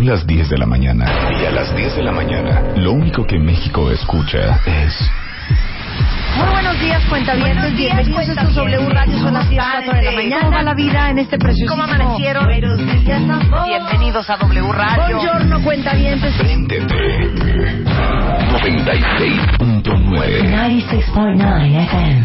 [0.00, 1.04] Son las 10 de la mañana
[1.42, 5.10] y a las 10 de la mañana lo único que México escucha es...
[6.38, 7.76] Muy buenos días, cuentavientes.
[7.76, 9.18] Bienvenidos a estos W Radio.
[9.18, 10.40] Son las 10, 4 de la mañana.
[10.40, 12.48] ¿Cómo va la vida en este precioso ¿Cómo amanecieron?
[12.48, 15.18] Bienvenidos a W Radio.
[15.18, 16.34] Buongiorno, cuentavientes.
[16.34, 16.94] Préndete
[17.84, 22.24] 96.9 96.9 FM.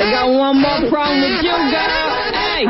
[0.00, 2.10] I got one more problem with you, girl.
[2.32, 2.66] Hey.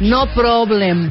[0.00, 1.10] No problem.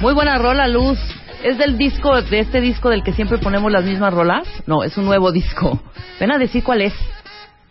[0.00, 0.98] Muy buena rola, Luz.
[1.42, 4.46] ¿Es del disco, de este disco del que siempre ponemos las mismas rolas?
[4.66, 5.80] No, es un nuevo disco.
[6.20, 6.94] Ven a decir cuál es.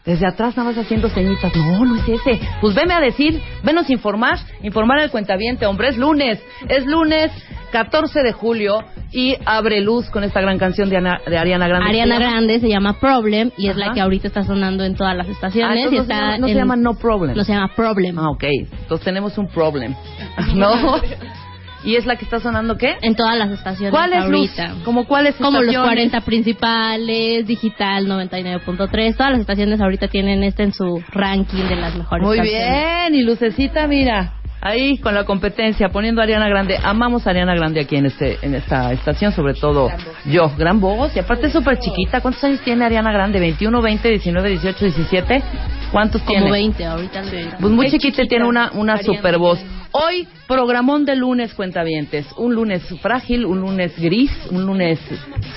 [0.05, 1.55] Desde atrás nada más haciendo ceñitas.
[1.55, 2.39] No, no es ese.
[2.59, 5.89] Pues veme a decir, venos informar, informar al cuentaviente, hombre.
[5.89, 6.39] Es lunes,
[6.69, 7.31] es lunes
[7.71, 8.79] 14 de julio
[9.11, 11.87] y abre luz con esta gran canción de, Ana- de Ariana Grande.
[11.89, 12.17] Ariana.
[12.17, 15.31] Grande se llama Problem y es la que ahorita está sonando en todas las Ah,
[15.31, 15.79] estaciones.
[15.79, 17.37] y no se está llama- no se llama No Problem.
[17.37, 18.17] No se llama Problem.
[18.17, 18.43] Ah, ok.
[18.81, 19.93] Entonces tenemos un problem.
[20.55, 20.71] ¿No?
[21.83, 22.95] ¿Y es la que está sonando qué?
[23.01, 24.59] En todas las estaciones ¿Cuál es Luz?
[24.59, 24.83] ahorita.
[24.85, 25.87] ¿Como cuáles Como los estaciones?
[25.89, 31.95] 40 principales, Digital 99.3, todas las estaciones ahorita tienen este en su ranking de las
[31.95, 32.69] mejores Muy canciones.
[33.09, 36.77] bien, y Lucecita, mira, ahí con la competencia, poniendo a Ariana Grande.
[36.81, 39.89] Amamos a Ariana Grande aquí en este en esta estación, sobre todo
[40.25, 40.51] yo.
[40.57, 42.21] Gran voz, y aparte es súper chiquita.
[42.21, 43.39] ¿Cuántos años tiene Ariana Grande?
[43.39, 45.43] ¿21, 20, 19, 18, 17?
[45.91, 46.51] ¿Cuántos Como tiene?
[46.51, 47.23] 20 ahorita.
[47.23, 47.37] sí.
[47.59, 49.59] Pues muy chiquita y tiene una, una Ariana super voz.
[49.93, 52.25] Hoy, programón de lunes, cuentavientes.
[52.37, 54.99] Un lunes frágil, un lunes gris, un lunes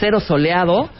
[0.00, 0.90] cero soleado.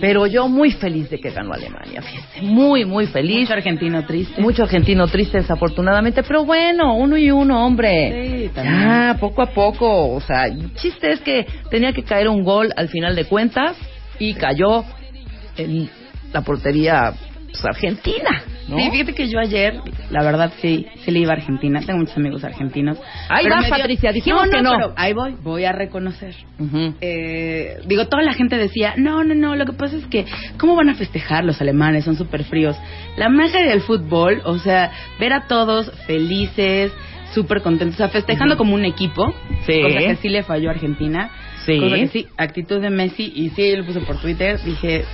[0.00, 2.42] Pero yo muy feliz de que ganó Alemania, fíjense.
[2.42, 3.40] Muy, muy feliz.
[3.40, 4.40] Mucho argentino triste.
[4.40, 6.22] Mucho argentino triste, desafortunadamente.
[6.22, 8.46] Pero bueno, uno y uno, hombre.
[8.46, 8.80] Sí, también.
[8.80, 10.14] ya, poco a poco.
[10.14, 13.76] O sea, el chiste es que tenía que caer un gol al final de cuentas
[14.18, 14.84] y cayó
[15.56, 15.88] en
[16.32, 17.12] la portería
[17.50, 18.42] pues, argentina.
[18.68, 18.76] ¿No?
[18.78, 21.80] Sí, fíjate que yo ayer, la verdad, sí, sí le iba a Argentina.
[21.84, 22.98] Tengo muchos amigos argentinos.
[23.28, 24.72] Ahí dio- Patricia, dijimos que no.
[24.76, 26.34] pero ahí voy, voy a reconocer.
[27.00, 30.26] Eh, digo, toda la gente decía, no, no, no, lo que pasa es que,
[30.58, 32.04] ¿cómo van a festejar los alemanes?
[32.04, 32.76] Son súper fríos.
[33.16, 34.90] La magia del fútbol, o sea,
[35.20, 36.92] ver a todos felices,
[37.34, 39.34] súper contentos, o sea, festejando como un equipo,
[39.66, 39.80] Sí.
[39.82, 41.30] cosa que sí le falló a Argentina.
[41.66, 41.80] Sí.
[41.80, 45.04] Cosa que sí, actitud de Messi, y sí, yo lo puse por Twitter, dije,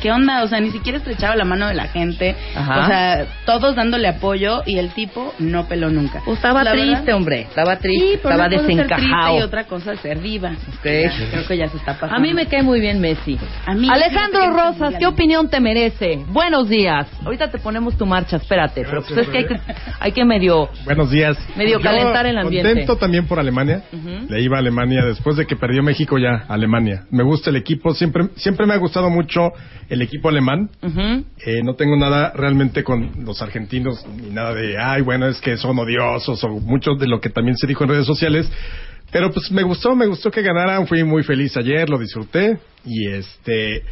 [0.00, 0.42] ¿qué onda?
[0.42, 2.80] O sea, ni siquiera estrechaba la mano de la gente, Ajá.
[2.80, 6.22] o sea, todos dándole apoyo, y el tipo no peló nunca.
[6.24, 7.40] Pues estaba La triste, verdad, hombre.
[7.42, 9.38] Estaba triste, Sí, pero estaba desencajado.
[9.38, 10.50] y otra cosa es ser viva.
[10.50, 10.84] Ok.
[10.84, 12.16] Ya, Creo que ya se está pasando.
[12.16, 13.38] A mí me cae muy bien Messi.
[13.66, 14.94] A mí, Alejandro Rosas.
[14.98, 16.18] ¿qué opinión te merece?
[16.28, 17.06] Buenos días.
[17.24, 18.84] Ahorita te ponemos tu marcha, espérate.
[18.84, 19.60] Pero pues es que hay que,
[20.00, 20.68] hay que medio...
[20.84, 21.36] Buenos días.
[21.56, 22.68] Medio Yo calentar el ambiente.
[22.70, 23.82] Contento también por Alemania.
[23.92, 24.26] Ujú.
[24.28, 27.04] Le iba a Alemania después de que perdió México ya Alemania.
[27.10, 27.94] Me gusta el equipo.
[27.94, 29.52] Siempre, siempre me ha gustado mucho
[29.88, 30.70] el equipo alemán.
[31.44, 35.56] Eh, no tengo nada realmente con los argentinos ni nada de, ay, bueno, es que
[35.56, 38.50] son odiosos o mucho de lo que también se dijo en redes sociales.
[39.10, 40.86] Pero pues me gustó, me gustó que ganaran.
[40.86, 42.58] Fui muy feliz ayer, lo disfruté.
[42.84, 43.82] Y este,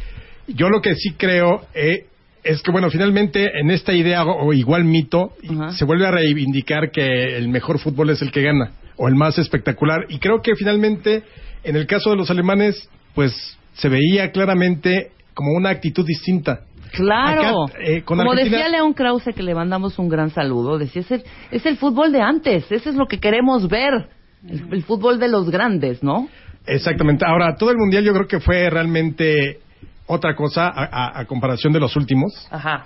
[0.47, 2.07] yo lo que sí creo eh,
[2.43, 5.33] es que, bueno, finalmente en esta idea o igual mito,
[5.71, 9.37] se vuelve a reivindicar que el mejor fútbol es el que gana o el más
[9.37, 10.05] espectacular.
[10.09, 11.23] Y creo que finalmente,
[11.63, 16.61] en el caso de los alemanes, pues se veía claramente como una actitud distinta.
[16.91, 17.65] Claro.
[17.65, 21.01] Acá, eh, con Como Argentina- decía León Krause, que le mandamos un gran saludo, decía,
[21.01, 24.09] es el, es el fútbol de antes, ese es lo que queremos ver,
[24.47, 26.27] el, el fútbol de los grandes, ¿no?
[26.67, 27.25] Exactamente.
[27.25, 29.59] Ahora, todo el mundial yo creo que fue realmente
[30.05, 32.31] otra cosa a, a- a comparación de los últimos.
[32.51, 32.85] Ajá.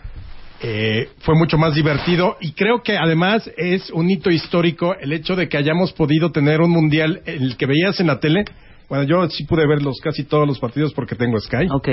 [0.61, 5.35] Eh, fue mucho más divertido y creo que además es un hito histórico el hecho
[5.35, 8.43] de que hayamos podido tener un mundial en el que veías en la tele.
[8.89, 11.67] Bueno, yo sí pude ver los, casi todos los partidos porque tengo Sky.
[11.71, 11.87] Ok.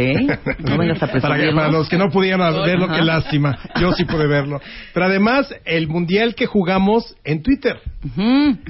[0.61, 2.97] No vengas a para, que- para los que no pudieron verlo, Ajá.
[2.97, 3.59] qué lástima.
[3.81, 4.61] Yo sí pude verlo.
[4.93, 7.81] Pero además, el mundial que jugamos en Twitter.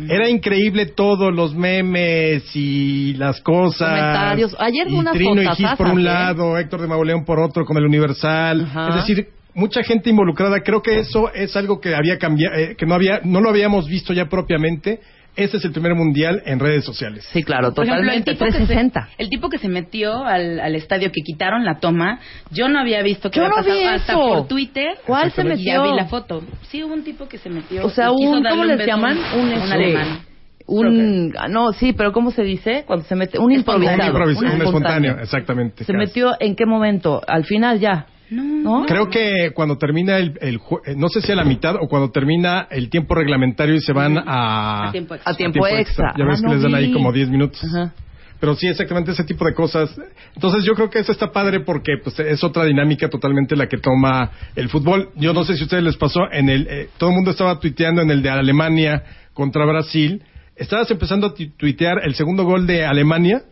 [0.08, 3.90] Era increíble todos los memes y las cosas.
[3.90, 4.56] Comentarios.
[4.58, 6.04] Ayer y Trino y Gis por un ¿eh?
[6.04, 8.66] lado, Héctor de Mauleón por otro con el Universal.
[8.88, 10.60] Es decir, mucha gente involucrada.
[10.60, 13.86] Creo que eso es algo que había cambiado, eh, que no había, no lo habíamos
[13.86, 15.00] visto ya propiamente.
[15.36, 17.28] Ese es el primer mundial en redes sociales.
[17.32, 18.32] Sí, claro, Por ejemplo, el totalmente.
[18.34, 19.08] tipo, que se, 360.
[19.18, 22.20] el tipo que se metió al, al estadio, que quitaron la toma,
[22.52, 24.20] yo no había visto que Yo había no vi pasado hasta eso.
[24.28, 24.88] por Twitter.
[25.06, 25.64] ¿Cuál se metió?
[25.64, 26.42] Ya vi la foto.
[26.70, 27.84] Sí, hubo un tipo que se metió.
[27.84, 29.18] O sea, un, ¿cómo un les llaman?
[29.34, 30.20] Un, un este, alemán.
[30.66, 32.84] Un, ah, no, sí, pero ¿cómo se dice?
[32.86, 33.96] Cuando se mete, un improvisado.
[34.02, 35.84] Un improvis- un un espontáneo, exactamente.
[35.84, 35.98] ¿Se casi.
[36.06, 37.20] metió en qué momento?
[37.26, 38.06] Al final ya.
[38.30, 38.84] ¿No?
[38.86, 42.10] Creo que cuando termina el, el eh, no sé si a la mitad o cuando
[42.10, 45.32] termina el tiempo reglamentario y se van a, A tiempo extra.
[45.32, 46.14] A tiempo extra.
[46.16, 47.62] Ya ves Ah, que no les dan ahí como 10 minutos.
[47.64, 47.92] Ajá.
[48.40, 49.94] Pero sí, exactamente ese tipo de cosas.
[50.34, 53.78] Entonces yo creo que eso está padre porque pues, es otra dinámica totalmente la que
[53.78, 55.10] toma el fútbol.
[55.16, 57.58] Yo no sé si a ustedes les pasó, en el, eh, todo el mundo estaba
[57.58, 60.22] tuiteando en el de Alemania contra Brasil.
[60.56, 63.42] Estabas empezando a tu- tuitear el segundo gol de Alemania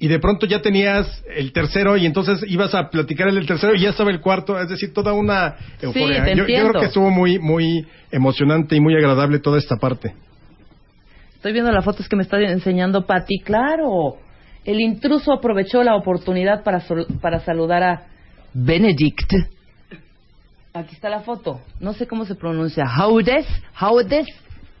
[0.00, 3.80] y de pronto ya tenías el tercero y entonces ibas a platicar el tercero y
[3.82, 4.60] ya estaba el cuarto.
[4.60, 6.24] Es decir, toda una euforia.
[6.24, 10.12] te yo, creo que estuvo muy, muy emocionante y muy agradable toda esta parte.
[11.36, 13.38] Estoy viendo las fotos que me está enseñando Patti.
[13.38, 14.16] Claro,
[14.64, 16.82] el intruso aprovechó la oportunidad para,
[17.20, 18.02] para saludar a
[18.52, 19.32] Benedict.
[20.72, 21.60] Aquí está la foto.
[21.80, 22.84] No sé cómo se pronuncia.
[22.86, 24.26] Haudes, Haudes,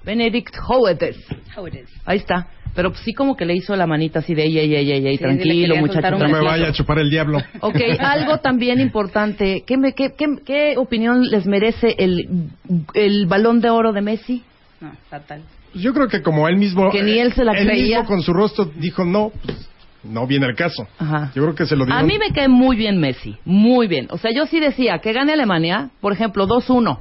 [0.04, 1.16] Benedict Haudes.
[1.56, 1.88] How it is.
[2.04, 2.48] Ahí está.
[2.74, 5.06] Pero pues, sí como que le hizo la manita así de ey, ey, ey, ey,
[5.06, 6.10] ey, Sí, tranquilo, muchacho.
[6.12, 7.38] No me vaya a chupar el diablo.
[7.60, 9.64] Ok, algo también importante.
[9.66, 12.48] ¿Qué, me- qué, qué, qué opinión les merece el,
[12.94, 14.42] el balón de oro de Messi?
[14.80, 15.42] No, fatal.
[15.74, 17.98] Yo creo que como él mismo, Que ni él se la él creía.
[18.00, 19.68] mismo con su rostro dijo no, pues,
[20.04, 20.86] no viene el caso.
[20.98, 21.32] Ajá.
[21.34, 22.00] Yo creo que se lo dieron.
[22.02, 24.06] A mí me cae muy bien Messi, muy bien.
[24.10, 26.98] O sea, yo sí decía que gane Alemania, por ejemplo, 2-1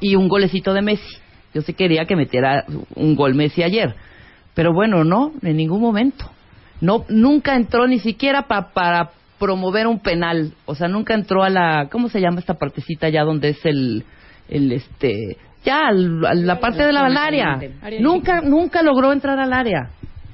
[0.00, 1.16] y un golecito de Messi.
[1.54, 2.64] Yo sí quería que metiera
[2.96, 3.94] un gol Messi ayer.
[4.54, 6.30] Pero bueno, no, en ningún momento.
[6.80, 10.52] No, nunca entró ni siquiera pa- para promover un penal.
[10.66, 14.04] O sea, nunca entró a la, ¿cómo se llama esta partecita ya donde es el,
[14.48, 17.00] el este, ya al- a la parte de la.
[17.06, 17.56] Área
[18.00, 19.90] Nunca, nunca logró entrar al área.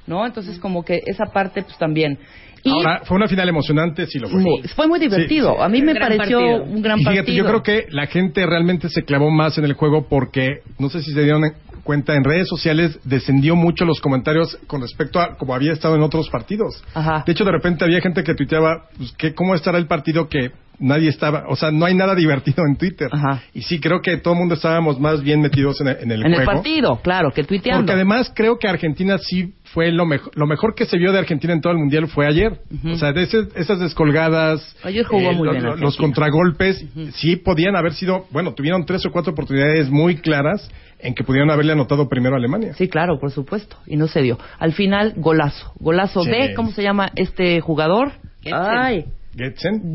[0.07, 0.27] ¿No?
[0.27, 2.19] Entonces como que esa parte pues también.
[2.63, 4.43] Y Ahora, fue una final emocionante, sí lo fue.
[4.75, 5.51] fue muy divertido.
[5.53, 5.63] Sí, sí.
[5.65, 6.63] A mí me Gran pareció partido.
[6.65, 7.37] un gran Y fíjate, partido.
[7.39, 11.03] yo creo que la gente realmente se clavó más en el juego porque, no sé
[11.03, 11.43] si se dieron
[11.85, 16.03] cuenta, en redes sociales descendió mucho los comentarios con respecto a como había estado en
[16.03, 16.85] otros partidos.
[16.95, 17.25] Ajá.
[17.27, 20.51] De hecho, de repente había gente que tuiteaba, pues, que ¿cómo estará el partido que
[20.79, 21.45] nadie estaba?
[21.49, 23.09] O sea, no hay nada divertido en Twitter.
[23.11, 23.43] Ajá.
[23.55, 26.21] Y sí, creo que todo el mundo estábamos más bien metidos en el, en el
[26.21, 26.53] en el juego.
[26.53, 27.81] partido, claro, que tuiteando.
[27.81, 31.19] Porque además creo que Argentina sí fue lo mejor, lo mejor que se vio de
[31.19, 32.61] Argentina en todo el mundial fue ayer.
[32.85, 35.85] O sea, de ese- esas descolgadas, eh, Ayer jugó muy lo- bien lo- Argentina.
[35.87, 36.85] los contragolpes,
[37.15, 40.69] sí podían haber sido, bueno, tuvieron tres o cuatro oportunidades muy claras
[40.99, 42.75] en que pudieron haberle anotado primero a Alemania.
[42.75, 43.77] Sí, claro, por supuesto.
[43.87, 44.39] Y no se dio.
[44.59, 45.73] Al final, golazo.
[45.79, 46.31] Golazo Sí.
[46.31, 48.13] de, ¿cómo se llama este jugador?
[48.43, 48.55] Getzen.
[48.79, 49.05] Ay,
[49.37, 49.95] Getzen.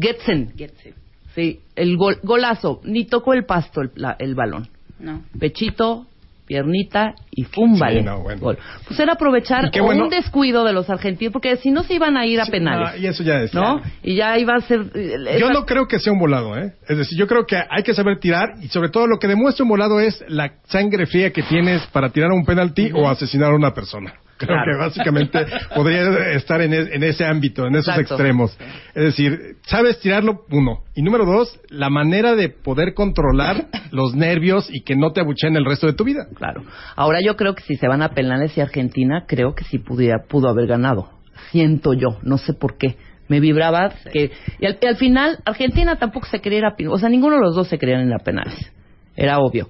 [0.56, 0.94] Getzen.
[1.36, 2.80] Sí, el gol, golazo.
[2.86, 4.70] Ni tocó el pasto el, la- el balón.
[5.00, 5.22] No.
[5.38, 6.06] Pechito,
[6.46, 8.00] piernita y fúmbale.
[8.00, 8.40] Sí, no, bueno.
[8.42, 8.58] Gol.
[8.88, 12.26] Pues era aprovechar bueno- un descuido de los argentinos, porque si no se iban a
[12.26, 12.92] ir a Sí, penales.
[12.94, 13.54] no, y eso ya es.
[13.54, 13.82] ¿No?
[14.04, 14.86] Y ya iba a ser...
[14.94, 16.74] eh, Yo no creo que sea un volado, ¿eh?
[16.88, 19.64] Es decir, yo creo que hay que saber tirar y sobre todo lo que demuestra
[19.64, 23.56] un volado es la sangre fría que tienes para tirar un penalti o asesinar a
[23.56, 24.14] una persona.
[24.38, 24.72] Creo Claro.
[24.74, 28.16] que básicamente podría estar en, e- en ese ámbito, en esos Exacto.
[28.16, 28.58] extremos.
[28.94, 30.84] Es decir, sabes tirarlo, uno.
[30.94, 35.56] Y número dos, la manera de poder controlar los nervios y que no te abucheen
[35.56, 36.28] el resto de tu vida.
[36.36, 36.64] Claro.
[36.98, 40.24] Ahora yo creo que si se van a penales y Argentina, creo que sí pudiera,
[40.28, 41.10] pudo haber ganado.
[41.52, 42.98] Siento yo, no sé por qué.
[43.28, 44.32] Me vibraba que...
[44.60, 46.76] Y al, y al final, Argentina tampoco se quería ir a...
[46.92, 48.72] O sea, ninguno de los dos se querían ir a penales.
[49.16, 49.68] Era obvio.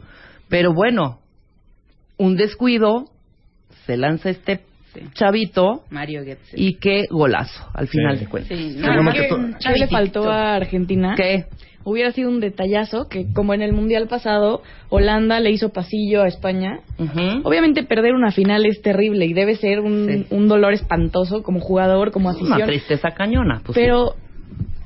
[0.50, 1.20] Pero bueno,
[2.18, 3.06] un descuido,
[3.86, 4.62] se lanza este
[4.94, 5.02] Sí.
[5.14, 6.56] chavito Mario Getze.
[6.56, 8.24] y qué golazo, al final Sí.
[8.26, 8.58] de cuentas.
[8.58, 11.16] Sí, que que to- ¿qué le faltó a Argentina?
[11.18, 11.46] ¿Qué?
[11.84, 16.28] Hubiera sido un detallazo que, como en el Mundial pasado, Holanda le hizo pasillo a
[16.28, 16.80] España.
[17.44, 20.26] Obviamente perder una final es terrible y debe ser un, Sí.
[20.34, 22.68] un dolor espantoso como jugador, como Una afición.
[22.68, 23.62] tristeza cañona.
[23.66, 23.82] Pues, sí.
[23.82, 24.14] Pero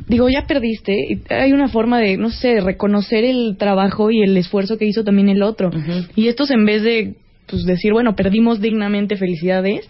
[0.08, 0.94] digo, ya perdiste.
[0.94, 5.04] y Hay una forma de, no sé, reconocer el trabajo y el esfuerzo que hizo
[5.04, 5.70] también el otro.
[6.16, 7.14] Y estos en vez de
[7.50, 9.88] pues decir, bueno, perdimos dignamente, felicidades,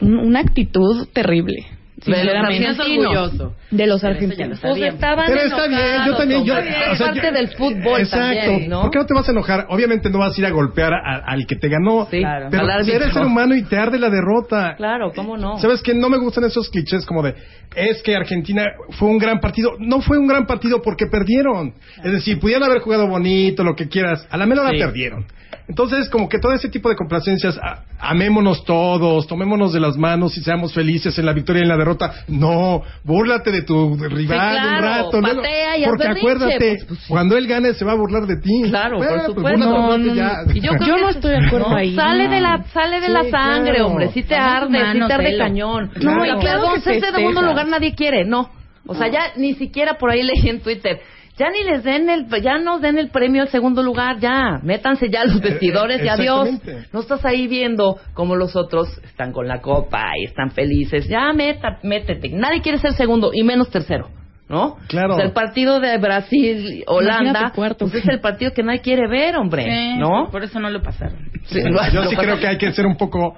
[0.00, 1.66] un- una actitud terrible.
[2.04, 3.32] De los argentinos.
[3.70, 4.62] De los Pero argentinos.
[4.62, 6.44] lo Pues estaban Pero está bien, yo también.
[6.44, 8.40] Yo, o sea, parte yo- del fútbol Exacto.
[8.46, 8.82] también, ¿no?
[8.82, 9.66] ¿Por qué no te vas a enojar?
[9.70, 12.06] Obviamente no vas a ir a golpear a- al que te ganó.
[12.10, 12.48] Sí, Claro.
[12.50, 14.74] Pero eres ser humano y te arde la derrota.
[14.76, 15.56] Claro, ¿cómo no?
[15.58, 15.94] ¿Sabes qué?
[15.94, 17.34] No me gustan esos clichés como de,
[17.74, 18.66] es que Argentina
[18.98, 19.70] fue un gran partido.
[19.78, 21.72] No fue un gran partido porque perdieron.
[22.02, 24.26] Es decir, pudieron haber jugado bonito, lo que quieras.
[24.30, 24.76] A la menor Sí.
[24.76, 25.24] la perdieron.
[25.68, 30.36] Entonces, como que todo ese tipo de complacencias, a- amémonos todos, tomémonos de las manos
[30.36, 32.12] y seamos felices en la victoria y en la derrota.
[32.28, 35.20] No, búrlate de tu rival Sí, un rato.
[35.20, 37.06] patea y porque acuérdate, pues, pues, sí.
[37.08, 38.62] cuando él gane se va a burlar de ti.
[38.68, 39.58] Claro, por Bueno, pues, supuesto.
[39.70, 40.34] búrlate, No, no, ya.
[40.54, 43.12] Y yo, creo Yo no estoy de acuerdo ahí, Sale de la, sale de Sí,
[43.12, 43.86] la sangre, claro.
[43.88, 44.10] hombre.
[44.12, 45.88] Sí te arde, sí humanos, te arde cañón.
[45.94, 46.18] Claro.
[46.18, 48.24] No, y Claro que ser segundo lugar nadie quiere.
[48.24, 48.50] No.
[48.86, 51.00] O sea, ya ni siquiera por ahí leí en Twitter.
[51.36, 54.60] Ya ni les den el, ya nos den el premio al segundo lugar, ya.
[54.62, 56.48] Métanse ya a los vestidores y adiós.
[56.48, 56.88] exactamente.
[56.92, 61.08] No estás ahí viendo como los otros están con la copa y están felices.
[61.08, 62.28] Ya meta, métete.
[62.28, 64.08] Nadie quiere ser segundo y menos tercero.
[64.48, 64.76] ¿No?
[64.88, 65.14] Claro.
[65.14, 67.86] O sea, el partido de Brasil, Holanda, cuarto.
[67.86, 69.64] pues es el partido que nadie quiere ver, hombre.
[69.64, 70.28] Sí, ¿No?
[70.30, 71.16] Por eso no lo pasaron.
[71.46, 71.60] Sí,
[71.92, 73.36] Yo sí creo que hay que ser un poco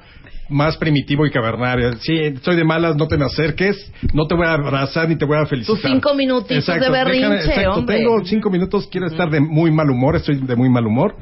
[0.49, 1.93] más primitivo y cavernario.
[2.01, 5.25] Sí, estoy de malas, no te me acerques, no te voy a abrazar ni te
[5.25, 5.81] voy a felicitar.
[5.81, 7.99] Tus cinco minutitos de berrinche, exacto, hombre.
[7.99, 11.17] tengo cinco minutos, quiero estar de muy mal humor, estoy de muy mal humor.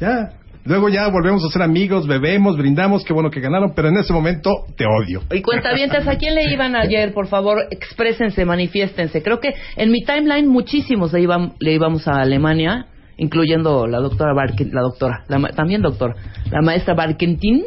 [0.00, 0.32] Ya,
[0.68, 4.12] luego ya volvemos a ser amigos, bebemos, brindamos, qué bueno que ganaron, pero en ese
[4.12, 5.22] momento te odio.
[5.32, 7.12] Y cuentavientes, ¿a quién le iban ayer?
[7.12, 9.22] Por favor, exprésense, manifiéstense.
[9.22, 14.34] Creo que en mi timeline muchísimos le, iban, le íbamos a Alemania, incluyendo la doctora
[14.34, 16.14] Barken, la doctora, la también doctora,
[16.50, 17.64] la maestra Barkentin,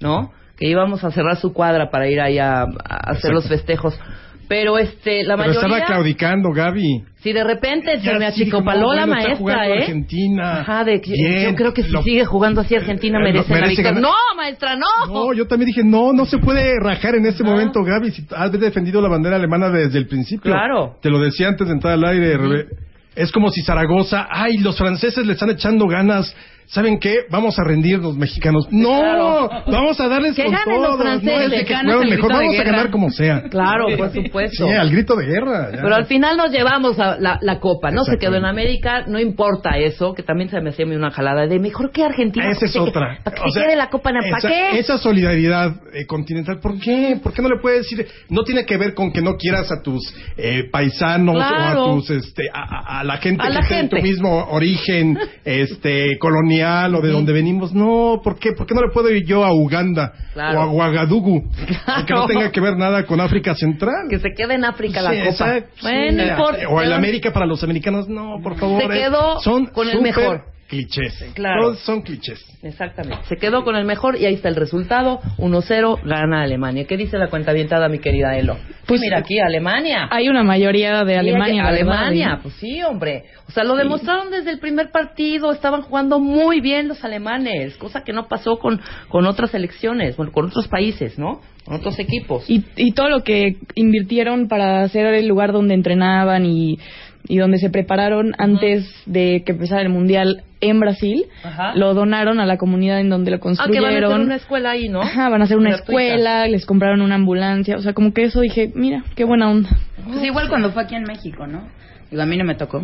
[0.00, 0.32] ¿no?
[0.56, 3.32] Que íbamos a cerrar su cuadra para ir ahí a, a hacer Exacto.
[3.34, 4.00] los festejos.
[4.48, 7.04] Pero este, la pero estaba mayoría, claudicando, Gaby.
[7.22, 9.78] si de repente se me achicopaló la maestra, jugando ¿eh?
[9.80, 10.60] Argentina.
[10.60, 13.48] Ajá, de que- Bien, yo creo que si lo- sigue jugando así Argentina eh, merece,
[13.52, 13.92] la merece victoria.
[13.92, 14.02] ganar.
[14.10, 15.06] No, maestra, no.
[15.12, 18.10] No, yo también dije, no, no se puede rajar en este momento, Gaby.
[18.12, 20.50] Si has defendido la bandera alemana desde el principio.
[20.50, 20.96] Claro.
[21.02, 22.38] Te lo decía antes de entrar al aire.
[22.38, 22.66] Rebe-
[23.14, 26.34] Es como si Zaragoza, ay, los franceses le están echando ganas.
[26.70, 27.20] ¿Saben qué?
[27.30, 28.68] Vamos a rendirnos, mexicanos.
[28.70, 29.50] No, Claro.
[29.66, 30.98] vamos a darles Que con los todo.
[30.98, 31.34] franceses.
[31.34, 33.42] No es de que mejor, de vamos a ganar como sea.
[33.48, 34.66] Claro, por supuesto.
[34.68, 35.70] Sí, al grito de guerra.
[35.72, 35.82] ya.
[35.82, 38.04] Pero al final nos llevamos a la, la copa, ¿no?
[38.04, 41.58] Se quedó en América, no importa eso, que también se me hacía una jalada de
[41.58, 42.50] mejor que Argentina.
[42.50, 43.18] Esa es ¿para qué- otra.
[43.24, 44.10] ¿Para qué O se sea, quede la copa?
[44.10, 44.78] ¿Para esa, qué?
[44.78, 47.18] esa solidaridad eh, continental, ¿por qué?
[47.22, 48.06] ¿Por qué no le puedes decir?
[48.28, 50.02] No tiene que ver con que no quieras a tus
[50.36, 51.84] eh, paisanos Claro.
[51.84, 53.96] o a tus, este, a, la gente A que la gente.
[53.96, 57.72] tu mismo origen, este, colonial o de donde venimos.
[57.72, 58.52] No, ¿por qué?
[58.52, 60.58] ¿Por qué no le puedo ir yo a Uganda Claro.
[60.58, 61.44] o a Ouagadougou?
[61.86, 62.26] Aunque no Claro.
[62.26, 64.06] tenga que ver nada con África Central.
[64.10, 65.30] Que se quede en África la Sí, copa.
[65.30, 66.30] exacto, bueno, sí.
[66.36, 66.44] no.
[66.70, 68.80] O el Pero- América para los americanos, no, por favor.
[68.82, 70.42] Se eh, quedó son con el súper mejor.
[70.68, 71.24] Clichés.
[71.34, 71.62] Claro.
[71.62, 72.44] Todos son clichés.
[72.62, 73.24] Exactamente.
[73.28, 75.20] Se quedó con el mejor y ahí está el resultado.
[75.38, 76.86] 1-0, gana Alemania.
[76.86, 78.56] ¿Qué dice la cuenta avientada, mi querida Elo?
[78.86, 80.08] Pues, mira aquí, Alemania.
[80.10, 81.66] Hay una mayoría de Alemania.
[81.66, 83.24] Alemania, pues sí, hombre.
[83.48, 85.52] O sea, lo demostraron desde el primer partido.
[85.52, 90.32] Estaban jugando muy bien los alemanes, cosa que no pasó con, con otras selecciones, bueno,
[90.32, 91.40] con otros países, ¿no?
[91.64, 92.48] Con otros equipos.
[92.48, 96.78] Y, y todo lo que invirtieron para hacer el lugar donde entrenaban y,
[97.26, 101.74] y donde se prepararon antes de que empezara el mundial en Brasil, Ajá.
[101.76, 103.82] lo donaron a la comunidad en donde lo Ah, que construyeron.
[103.82, 105.02] van a hacer una escuela ahí, ¿no?
[105.02, 105.92] Ajá, van a hacer una Gratuita.
[106.02, 109.68] escuela, les compraron una ambulancia, o sea, como que eso dije, mira, qué buena onda.
[110.04, 111.68] Pues igual cuando fue aquí en México, ¿no?
[112.10, 112.82] Digo, a mí no me tocó.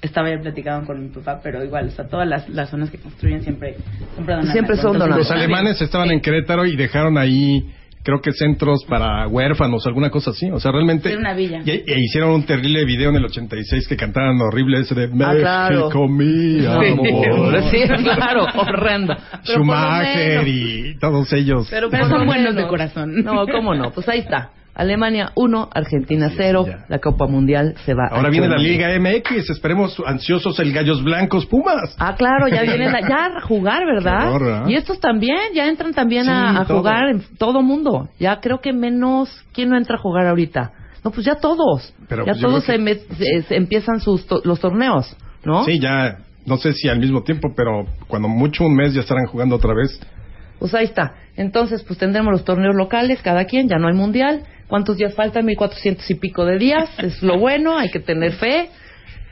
[0.00, 2.98] Estaba ya platicando con mi papá, pero igual, o sea, todas las, las zonas que
[2.98, 3.76] construyen siempre,
[4.14, 7.64] siempre donan Siempre son Entonces, Los alemanes estaban en Querétaro y dejaron ahí,
[8.04, 10.50] creo que centros para huérfanos, alguna cosa así.
[10.50, 11.08] O sea, realmente.
[11.08, 11.62] Era una villa.
[11.64, 15.34] Y, e hicieron un terrible video en el 86 que cantaban horrible ese de Ah,
[15.36, 15.88] claro.
[15.88, 17.62] México, mi amor.
[17.70, 19.14] Sí, claro, horrendo.
[19.46, 21.66] Pero Schumacher y todos ellos.
[21.70, 23.24] Pero, Pero son buenos de corazón.
[23.24, 23.90] No, cómo no.
[23.90, 24.50] Pues ahí está.
[24.74, 26.64] Alemania 1, Argentina 0.
[26.66, 26.84] ya.
[26.88, 28.08] La Copa Mundial se va.
[28.10, 28.56] Ahora a viene la.
[28.56, 31.94] Liga MX, esperemos ansiosos el Gallos Blancos Pumas.
[31.98, 34.66] Ah, claro, ya vienen a, ya a jugar, ¿verdad?
[34.66, 38.08] Y estos también, ya entran también Sí, a, jugar en todo mundo.
[38.18, 40.72] Ya creo que menos, ¿quién no entra a jugar ahorita?
[41.04, 41.94] No, pues ya todos.
[42.08, 45.64] Pero, ya pues, todos se, que- se- se empiezan sus to- los torneos, ¿no?
[45.64, 46.16] Sí, ya,
[46.46, 49.74] no sé si al mismo tiempo, pero cuando mucho un mes ya estarán jugando otra
[49.74, 50.00] vez.
[50.58, 51.12] Pues ahí está.
[51.36, 54.44] Entonces, pues tendremos los torneos locales, cada quien, ya no hay mundial.
[54.74, 55.44] ¿Cuántos días faltan?
[55.44, 56.90] 1400 y pico de días.
[56.98, 58.70] Es lo bueno, hay que tener fe.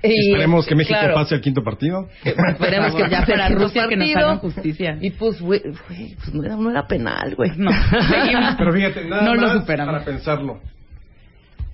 [0.00, 2.08] Y, Esperemos que México claro, pase al quinto partido.
[2.25, 4.99] Esperemos que ya sea el Rusia que nos hagan justicia.
[5.00, 7.50] Y pues, güey, pues no era, no era penal, güey.
[7.56, 7.72] No.
[8.56, 9.92] Pero fíjate, nada No lo más superamos.
[9.92, 10.61] para pensarlo.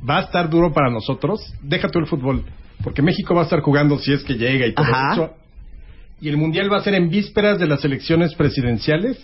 [0.08, 1.52] va a estar duro para nosotros.
[1.60, 2.46] Deja tú el fútbol,
[2.82, 5.12] porque México va a estar jugando si es que llega y todo Ajá.
[5.12, 5.34] eso.
[6.22, 9.18] Y el mundial va a ser en vísperas de las elecciones presidenciales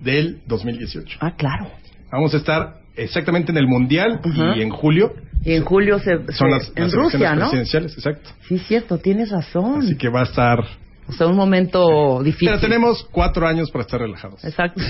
[0.00, 1.18] del 2018.
[1.20, 1.70] Ah, claro.
[2.10, 4.56] Vamos a estar exactamente en el mundial Ajá.
[4.56, 5.12] y en julio
[5.44, 7.40] Y en julio se, son se- las, en las Rusia, elecciones ¿no?
[7.50, 8.30] presidenciales, exacto.
[8.48, 9.80] Sí, cierto, tienes razón.
[9.82, 10.58] Así que va a estar.
[11.08, 12.48] O sea, un momento difícil.
[12.48, 14.42] Pero tenemos cuatro años para estar relajados.
[14.44, 14.80] Exacto.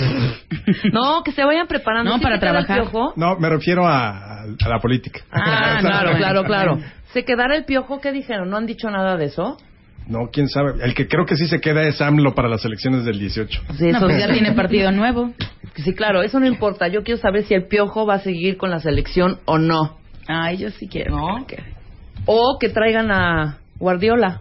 [0.93, 2.11] no, que se vayan preparando.
[2.11, 2.83] No, ¿Sí para trabajar.
[2.83, 3.15] piojo?
[3.17, 5.21] No, me refiero a, a la política.
[5.31, 6.79] Ah, claro, claro, claro.
[7.13, 8.01] ¿Se quedará el piojo?
[8.01, 8.51] ¿Qué dijeron?
[8.51, 9.57] ¿No han dicho nada de eso?
[10.09, 10.73] No, quién sabe.
[10.85, 13.63] El que creo que sí se queda es AMLO para las elecciones del 18.
[13.79, 15.33] Sí, No, eso pues ya tiene partido nuevo.
[15.77, 16.89] Sí, claro, eso no importa.
[16.89, 19.97] Yo quiero saber si el piojo va a seguir con la selección o no.
[20.27, 21.17] Ay, yo sí quiero.
[21.17, 21.47] ¿No?
[22.27, 24.41] O que traigan a Guardiola.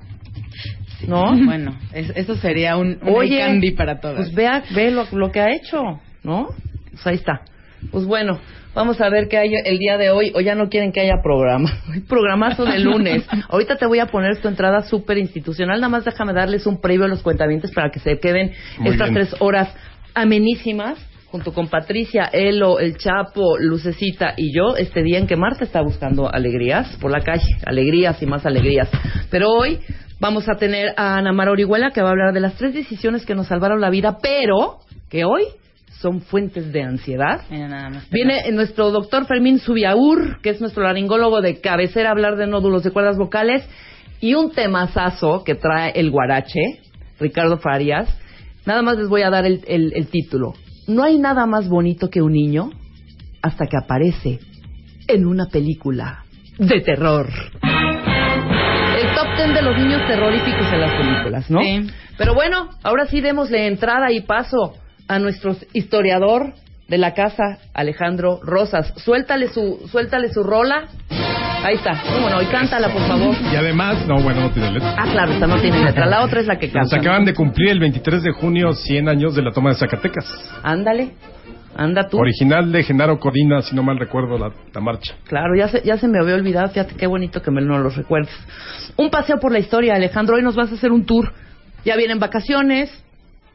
[1.08, 1.36] ¿No?
[1.46, 4.18] Bueno, es- eso sería un, un Oye, candy para todos.
[4.18, 6.50] Pues vea, ve lo, lo que ha hecho, ¿no?
[6.92, 7.42] Pues ahí está.
[7.92, 8.40] Pues bueno,
[8.74, 10.32] vamos a ver qué hay el día de hoy.
[10.36, 11.72] O ya no quieren que haya programa.
[12.08, 13.26] Programazo de lunes.
[13.50, 15.80] Ahorita te voy a poner tu entrada súper institucional.
[15.80, 19.10] Nada más déjame darles un previo a los cuentavientes para que se queden Muy estas
[19.12, 19.26] bien.
[19.28, 19.74] tres horas
[20.14, 20.98] amenísimas
[21.32, 25.82] junto con Patricia, Elo, El Chapo, Lucecita y yo, este día en que Marta está
[25.82, 28.90] buscando alegrías por la calle, alegrías y más alegrías.
[29.30, 29.80] Pero hoy
[30.20, 33.26] vamos a tener a Ana Mara Orihuela que va a hablar de las tres decisiones
[33.26, 35.44] que nos salvaron la vida, pero que hoy
[36.02, 37.42] son fuentes de ansiedad.
[37.50, 38.10] Nada más.
[38.10, 42.84] Viene nuestro doctor Fermín Subiaur, que es nuestro laringólogo de cabecera, a hablar de nódulos
[42.84, 43.68] de cuerdas vocales.
[44.20, 46.60] Y un temazazo que trae el guarache,
[47.20, 48.08] Ricardo Farias.
[48.66, 50.54] Nada más les voy a dar el, el- el título.
[50.88, 52.70] No hay nada más bonito que un niño
[53.42, 54.40] hasta que aparece
[55.08, 56.24] en una película
[56.60, 57.28] de terror.
[57.64, 61.62] El top ten de los niños terroríficos en las películas, ¿no?
[61.62, 61.88] Sí.
[62.18, 64.76] Pero bueno, ahora sí démosle entrada y paso
[65.12, 66.54] a nuestro historiador
[66.88, 68.94] de la casa, Alejandro Rosas.
[68.96, 70.86] Suéltale su, suéltale su rola.
[71.64, 72.02] Ahí está.
[72.14, 72.42] ¿Cómo no?
[72.42, 73.36] Y cántala, por favor.
[73.52, 74.96] Y además, no, bueno, no tiene letra.
[74.98, 76.06] Ah, claro, esta no tiene letra.
[76.06, 76.98] La otra es la que Nos canta.
[76.98, 80.26] acaban de cumplir el 23 de junio 100 años de la toma de Zacatecas.
[80.64, 81.12] Ándale.
[81.76, 82.18] Anda tú.
[82.18, 85.14] Original de Genaro Codina, si no mal recuerdo la, la marcha.
[85.28, 86.70] Claro, ya se, ya se me había olvidado.
[86.70, 88.34] Fíjate qué bonito que me no lo recuerdes.
[88.98, 90.36] Un paseo por la historia, Alejandro.
[90.38, 91.34] Hoy nos vas a hacer un tour.
[91.86, 92.90] Ya vienen vacaciones.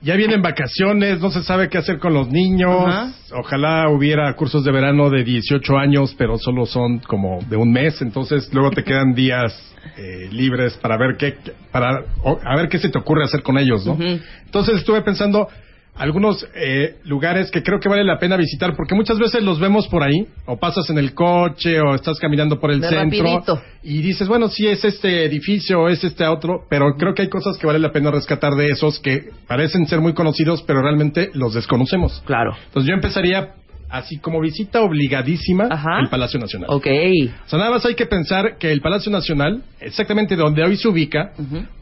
[0.02, 2.84] Ya vienen vacaciones, no se sabe qué hacer con los niños.
[2.86, 3.12] Ajá.
[3.34, 8.00] Ojalá hubiera cursos de verano de 18 años, pero solo son como de un mes.
[8.02, 9.52] Entonces luego te quedan días
[9.96, 11.34] eh, libres para ver qué,
[11.72, 13.96] para o- a ver qué se te ocurre hacer con ellos, ¿no?
[14.44, 15.48] Entonces estuve pensando
[15.96, 19.88] algunos eh, lugares que creo que vale la pena visitar, porque muchas veces los vemos
[19.88, 23.62] por ahí, o pasas en el coche, o estás caminando por el De centro, rapidito.
[23.82, 27.28] y dices, bueno, sí es este edificio, o es este otro, pero creo que hay
[27.28, 31.30] cosas que vale la pena rescatar de esos que parecen ser muy conocidos, pero realmente
[31.34, 32.22] los desconocemos.
[32.26, 32.54] Claro.
[32.66, 33.54] Entonces yo empezaría
[33.88, 36.00] así como visita obligadísima Ajá.
[36.00, 36.68] el Palacio Nacional.
[36.70, 36.86] Ok.
[37.46, 40.88] O sea, nada más hay que pensar que el Palacio Nacional, exactamente donde hoy se
[40.88, 41.32] ubica,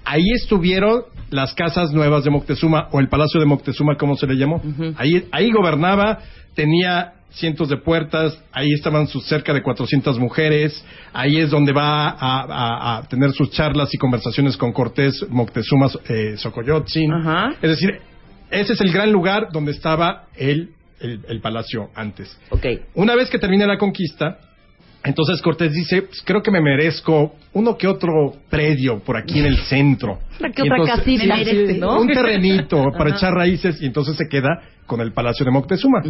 [0.04, 4.34] ahí estuvieron las casas nuevas de Moctezuma, o el Palacio de Moctezuma, como se le
[4.34, 4.62] llamó.
[4.96, 6.18] Ahí, ahí gobernaba,
[6.54, 12.08] tenía cientos de puertas, ahí estaban sus cerca de 400 mujeres, ahí es donde va
[12.10, 17.12] a, a- a tener sus charlas y conversaciones con Cortés, Moctezuma, eh, Xocoyotzin.
[17.12, 17.54] Ajá.
[17.60, 17.90] Es decir,
[18.50, 22.38] ese es el gran lugar donde estaba el, el, el palacio antes.
[22.50, 22.66] Ok.
[22.94, 24.38] Una vez que termina la conquista,
[25.04, 29.46] entonces Cortés dice, "Pues, creo que me merezco uno que otro predio por aquí en
[29.46, 30.20] el centro.
[30.40, 32.00] Una que otra entonces- casita, sí, ¿no?
[32.00, 36.02] Un terrenito para echar raíces y entonces se queda con el Palacio de Moctezuma.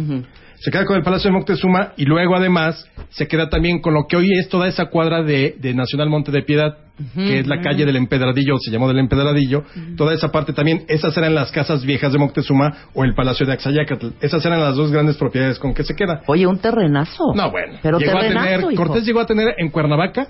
[0.55, 4.05] Se queda con el Palacio de Moctezuma y luego además se queda también con lo
[4.07, 6.77] que hoy es toda esa cuadra de, de Nacional Monte de Piedad,
[7.13, 9.63] que es la calle del Empedradillo, se llamó del Empedradillo.
[9.97, 13.53] Toda esa parte también, esas eran las casas viejas de Moctezuma o el Palacio de
[13.53, 14.07] Axayacatl.
[14.21, 16.21] Esas eran las dos grandes propiedades con que se queda.
[16.27, 17.33] Oye, un terrenazo.
[17.35, 17.79] No, bueno.
[17.81, 18.83] Pero llegó a terrenazo, tener, hijo.
[18.83, 20.27] Cortés llegó a tener en Cuernavaca,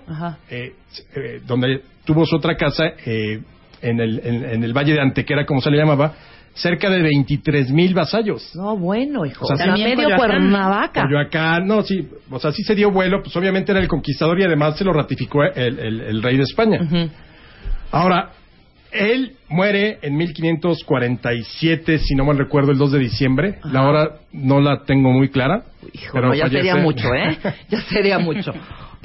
[0.49, 0.73] eh,
[1.15, 3.41] eh, donde tuvo su otra casa, eh,
[3.81, 6.13] en, el, en, en el Valle de Antequera, como se le llamaba,
[6.55, 8.55] cerca de 23 mil vasallos.
[8.55, 9.45] No, bueno, hijo.
[9.45, 10.15] O sea, también medio.
[10.17, 11.03] Cuernavaca.
[11.03, 14.43] Coyoacán, no, sí, o sea, sí se dio vuelo, pues obviamente era el conquistador y
[14.43, 16.79] además se lo ratificó el, el- el rey de España.
[16.81, 17.09] Ujú.
[17.91, 18.31] Ahora,
[18.91, 23.59] él muere en 1547, si no mal recuerdo, el 2 de diciembre.
[23.65, 25.63] La hora no la tengo muy clara.
[25.93, 27.37] Hijo, pero no, ya fallece- sería mucho, ¿eh?
[27.69, 28.53] Ya sería mucho.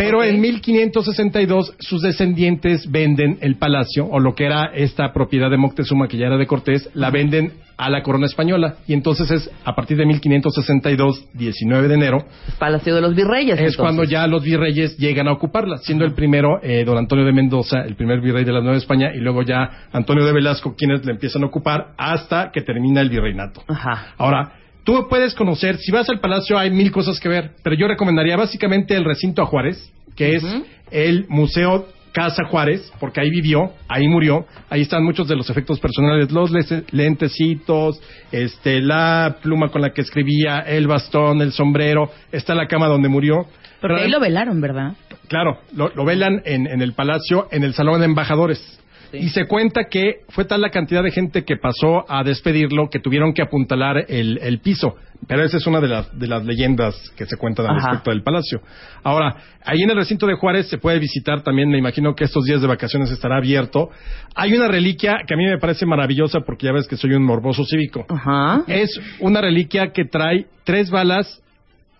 [0.02, 0.24] Pero Ok.
[0.24, 6.08] en 1562 sus descendientes venden el palacio, o lo que era esta propiedad de Moctezuma,
[6.08, 8.76] que ya era de Cortés, la venden a la corona española.
[8.86, 12.18] Y entonces es a partir de 1562, 19 de enero,
[12.58, 13.54] Palacio de los Virreyes.
[13.54, 13.76] es entonces.
[13.76, 17.80] cuando ya los virreyes llegan a ocuparla, siendo el primero eh, don Antonio de Mendoza,
[17.82, 21.12] el primer virrey de la Nueva España, y luego ya Antonio de Velasco, quienes le
[21.12, 23.62] empiezan a ocupar hasta que termina el virreinato.
[23.68, 24.14] Ajá.
[24.18, 24.52] Ahora,
[24.84, 28.36] tú puedes conocer, si vas al palacio hay mil cosas que ver, pero yo recomendaría
[28.36, 30.44] básicamente el recinto a Juárez, que es
[30.90, 35.78] el Museo Casa Juárez, porque ahí vivió, ahí murió, ahí están muchos de los efectos
[35.78, 36.50] personales, los
[36.90, 38.00] lentecitos,
[38.32, 43.08] este, la pluma con la que escribía, el bastón, el sombrero, está la cama donde
[43.08, 43.46] murió.
[43.80, 44.94] Porque Pero- ahí lo velaron, ¿verdad?
[45.28, 48.80] Claro, lo, lo velan en, en el palacio, en el salón de embajadores.
[49.12, 53.00] Y se cuenta que fue tal la cantidad de gente que pasó a despedirlo que
[53.00, 54.96] tuvieron que apuntalar el, el piso.
[55.26, 57.88] Pero esa es una de las, de las leyendas que se cuentan al Ajá.
[57.88, 58.62] respecto del palacio.
[59.02, 62.44] Ahora, ahí en el recinto de Juárez se puede visitar también, me imagino que estos
[62.44, 63.90] días de vacaciones estará abierto.
[64.34, 67.24] Hay una reliquia que a mí me parece maravillosa porque ya ves que soy un
[67.24, 68.06] morboso cívico.
[68.08, 68.62] Ajá.
[68.66, 71.42] Es una reliquia que trae tres balas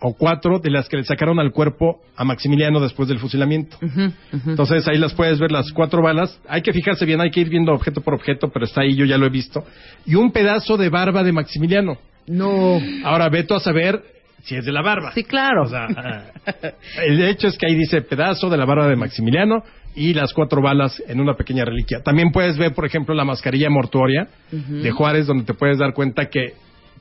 [0.00, 3.76] o cuatro de las que le sacaron al cuerpo a Maximiliano después del fusilamiento.
[4.46, 6.40] Entonces ahí las puedes ver, las cuatro balas.
[6.48, 9.04] Hay que fijarse bien, hay que ir viendo objeto por objeto, pero está ahí, yo
[9.04, 9.64] ya lo he visto.
[10.06, 11.98] Y un pedazo de barba de Maximiliano.
[12.26, 12.80] No.
[13.04, 14.02] Ahora veto a saber
[14.42, 15.12] si es de la barba.
[15.12, 15.64] Sí, claro.
[15.64, 16.22] O sea, ah,
[17.04, 19.62] el hecho es que ahí dice pedazo de la barba de Maximiliano
[19.94, 22.00] y las cuatro balas en una pequeña reliquia.
[22.02, 26.30] También puedes ver, por ejemplo, la mascarilla mortuoria de Juárez, donde te puedes dar cuenta
[26.30, 26.54] que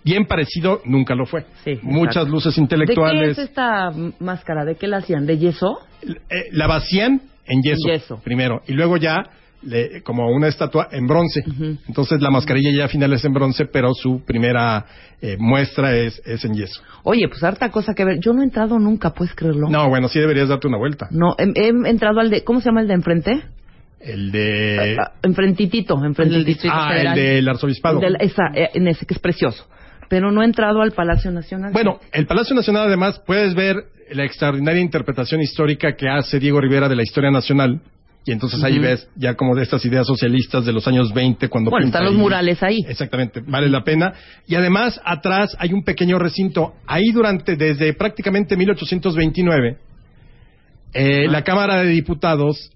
[0.03, 1.45] bien parecido nunca lo fue.
[1.63, 2.31] Sí, Muchas exacto.
[2.31, 3.37] luces ¿De qué intelectuales.
[3.37, 4.65] es esta máscara?
[4.65, 5.25] ¿De qué la hacían?
[5.25, 5.79] ¿De yeso?
[6.03, 9.23] Eh, la vacían en yeso, primero y luego ya
[9.61, 11.43] le- como una estatua en bronce.
[11.87, 14.85] Entonces la mascarilla ya final es en bronce, pero su primera
[15.21, 16.81] eh, muestra es, es en yeso.
[17.03, 18.19] Oye, pues harta cosa que ver.
[18.21, 19.67] Yo no he entrado nunca, ¿puedes creerlo?
[19.69, 21.07] No, bueno, sí deberías darte una vuelta.
[21.11, 22.45] No, he, he entrado al de...
[22.45, 23.43] ¿Cómo se llama el de enfrente?
[23.99, 24.95] El de...
[24.97, 26.45] Ah, enfrentititito, enfrentitito.
[26.45, 27.97] Distrito Ah, el del arzobispado.
[27.99, 29.67] El de la- esa, eh, en ese que es precioso.
[30.09, 31.71] Pero no he entrado al Palacio Nacional.
[31.71, 33.75] Bueno, el Palacio Nacional además puedes ver
[34.11, 37.79] la extraordinaria interpretación histórica que hace Diego Rivera de la historia nacional.
[38.25, 41.71] Y entonces ahí ves ya como de estas ideas socialistas de los años 20 cuando
[41.71, 42.19] Bueno, están los ahí.
[42.19, 42.79] murales ahí.
[42.87, 44.13] Exactamente, vale la pena.
[44.45, 46.73] Y además, atrás hay un pequeño recinto.
[46.85, 49.77] Ahí durante, desde prácticamente 1829,
[50.93, 52.71] eh, la Cámara de Diputados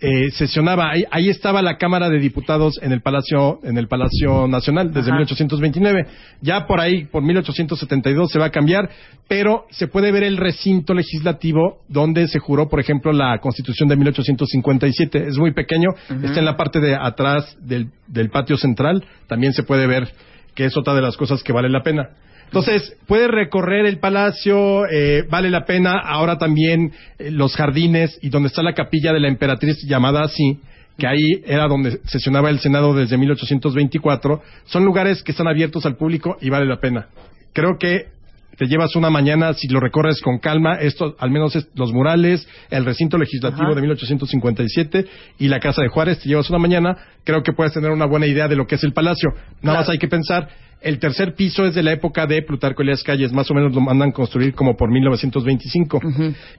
[0.00, 4.46] eh, sesionaba, ahí, ahí estaba la Cámara de Diputados en el Palacio, en el Palacio
[4.46, 5.16] Nacional desde Ajá.
[5.16, 6.06] 1829.
[6.42, 8.90] Ya por ahí, por 1872 se va a cambiar,
[9.26, 13.96] pero se puede ver el recinto legislativo donde se juró, por ejemplo, la Constitución de
[13.96, 15.28] 1857.
[15.28, 15.90] Es muy pequeño,
[16.22, 19.04] está en la parte de atrás del, del patio central.
[19.26, 20.08] También se puede ver
[20.54, 22.10] que es otra de las cosas que vale la pena.
[22.46, 25.98] Entonces, puede recorrer el palacio, eh, vale la pena.
[25.98, 30.60] Ahora también eh, los jardines y donde está la capilla de la emperatriz llamada así,
[30.98, 35.96] que ahí era donde sesionaba el Senado desde 1824, son lugares que están abiertos al
[35.96, 37.08] público y vale la pena.
[37.52, 38.15] Creo que
[38.56, 42.48] te llevas una mañana si lo recorres con calma, esto al menos es los murales,
[42.70, 43.74] el recinto legislativo Ajá.
[43.74, 45.06] de 1857
[45.38, 48.26] y la casa de Juárez, te llevas una mañana, creo que puedes tener una buena
[48.26, 49.30] idea de lo que es el palacio.
[49.30, 49.78] Nada Claro.
[49.80, 50.48] más hay que pensar,
[50.80, 53.80] el tercer piso es de la época de Plutarco Elías Calles, más o menos lo
[53.80, 56.00] mandan construir como por 1925.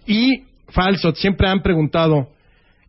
[0.06, 2.30] Y falso, siempre han preguntado,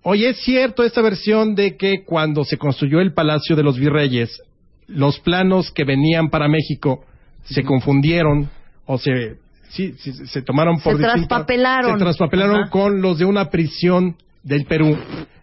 [0.02, 4.42] oye, ¿es cierto esta versión de que cuando se construyó el Palacio de los Virreyes,
[4.86, 7.04] los planos que venían para México
[7.44, 8.48] se confundieron
[8.90, 9.36] o se,
[9.68, 11.92] sí, sí, se tomaron por Se distinta- traspapelaron.
[11.98, 12.70] Se traspapelaron Ajá.
[12.70, 14.96] con los de una prisión del Perú.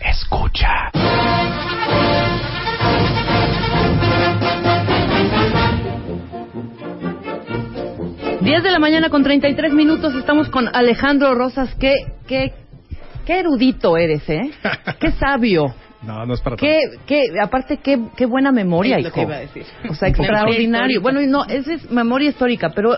[0.00, 0.90] Escucha.
[8.40, 11.74] 10 de la mañana con 33 minutos, estamos con Alejandro Rosas.
[11.78, 11.94] Qué,
[12.26, 12.54] qué,
[13.26, 14.50] qué erudito eres, ¿eh?
[15.00, 15.74] Qué sabio.
[16.02, 19.14] No, no es para Qué, qué, aparte, qué, qué buena memoria, Es lo hijo.
[19.16, 19.64] que iba a decir.
[19.88, 21.00] O sea, extraordinario.
[21.02, 22.96] Bueno, y no, esa es memoria histórica, pero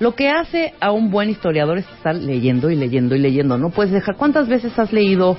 [0.00, 3.56] lo que hace a un buen historiador es estar leyendo y leyendo y leyendo.
[3.56, 4.16] No puedes dejar.
[4.16, 5.36] ¿Cuántas veces has leído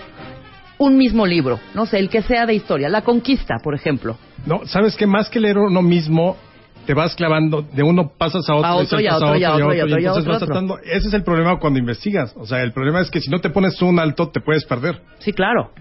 [0.78, 1.60] un mismo libro?
[1.74, 2.88] No sé, el que sea de historia.
[2.88, 4.17] La Conquista, por ejemplo.
[4.45, 5.06] No, ¿sabes qué?
[5.06, 6.38] Más que leer uno mismo,
[6.86, 9.43] te vas clavando, de uno pasas a otro, A otro, y a saltas otro, y
[9.43, 10.47] a otro, y a otro, y a entonces otro, vas otro.
[10.47, 12.34] tratando- Ese es el problema cuando investigas.
[12.38, 15.02] O sea, el problema es que si no te pones un alto, te puedes perder.
[15.19, 15.71] Sí, claro.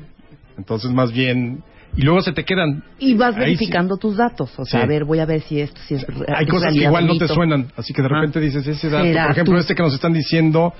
[0.60, 1.62] Entonces, más bien...
[1.96, 2.84] Y luego se te quedan...
[3.00, 4.52] Y vas Ahí verificando tus datos.
[4.58, 4.84] O sea, Sí.
[4.84, 7.16] a ver, voy a ver si esto si es Hay es cosas que igual no
[7.18, 8.16] te suenan, así que de Ajá.
[8.16, 9.04] repente dices ese dato.
[9.04, 9.60] ¿Será Por ejemplo, tú?
[9.60, 10.72] este que nos están diciendo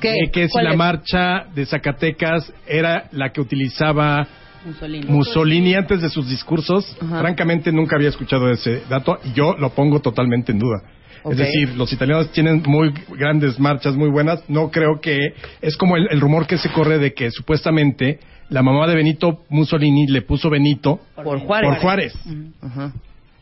[0.00, 0.10] ¿Qué?
[0.14, 0.76] eh, que si ¿Cuál la es?
[0.76, 4.24] marcha de Zacatecas era la que utilizaba
[4.64, 5.06] Mussolini.
[5.08, 7.18] Mussolini antes de sus discursos, Ajá.
[7.20, 10.82] francamente nunca había escuchado ese dato y yo lo pongo totalmente en duda.
[11.28, 14.42] Es decir, los italianos tienen muy grandes marchas, muy buenas.
[14.48, 15.18] No creo que
[15.60, 18.18] es como el, el rumor que se corre de que supuestamente
[18.52, 21.68] la mamá de Benito Mussolini le puso Benito Por Juárez.
[21.70, 22.14] por Juárez.
[22.62, 22.92] Ajá.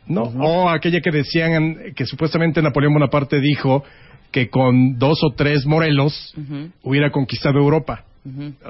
[0.06, 0.22] ¿no?
[0.22, 3.84] O aquella que decían que supuestamente Napoleón Bonaparte dijo
[4.32, 6.34] que con dos o tres Morelos
[6.82, 8.04] hubiera conquistado Europa.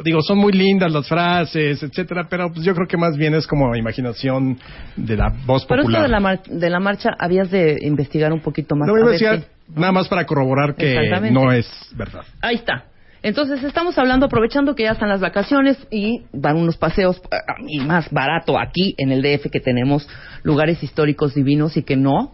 [0.04, 3.46] Digo, son muy lindas las frases, etcétera, pero pues yo creo que más bien es
[3.48, 4.58] como imaginación
[4.96, 6.02] de la voz Pero esto popular.
[6.02, 8.86] de la, mar- de la marcha habías de investigar un poquito más.
[8.86, 12.22] Lo voy a investigar si- nada más para corroborar que no es verdad.
[12.40, 12.84] Ahí está.
[13.22, 17.80] Entonces estamos hablando, aprovechando que ya están las vacaciones y van unos paseos ah, y
[17.80, 20.08] más barato aquí en el DF que tenemos
[20.42, 22.32] lugares históricos divinos y que no,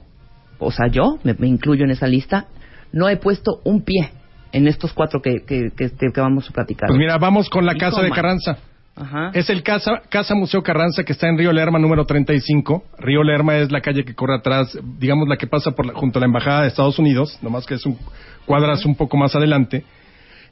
[0.59, 2.47] o sea, yo me, me incluyo en esa lista,
[2.93, 4.11] no he puesto un pie
[4.53, 6.87] en estos cuatro que, que, que, que- que vamos a platicar.
[6.89, 8.11] Pues mira, vamos con la Y Casa de.
[8.11, 8.57] Carranza.
[8.95, 9.31] Ajá.
[9.35, 12.85] Es el Casa, Casa Museo Carranza que está en Río Lerma número 35.
[12.99, 16.19] Río Lerma es la calle que corre atrás, digamos la que pasa por la- junto
[16.19, 17.99] a la Embajada de Estados Unidos, nomás que es un
[18.47, 19.85] cuadras un poco más adelante.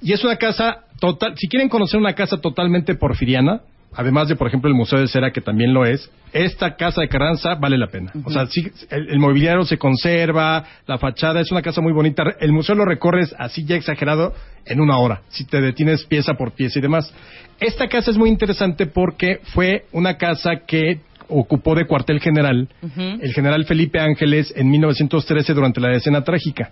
[0.05, 3.63] Y es una casa total, si quieren conocer una casa totalmente porfiriana,
[3.95, 7.09] además de por ejemplo el Museo de Cera que también lo es, esta casa de
[7.09, 8.13] Carranza vale la pena.
[8.23, 12.23] O sea, sí, el, el mobiliario se conserva, la fachada es una casa muy bonita.
[12.39, 14.35] El museo lo recorres así ya exagerado
[14.67, 17.11] en una hora, si te detienes pieza por pieza y demás.
[17.59, 23.33] Esta casa es muy interesante porque fue una casa que ocupó de cuartel general el
[23.33, 26.71] general Felipe Ángeles en 1913 durante la escena trágica.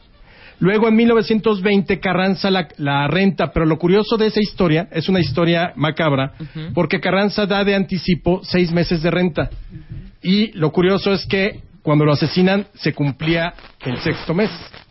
[0.58, 5.20] Luego en 1920 Carranza la, la renta, pero lo curioso de esa historia es una
[5.20, 6.32] historia macabra,
[6.74, 9.50] porque Carranza da de anticipo seis meses de renta.
[10.22, 13.52] Y lo curioso es que cuando lo asesinan se cumplía
[13.84, 14.50] el sexto mes,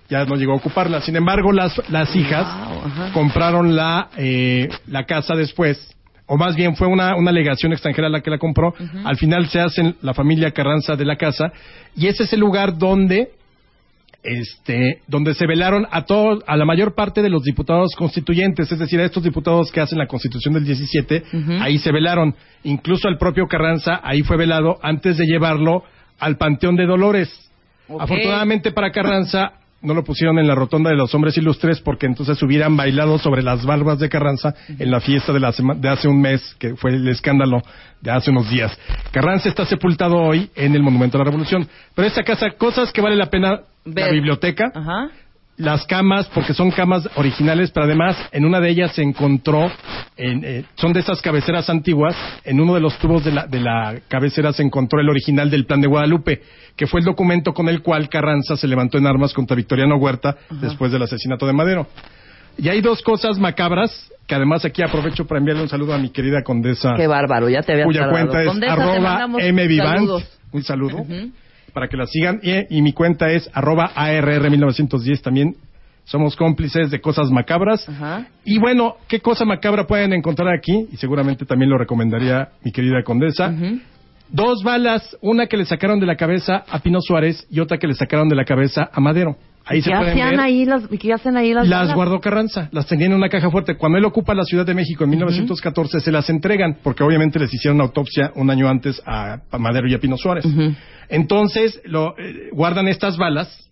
[0.10, 1.02] ya no llegó a ocuparla.
[1.02, 5.95] Sin embargo, las, las hijas Wow, compraron la, eh, la casa después.
[6.26, 8.74] O más bien fue una, una legación extranjera la que la compró.
[9.04, 11.52] Al final se hacen la familia Carranza de la casa.
[11.95, 13.32] Y ese es el lugar donde
[14.24, 18.80] este, donde se velaron a todos, a la mayor parte de los diputados constituyentes, es
[18.80, 21.24] decir, a estos diputados que hacen la Constitución del 17,
[21.60, 25.84] ahí se velaron, incluso al propio Carranza, ahí fue velado antes de llevarlo
[26.20, 27.52] al Panteón de Dolores.
[27.90, 32.41] Afortunadamente para Carranza no lo pusieron en la rotonda de los hombres ilustres porque entonces
[32.44, 36.22] hubieran bailado sobre las barbas de Carranza en la fiesta de, la de hace un
[36.22, 37.62] mes, que fue el escándalo
[38.00, 38.78] de hace unos días.
[39.12, 41.67] Carranza está sepultado hoy en el Monumento a la Revolución.
[41.96, 44.13] Pero esta casa, cosas que vale la pena, la Ver.
[44.13, 45.10] biblioteca, Ajá.
[45.62, 49.71] Las camas, porque son camas originales, pero además en una de ellas se encontró,
[50.17, 53.60] en, eh, son de esas cabeceras antiguas, en uno de los tubos de la, de
[53.60, 56.41] la cabecera se encontró el original del Plan de Guadalupe,
[56.76, 60.36] que fue el documento con el cual Carranza se levantó en armas contra Victoriano Huerta
[60.50, 61.88] después del asesinato de Madero.
[62.58, 66.10] Y hay dos cosas macabras, que además aquí aprovecho para enviarle un saludo a mi
[66.10, 70.10] querida condesa, Qué bárbaro, ya te había cuya cuenta es arroba mvivank,
[70.52, 71.06] un saludo,
[71.74, 75.56] para que la sigan, y, y mi cuenta es arroba ARR1910 también.
[76.04, 77.88] Somos cómplices de cosas macabras.
[77.88, 78.28] Ajá.
[78.44, 80.88] Y bueno, ¿qué cosa macabra pueden encontrar aquí?
[80.92, 83.54] Y seguramente también lo recomendaría mi querida condesa.
[84.32, 87.88] Dos balas, una que le sacaron de la cabeza a Pino Suárez y otra que
[87.88, 89.36] le sacaron de la cabeza a Madero.
[89.63, 90.39] Ahí se ¿Qué pueden hacían ver.
[90.39, 91.96] ahí las, qué hacen ahí las Las balas?
[91.96, 93.76] guardó Carranza, las tenía en una caja fuerte.
[93.78, 97.54] Cuando él ocupa la Ciudad de México en 1914, se las entregan, porque obviamente les
[97.54, 100.46] hicieron autopsia un año antes a, a Madero y a Pino Suárez.
[101.10, 103.71] Entonces, lo, eh, guardan estas balas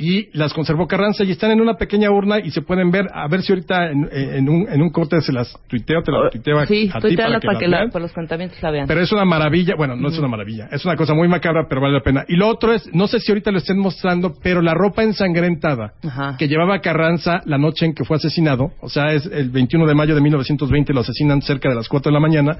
[0.00, 3.26] y las conservó Carranza y están en una pequeña urna y se pueden ver, a
[3.26, 6.56] ver si ahorita en, en un, en un corte se las tuiteo, te las tuiteo
[6.60, 8.86] a, Sí, a ti para que, para las que la- para los cuentamientos la vean.
[8.86, 11.80] Pero es una maravilla, bueno, no es una maravilla, es una cosa muy macabra, pero
[11.80, 12.24] vale la pena.
[12.28, 15.94] Y lo otro es, no sé si ahorita lo estén mostrando, pero la ropa ensangrentada
[16.04, 16.36] Ajá.
[16.38, 19.94] que llevaba Carranza la noche en que fue asesinado, o sea, es el 21 de
[19.94, 22.56] mayo de 1920, lo asesinan cerca de las 4 de la mañana,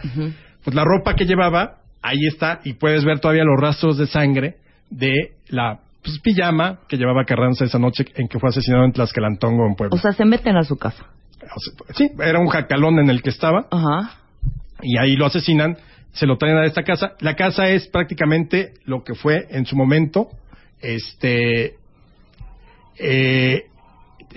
[0.65, 4.57] pues la ropa que llevaba, ahí está, y puedes ver todavía los rastros de sangre
[4.91, 5.13] de
[5.51, 9.75] la pues, pijama que llevaba Carranza esa noche en que fue asesinado en Tlaxcalantongo, en
[9.75, 9.97] Puebla.
[9.97, 11.07] O sea, se meten a su casa.
[11.43, 14.19] O sea, sí, era un jacalón en el que estaba, Ajá.
[14.83, 15.77] y ahí lo asesinan
[16.13, 17.13] se lo traen a esta casa.
[17.21, 20.29] La casa es prácticamente lo que fue en su momento,
[20.81, 21.75] este,
[22.99, 23.65] eh,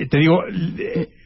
[0.09, 0.43] te digo,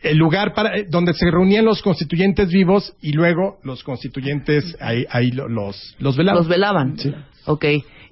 [0.04, 5.32] el lugar para donde se reunían los constituyentes vivos y luego los constituyentes ahí, ahí
[5.32, 6.39] lo- los, los velaban.
[6.39, 6.98] Los velaban.
[7.00, 7.13] Sí.
[7.45, 7.65] Ok.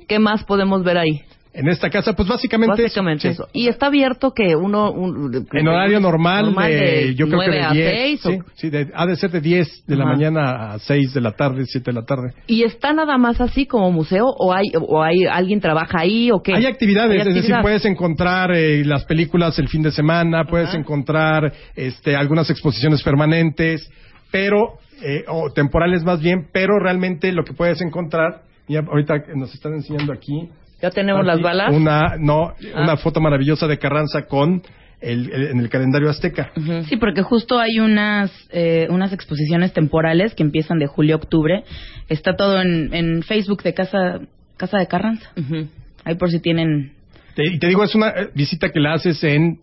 [0.08, 1.22] ¿Qué más podemos ver ahí?
[1.56, 3.48] En esta casa, pues básicamente, Básicamente eso.
[3.54, 4.90] Y está abierto que uno...
[4.92, 7.92] un- En horario normal, de, de yo creo que 9 de a 10.
[7.92, 11.22] 6 sí, sí, de- ha de ser de 10 de la mañana a 6 de
[11.22, 12.34] la tarde, 7 de la tarde.
[12.48, 16.42] ¿Y está nada más así como museo o hay o hay alguien trabaja ahí o
[16.42, 16.56] qué?
[16.56, 20.70] Hay actividades, Hay es decir, puedes encontrar eh, las películas el fin de semana, puedes
[20.70, 20.80] Ajá.
[20.80, 23.88] encontrar este, algunas exposiciones permanentes,
[24.32, 29.54] pero, eh, o temporales más bien, pero realmente lo que puedes encontrar, mira, ahorita nos
[29.54, 30.50] están enseñando aquí.
[30.84, 31.74] ¿Ya tenemos aquí las balas?
[31.74, 32.84] Una, no, Ah.
[32.84, 34.62] una foto maravillosa de Carranza con
[35.02, 36.52] el, el- en el calendario azteca.
[36.88, 41.64] Sí, porque justo hay unas eh, unas exposiciones temporales que empiezan de julio a octubre.
[42.10, 44.20] Está todo en, en Facebook de Casa
[44.58, 45.30] Casa de Carranza.
[45.38, 45.68] Ujú.
[46.06, 46.92] Ahí por si tienen...
[47.36, 49.60] Te- y te digo, es una eh, visita que la haces en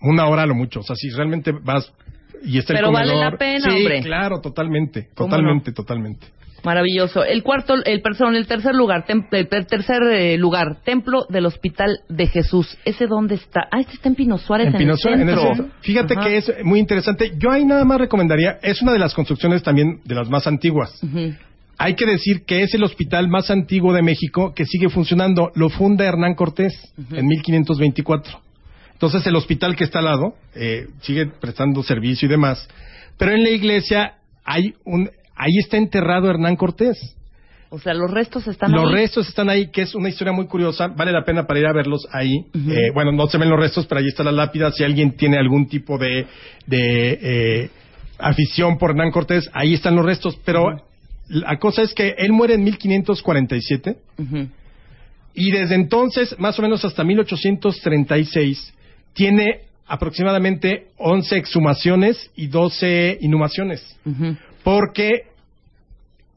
[0.00, 0.80] una hora a lo mucho.
[0.80, 1.92] O sea, si realmente vas
[2.44, 4.02] y está Pero el vale la pena, sí, hombre.
[4.02, 6.26] claro, totalmente, ¿Cómo totalmente, totalmente.
[6.64, 7.24] Maravilloso.
[7.24, 11.46] El cuarto, el perdón, el tercer lugar, tem- el ter- tercer eh, lugar, Templo del
[11.46, 12.76] Hospital de Jesús.
[12.84, 13.68] ¿Ese dónde está?
[13.70, 15.54] Ah, este está en Pino Suárez, en, En Pino el Suárez, en el centro.
[15.56, 15.74] centro.
[15.82, 16.24] Fíjate Ajá.
[16.24, 17.32] que es muy interesante.
[17.38, 20.98] Yo ahí nada más recomendaría, es una de las construcciones también de las más antiguas.
[21.76, 25.50] Hay que decir que es el hospital más antiguo de México que sigue funcionando.
[25.56, 26.72] Lo funda Hernán Cortés
[27.12, 28.40] en 1524.
[28.92, 32.68] Entonces el hospital que está al lado eh, sigue prestando servicio y demás.
[33.18, 37.16] Pero en la iglesia hay un, ahí está enterrado Hernán Cortés.
[37.70, 38.94] O sea, los restos están Los ahí.
[38.94, 40.86] restos están ahí, que es una historia muy curiosa.
[40.88, 42.44] Vale la pena para ir a verlos ahí.
[42.54, 44.70] Eh, bueno, no se ven los restos, pero ahí está la lápida.
[44.70, 46.26] Si alguien tiene algún tipo de,
[46.66, 47.70] de eh,
[48.18, 50.38] afición por Hernán Cortés, ahí están los restos.
[50.44, 50.66] Pero
[51.28, 54.48] la cosa es que él muere en 1547 Ujú.
[55.34, 58.72] y desde entonces, más o menos hasta 1836,
[59.14, 64.36] tiene aproximadamente 11 exhumaciones y 12 inhumaciones Ujú.
[64.64, 65.34] Porque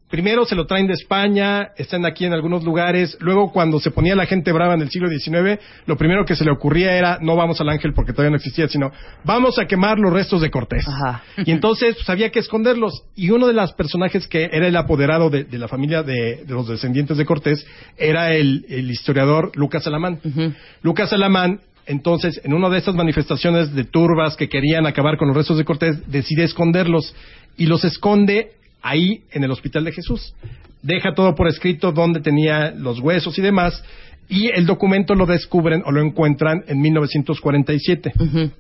[0.10, 4.16] primero se lo traen de España, están aquí en algunos lugares, luego cuando se ponía
[4.16, 7.36] la gente brava en el siglo XIX, lo primero que se le ocurría era, no
[7.36, 8.92] vamos al ángel porque todavía no existía, sino
[9.24, 10.86] vamos a quemar los restos de Cortés.
[10.88, 11.24] Ajá.
[11.38, 13.04] Y entonces pues, había que esconderlos.
[13.16, 16.54] Y uno de los personajes que era el apoderado de, de la familia de, de
[16.54, 17.66] los descendientes de Cortés
[17.98, 20.20] era el, el historiador Lucas Alamán.
[20.82, 25.38] Lucas Alamán, entonces, en una de estas manifestaciones de turbas que querían acabar con los
[25.38, 27.16] restos de Cortés, decide esconderlos
[27.58, 30.34] y los esconde ahí en el Hospital de Jesús.
[30.84, 33.84] Deja todo por escrito donde tenía los huesos y demás,
[34.30, 38.14] y el documento lo descubren o lo encuentran en 1947.
[38.20, 38.52] Ujú.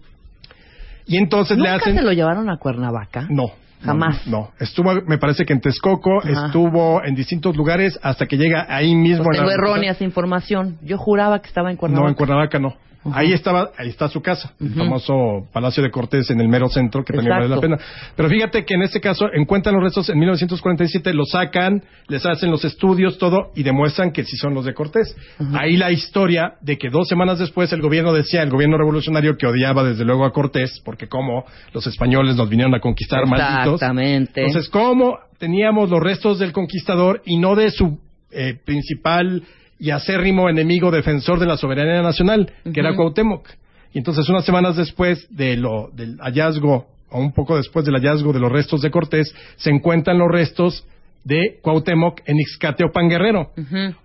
[1.05, 1.95] Y entonces le ¿Nunca hacen...
[1.95, 3.27] se lo llevaron a Cuernavaca?
[3.29, 3.51] No.
[3.83, 4.25] Jamás.
[4.25, 4.51] No, no.
[4.59, 6.47] Estuvo, me parece que en Texcoco, Ajá.
[6.47, 9.23] estuvo en distintos lugares hasta que llega ahí mismo.
[9.25, 10.77] Pues en tengo la- errónea esa información.
[10.81, 12.03] Yo juraba que estaba en Cuernavaca.
[12.05, 12.75] No, en Cuernavaca no.
[13.13, 17.03] Ahí estaba, ahí está su casa, el famoso Palacio de Cortés en el mero centro,
[17.03, 17.77] que también vale la pena.
[18.15, 22.51] Pero fíjate que en este caso encuentran los restos en 1947, los sacan, les hacen
[22.51, 25.15] los estudios, todo, y demuestran que sí son los de Cortés.
[25.53, 29.47] Ahí la historia de que dos semanas después el gobierno decía, el gobierno revolucionario que
[29.47, 33.75] odiaba desde luego a Cortés, porque como los españoles nos vinieron a conquistar malditos.
[33.75, 34.41] Exactamente.
[34.41, 37.99] Entonces, ¿cómo teníamos los restos del conquistador y no de su
[38.31, 39.43] eh, principal
[39.79, 43.47] y acérrimo enemigo defensor de la soberanía nacional, que era Cuauhtémoc?
[43.93, 48.33] Y entonces, unas semanas después de lo, del hallazgo, o un poco después del hallazgo
[48.33, 50.85] de los restos de Cortés, se encuentran los restos
[51.23, 53.51] de Cuauhtémoc en Ixcateopan Guerrero,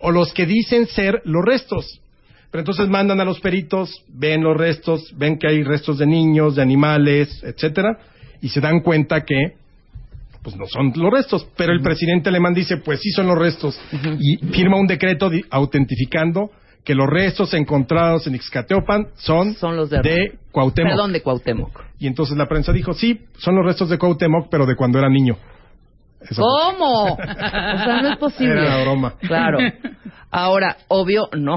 [0.00, 2.00] o los que dicen ser los restos.
[2.50, 6.56] Pero entonces mandan a los peritos, ven los restos, ven que hay restos de niños,
[6.56, 7.98] de animales, etcétera,
[8.40, 9.54] y se dan cuenta que
[10.42, 13.78] pues no son los restos, pero el presidente alemán dice, pues sí son los restos,
[14.18, 16.50] y firma un decreto di- autentificando
[16.84, 20.90] que los restos encontrados en Ixcateopan son, Son los de- Cuauhtémoc.
[20.92, 21.80] Perdón, de Cuauhtémoc.
[22.00, 25.08] Y entonces la prensa dijo, sí, son los restos de Cuauhtémoc, pero de cuando era
[25.08, 25.36] niño.
[26.20, 26.42] Eso.
[26.42, 27.12] ¿Cómo?
[27.14, 27.16] O
[27.84, 28.52] sea, no es posible.
[28.52, 29.14] Era la broma.
[29.20, 29.58] Claro.
[30.30, 31.28] Ahora, obvio.
[31.36, 31.56] No.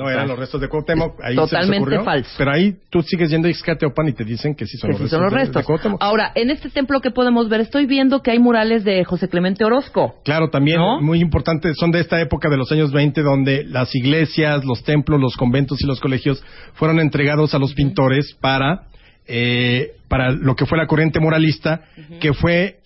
[0.00, 1.20] No, eran los restos de Cuauhtémoc.
[1.22, 2.04] Ahí se Totalmente ocurrió.
[2.04, 2.30] falso.
[2.38, 5.10] Pero ahí tú sigues yendo a Ixcateopan y te dicen que sí son que los
[5.10, 5.64] sí restos, de- de.
[5.66, 6.02] Cuauhtémoc.
[6.02, 9.64] Ahora, en este templo que podemos ver, estoy viendo que hay murales de José Clemente
[9.64, 10.14] Orozco.
[10.24, 11.00] Claro, también ¿No?
[11.00, 15.20] muy importante, son de esta época de los años 20 donde las iglesias, los templos,
[15.20, 16.42] los conventos y los colegios
[16.74, 18.86] fueron entregados a los pintores para,
[19.26, 21.82] eh, para lo que fue la corriente muralista,
[22.20, 22.79] que fue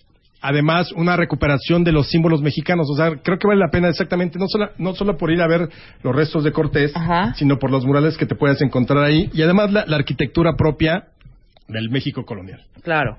[0.47, 2.87] además una recuperación de los símbolos mexicanos.
[2.91, 5.47] O sea, creo que vale la pena exactamente, no solo, no solo por ir a
[5.47, 5.69] ver
[6.03, 7.33] los restos de Cortés, Ajá.
[7.35, 11.05] sino por los murales que te puedes encontrar ahí y además la, la arquitectura propia
[11.67, 12.61] del México colonial.
[12.83, 13.17] Claro.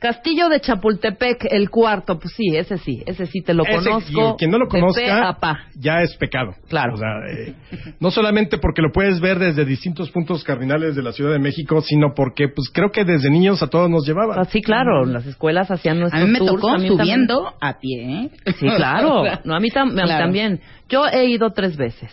[0.00, 4.34] Castillo de Chapultepec, el cuarto, pues sí, ese sí, ese sí te lo Ese, conozco.
[4.34, 6.54] y quien no lo conozca, a ya es pecado.
[6.68, 6.94] Claro.
[6.94, 7.54] O sea, eh,
[8.00, 11.80] no solamente porque lo puedes ver desde distintos puntos cardinales de la Ciudad de México,
[11.80, 14.36] sino porque, pues creo que desde niños a todos nos llevaba.
[14.38, 17.78] Ah, sí, claro, las escuelas hacían A nuestros mí me tours, tocó también- subiendo a
[17.78, 18.30] pie, ¿eh?
[18.58, 19.22] Sí, claro.
[19.44, 20.24] No, a mí tam- Claro.
[20.24, 20.60] también.
[20.88, 22.10] Yo he ido tres veces.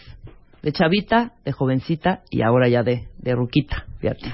[0.61, 3.85] De chavita, de jovencita y ahora ya de, de ruquita.
[3.99, 4.31] Fíjate.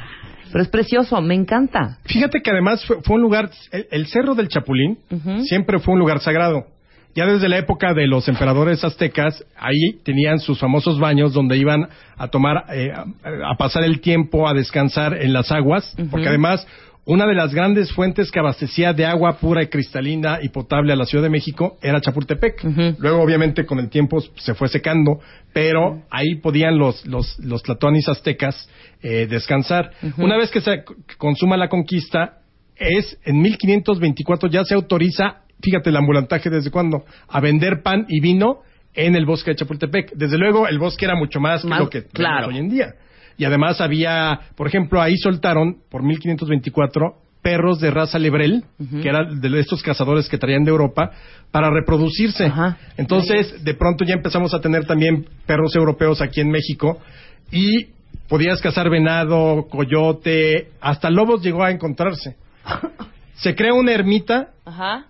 [0.51, 1.97] Pero es precioso, me encanta.
[2.03, 4.97] Fíjate que además fue, fue un lugar, el, el Cerro del Chapulín
[5.45, 6.65] siempre fue un lugar sagrado.
[7.13, 11.89] Ya desde la época de los emperadores aztecas, ahí tenían sus famosos baños donde iban
[12.15, 13.03] a tomar, eh, a,
[13.51, 16.65] a pasar el tiempo, a descansar en las aguas, porque además
[17.05, 20.95] una de las grandes fuentes que abastecía de agua pura y cristalina y potable a
[20.95, 22.63] la Ciudad de México era Chapultepec.
[22.99, 25.19] Luego, obviamente, con el tiempo se fue secando,
[25.51, 28.69] pero ahí podían los, los, los tlatoanis aztecas
[29.01, 29.91] eh, descansar.
[30.17, 30.83] Una vez que se
[31.17, 32.41] consuma la conquista,
[32.75, 38.19] es en 1524 ya se autoriza, fíjate el ambulantaje desde cuándo, a vender pan y
[38.19, 38.61] vino
[38.93, 40.13] en el bosque de Chapultepec.
[40.13, 42.93] Desde luego, el bosque era mucho más, Más, que lo que tenemos hoy en día.
[43.41, 48.65] Y además había, por ejemplo, ahí soltaron por 1524 perros de raza lebrel,
[49.01, 51.09] que eran de estos cazadores que traían de Europa,
[51.49, 52.45] para reproducirse.
[52.45, 52.77] Ajá.
[52.97, 56.99] Entonces, de pronto ya empezamos a tener también perros europeos aquí en México
[57.51, 57.87] y
[58.29, 62.35] podías cazar venado, coyote, hasta lobos llegó a encontrarse.
[63.37, 65.07] Se crea una ermita Ajá.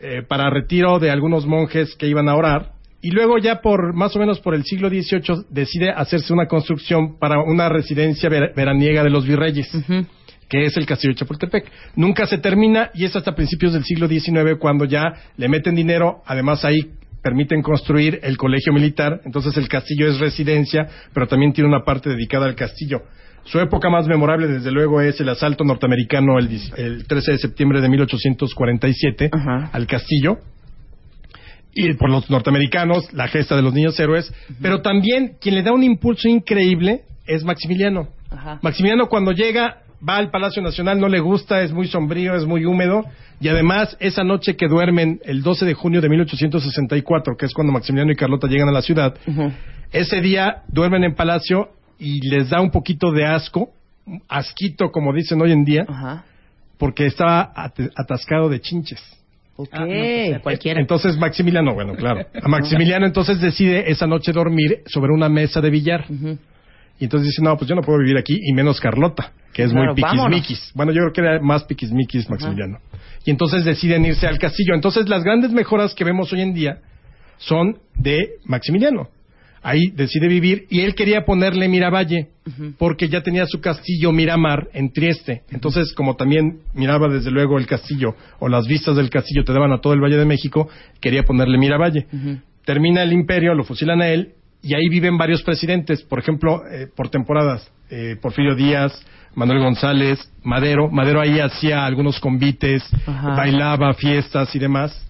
[0.00, 2.72] eh, para retiro de algunos monjes que iban a orar.
[3.06, 7.18] Y luego ya por más o menos por el siglo XVIII decide hacerse una construcción
[7.18, 9.68] para una residencia ver- veraniega de los virreyes,
[10.48, 11.70] que es el castillo de Chapultepec.
[11.96, 16.22] Nunca se termina y es hasta principios del siglo XIX cuando ya le meten dinero,
[16.24, 16.92] además ahí
[17.22, 22.08] permiten construir el colegio militar, entonces el castillo es residencia, pero también tiene una parte
[22.08, 23.02] dedicada al castillo.
[23.44, 27.38] Su época más memorable, desde luego, es el asalto norteamericano el, 10 el 13 de
[27.38, 29.68] septiembre de 1847 Ajá.
[29.74, 30.38] al castillo,
[31.74, 35.72] y por los norteamericanos, la gesta de los niños héroes, pero también quien le da
[35.72, 38.08] un impulso increíble es Maximiliano.
[38.30, 38.58] Ajá.
[38.62, 42.64] Maximiliano cuando llega va al Palacio Nacional, no le gusta, es muy sombrío, es muy
[42.66, 43.04] húmedo,
[43.40, 47.72] y además esa noche que duermen el 12 de junio de 1864, que es cuando
[47.72, 49.14] Maximiliano y Carlota llegan a la ciudad,
[49.92, 53.70] ese día duermen en Palacio y les da un poquito de asco,
[54.28, 55.86] asquito como dicen hoy en día,
[56.78, 59.00] porque estaba at- atascado de chinches.
[59.56, 59.68] Ok.
[59.72, 60.80] Ah, no, pues, a cualquiera.
[60.80, 62.26] Entonces Maximiliano, bueno, claro.
[62.42, 66.06] A Maximiliano entonces decide esa noche dormir sobre una mesa de billar.
[66.98, 69.72] Y entonces dice, no, pues yo no puedo vivir aquí, y menos Carlota, que es
[69.72, 70.26] Claro, muy vámonos.
[70.40, 70.72] piquismiquis.
[70.74, 72.78] Bueno, yo creo que era más piquismiquis Maximiliano.
[73.24, 74.74] Y entonces deciden irse al castillo.
[74.74, 76.78] Entonces las grandes mejoras que vemos hoy en día
[77.38, 79.08] son de Maximiliano.
[79.66, 82.28] Ahí decide vivir y él quería ponerle Miravalle
[82.76, 85.42] porque ya tenía su castillo Miramar en Trieste.
[85.50, 89.72] Entonces, como también miraba desde luego el castillo o las vistas del castillo te daban
[89.72, 90.68] a todo el Valle de México,
[91.00, 92.06] quería ponerle Miravalle.
[92.66, 96.86] Termina el imperio, lo fusilan a él y ahí viven varios presidentes, por ejemplo, eh,
[96.94, 97.70] por temporadas.
[97.88, 98.92] Eh, Porfirio Díaz,
[99.34, 100.90] Manuel González, Madero.
[100.90, 103.34] Madero ahí hacía algunos convites, Ajá.
[103.34, 105.06] bailaba, fiestas y demás.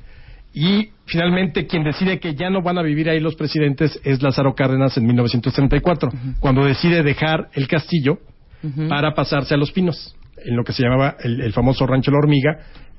[0.55, 4.55] Y finalmente quien decide que ya no van a vivir ahí los presidentes es Lázaro
[4.55, 8.19] Cárdenas en 1934, cuando decide dejar el castillo
[8.89, 12.19] para pasarse a Los Pinos, en lo que se llamaba el, el famoso Rancho La
[12.19, 12.59] Hormiga,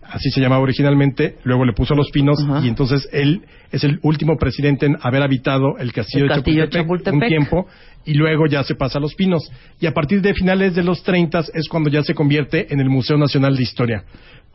[0.09, 2.65] así se llamaba originalmente, luego le puso Los Pinos Ajá.
[2.65, 6.69] y entonces él es el último presidente en haber habitado el castillo, El castillo de
[6.69, 7.13] Chapultepec, Chapultepec.
[7.13, 7.67] un tiempo
[8.05, 9.49] y luego ya se pasa a Los Pinos.
[9.79, 12.89] Y a partir de finales de los 30 es cuando ya se convierte en el
[12.89, 14.03] Museo Nacional de Historia.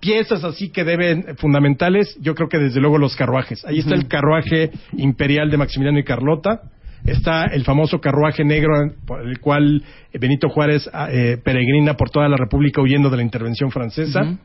[0.01, 3.65] Piezas así que deben fundamentales, yo creo que desde luego los carruajes.
[3.67, 6.63] Ahí está el carruaje imperial de Maximiliano y Carlota.
[7.05, 8.73] Está el famoso carruaje negro
[9.07, 9.83] por el cual
[10.19, 14.39] Benito Juárez eh, peregrina por toda la República huyendo de la intervención francesa.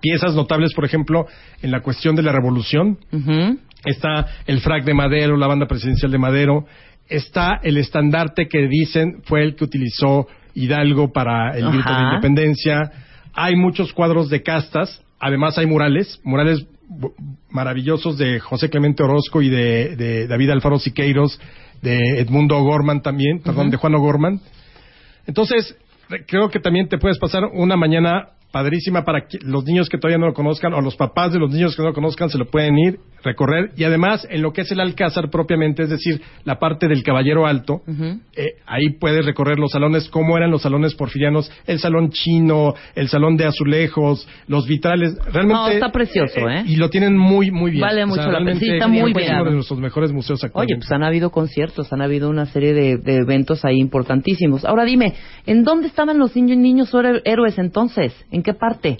[0.00, 1.26] Piezas notables, por ejemplo,
[1.62, 2.98] en la cuestión de la revolución,
[3.84, 6.66] está el frac de Madero, la banda presidencial de Madero,
[7.08, 12.90] está el estandarte que dicen fue el que utilizó Hidalgo para el grito de independencia,
[13.32, 16.66] hay muchos cuadros de castas, además hay murales, murales
[17.50, 21.40] maravillosos de José Clemente Orozco y de, de David Alfaro Siqueiros,
[21.82, 24.40] de Edmundo O'Gorman también, perdón, de Juan O'Gorman.
[25.26, 25.76] Entonces,
[26.08, 29.98] re- creo que también te puedes pasar una mañana padrísima para que los niños que
[29.98, 32.38] todavía no lo conozcan o los papás de los niños que no lo conozcan se
[32.38, 36.22] lo pueden ir, recorrer y además en lo que es el Alcázar propiamente, es decir,
[36.44, 37.82] la parte del Caballero Alto,
[38.36, 43.08] eh, ahí puedes recorrer los salones, cómo eran los salones porfirianos, el salón chino, el
[43.08, 45.52] salón de azulejos, los vitrales, realmente...
[45.60, 46.62] No, está precioso, ¿eh?
[46.66, 47.82] Y lo tienen muy, muy bien.
[47.82, 49.34] Vale mucho la realmente está muy es bien.
[49.34, 50.76] uno de nuestros mejores museos Oye, actualmente.
[50.86, 54.64] pues han habido conciertos, han habido una serie de, de eventos ahí importantísimos.
[54.64, 58.14] Ahora dime, ¿en dónde estaban los niños, niños héroe- héroes entonces?
[58.30, 58.98] ¿En qué parte?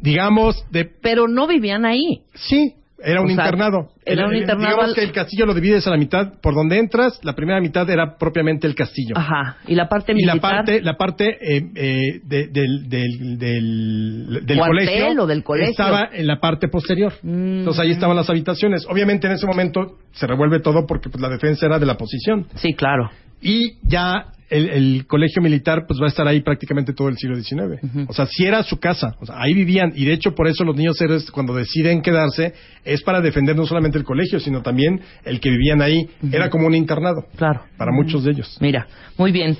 [0.00, 0.84] digamos, de...
[0.84, 2.22] Pero no vivían ahí.
[2.34, 3.90] Sí, era un O sea, internado.
[4.04, 6.40] era un el- internado Digamos al- que el castillo lo divides a la mitad.
[6.40, 9.14] Por donde entras, la primera mitad era propiamente el castillo.
[9.16, 9.58] Ajá.
[9.68, 10.34] Y la parte Y militar.
[10.36, 15.70] la parte, la parte eh, eh, de- del, del, del, del colegio, o del colegio.
[15.70, 17.12] estaba en la parte posterior.
[17.22, 17.58] Mm.
[17.58, 18.84] Entonces ahí estaban las habitaciones.
[18.88, 22.46] Obviamente en ese momento se revuelve todo porque pues, la defensa era de la posición.
[22.56, 23.10] Sí, claro.
[23.40, 27.36] Y ya el, el colegio militar pues va a estar ahí prácticamente todo el siglo
[27.36, 28.08] XIX.
[28.08, 30.64] O sea, si era su casa, o sea, ahí vivían y de hecho por eso
[30.64, 32.52] los niños héroes cuando deciden quedarse
[32.84, 36.08] es para defender no solamente el colegio, sino también el que vivían ahí.
[36.30, 37.26] Era como un internado.
[37.36, 37.62] Claro.
[37.76, 38.58] Para muchos de ellos.
[38.60, 38.86] Mira,
[39.16, 39.56] muy bien.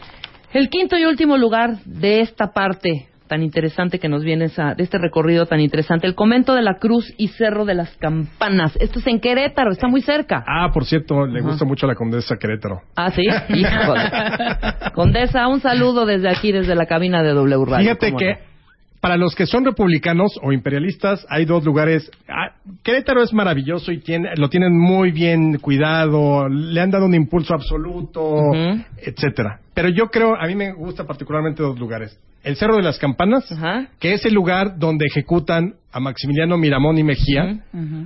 [0.52, 4.82] El quinto y último lugar de esta parte tan interesante que nos viene esa- de
[4.84, 8.76] este recorrido tan interesante, el convento de la Cruz y Cerro de las Campanas.
[8.78, 10.44] Esto es en Querétaro, está muy cerca.
[10.46, 12.82] Ah, por cierto, le gusta mucho la condesa Querétaro.
[12.94, 14.02] Ah, sí, híjole.
[14.94, 17.78] Condesa, un saludo desde aquí, desde la cabina de W Radio.
[17.86, 18.52] Fíjate ¿cómo que no?
[19.00, 22.10] para los que son republicanos o imperialistas hay dos lugares.
[22.28, 22.52] Ah,
[22.84, 27.54] Querétaro es maravilloso y tiene, lo tienen muy bien cuidado, le han dado un impulso
[27.54, 28.84] absoluto, Ujú.
[28.98, 29.58] etcétera.
[29.74, 32.16] Pero yo creo, a mí me gusta particularmente dos lugares.
[32.44, 33.88] El Cerro de las Campanas, Ajá.
[34.00, 37.60] que es el lugar donde ejecutan a Maximiliano Miramón y Mejía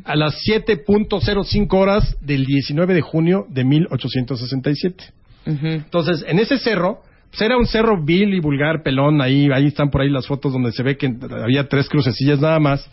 [0.05, 5.05] a las 7.05 horas del 19 de junio de 1867.
[5.47, 5.67] Ujú.
[5.67, 9.91] Entonces, en ese cerro, pues era un cerro vil y vulgar, pelón, ahí, ahí están
[9.91, 12.91] por ahí las fotos donde se ve que había tres crucecillas nada más.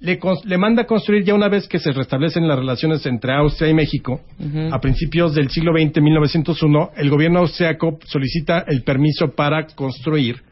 [0.00, 3.70] Le, le manda a construir ya una vez que se restablecen las relaciones entre Austria
[3.70, 4.20] y México,
[4.72, 10.42] a principios del siglo XX, 1901, el gobierno austriaco solicita el permiso para construir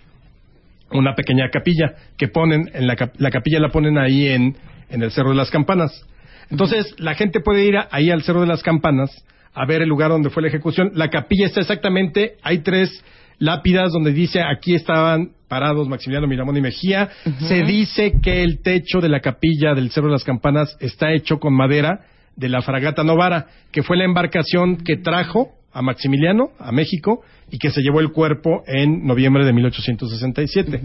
[0.93, 4.57] una pequeña capilla que ponen en la, la capilla la ponen ahí en,
[4.89, 6.07] en el Cerro de las Campanas.
[6.51, 9.11] Entonces, la gente puede ir ahí al Cerro de las Campanas
[9.55, 10.93] a ver el lugar donde fue la ejecución.
[10.95, 13.05] La capilla está exactamente, hay tres
[13.39, 17.09] lápidas donde dice aquí estaban parados Maximiliano Miramón y Mejía.
[17.41, 21.39] Se dice que el techo de la capilla del Cerro de las Campanas está hecho
[21.39, 22.01] con madera
[22.37, 27.59] de la fragata Novara, que fue la embarcación que trajo a Maximiliano a México y
[27.59, 30.81] que se llevó el cuerpo en noviembre de 1867.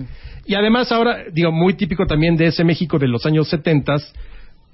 [0.46, 3.96] Y además ahora, digo, muy típico también de ese México de los años 70,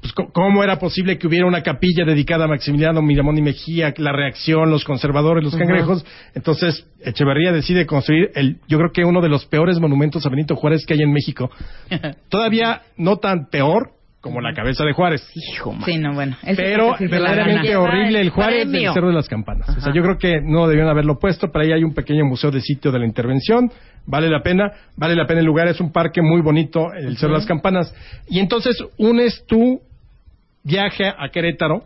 [0.02, 4.12] pues, ¿cómo era posible que hubiera una capilla dedicada a Maximiliano Miramón y Mejía, la
[4.12, 6.04] reacción, los conservadores, los cangrejos?
[6.34, 10.56] Entonces, Echeverría decide construir, el, yo creo que uno de los peores monumentos a Benito
[10.56, 11.52] Juárez que hay en México.
[12.30, 13.92] Todavía no tan peor
[14.22, 15.28] como la cabeza de Juárez.
[15.36, 15.84] Hijo, man.
[15.84, 16.38] Sí, no, bueno.
[16.56, 18.90] Pero sí verdaderamente horrible el Juárez premio.
[18.90, 19.76] del Cerro de las Campanas.
[19.76, 22.52] O sea, yo creo que no debieron haberlo puesto, pero ahí hay un pequeño museo
[22.52, 23.72] de sitio de la intervención.
[24.06, 27.34] Vale la pena, vale la pena el lugar, es un parque muy bonito, el Cerro
[27.34, 27.94] de las Campanas.
[28.30, 29.82] Y entonces unes tu
[30.64, 31.86] viaje a Querétaro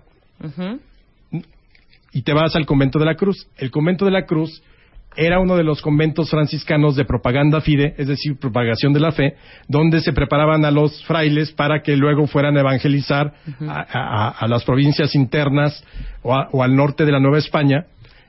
[2.11, 3.47] y te vas al convento de la Cruz.
[3.57, 4.61] El convento de la Cruz
[5.18, 9.36] era uno de los conventos franciscanos de propaganda fide, es decir, propagación de la fe,
[9.68, 13.34] donde se preparaban a los frailes para que luego fueran a evangelizar
[13.68, 15.84] a, a- a las provincias internas
[16.22, 17.86] o, a- o al norte de la Nueva España.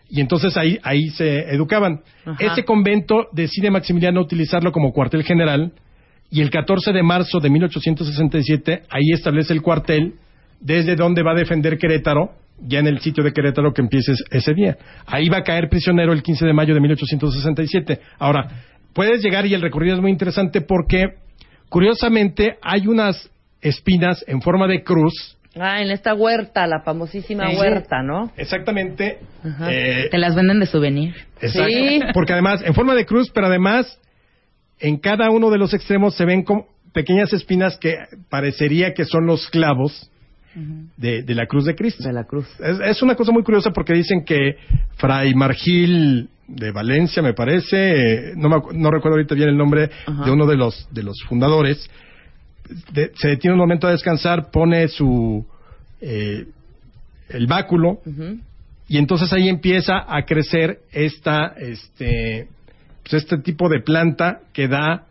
[0.08, 2.00] Y entonces ahí, ahí se educaban.
[2.24, 2.36] Ajá.
[2.52, 5.72] Ese convento decide Maximiliano utilizarlo como cuartel general
[6.30, 10.14] y el 14 de marzo de 1867 ahí establece el cuartel
[10.60, 12.30] desde donde va a defender Querétaro,
[12.60, 14.76] ya en el sitio de Querétaro que empieces ese día.
[15.06, 18.00] Ahí va a caer prisionero el 15 de mayo de 1867.
[18.18, 18.48] Ahora,
[18.92, 21.04] puedes llegar y el recorrido es muy interesante porque,
[21.68, 23.30] curiosamente, hay unas
[23.60, 25.36] espinas en forma de cruz.
[25.58, 27.56] Ah, en esta huerta, la famosísima Sí.
[27.56, 28.30] huerta, ¿no?
[28.36, 29.18] Exactamente.
[29.42, 29.72] Ajá.
[29.72, 31.14] eh, Te las venden de souvenir.
[31.40, 31.68] Exacto.
[31.68, 32.00] Sí.
[32.14, 33.98] Porque además, en forma de cruz, pero además,
[34.78, 37.96] en cada uno de los extremos se ven como pequeñas espinas que
[38.30, 40.10] parecería que son los clavos
[40.96, 42.02] de, de la cruz de Cristo.
[42.04, 42.46] De la cruz.
[42.60, 44.56] Es, es una cosa muy curiosa porque dicen que
[44.96, 49.90] Fray Margil de Valencia, me parece, eh, no, me no recuerdo ahorita bien el nombre
[50.24, 51.90] de uno de los, de los fundadores,
[52.92, 55.44] de- se detiene un momento a descansar, pone su
[56.00, 56.46] eh,
[57.28, 58.00] el báculo
[58.88, 62.48] y entonces ahí empieza a crecer esta este
[63.02, 65.06] pues este tipo de planta que da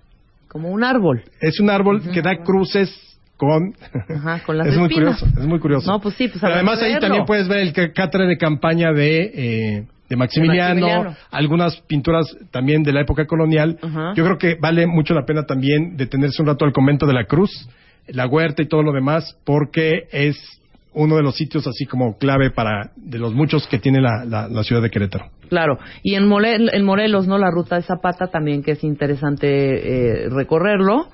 [0.47, 1.23] Como un árbol.
[1.41, 2.89] es un árbol que da cruces
[3.38, 3.73] con
[4.15, 6.81] Ajá, con las es muy curioso es muy curioso No, pues sí, pues Pero además
[6.81, 11.17] ahí también puedes ver el ca- catre de campaña de eh, de Maximiliano, Maximiliano.
[11.31, 13.79] algunas pinturas también de la época colonial.
[13.81, 14.13] Ajá.
[14.15, 17.23] Yo creo que vale mucho la pena también detenerse un rato al convento de la
[17.25, 17.49] Cruz,
[18.07, 20.38] la huerta y todo lo demás, porque es
[20.93, 24.47] uno de los sitios así como clave para de los muchos que tiene la, la,
[24.47, 25.25] la ciudad de Querétaro.
[25.49, 25.79] Claro.
[26.03, 27.39] Y en, en Morelos, ¿no?
[27.39, 31.07] La ruta de Zapata también que es interesante eh, recorrerlo,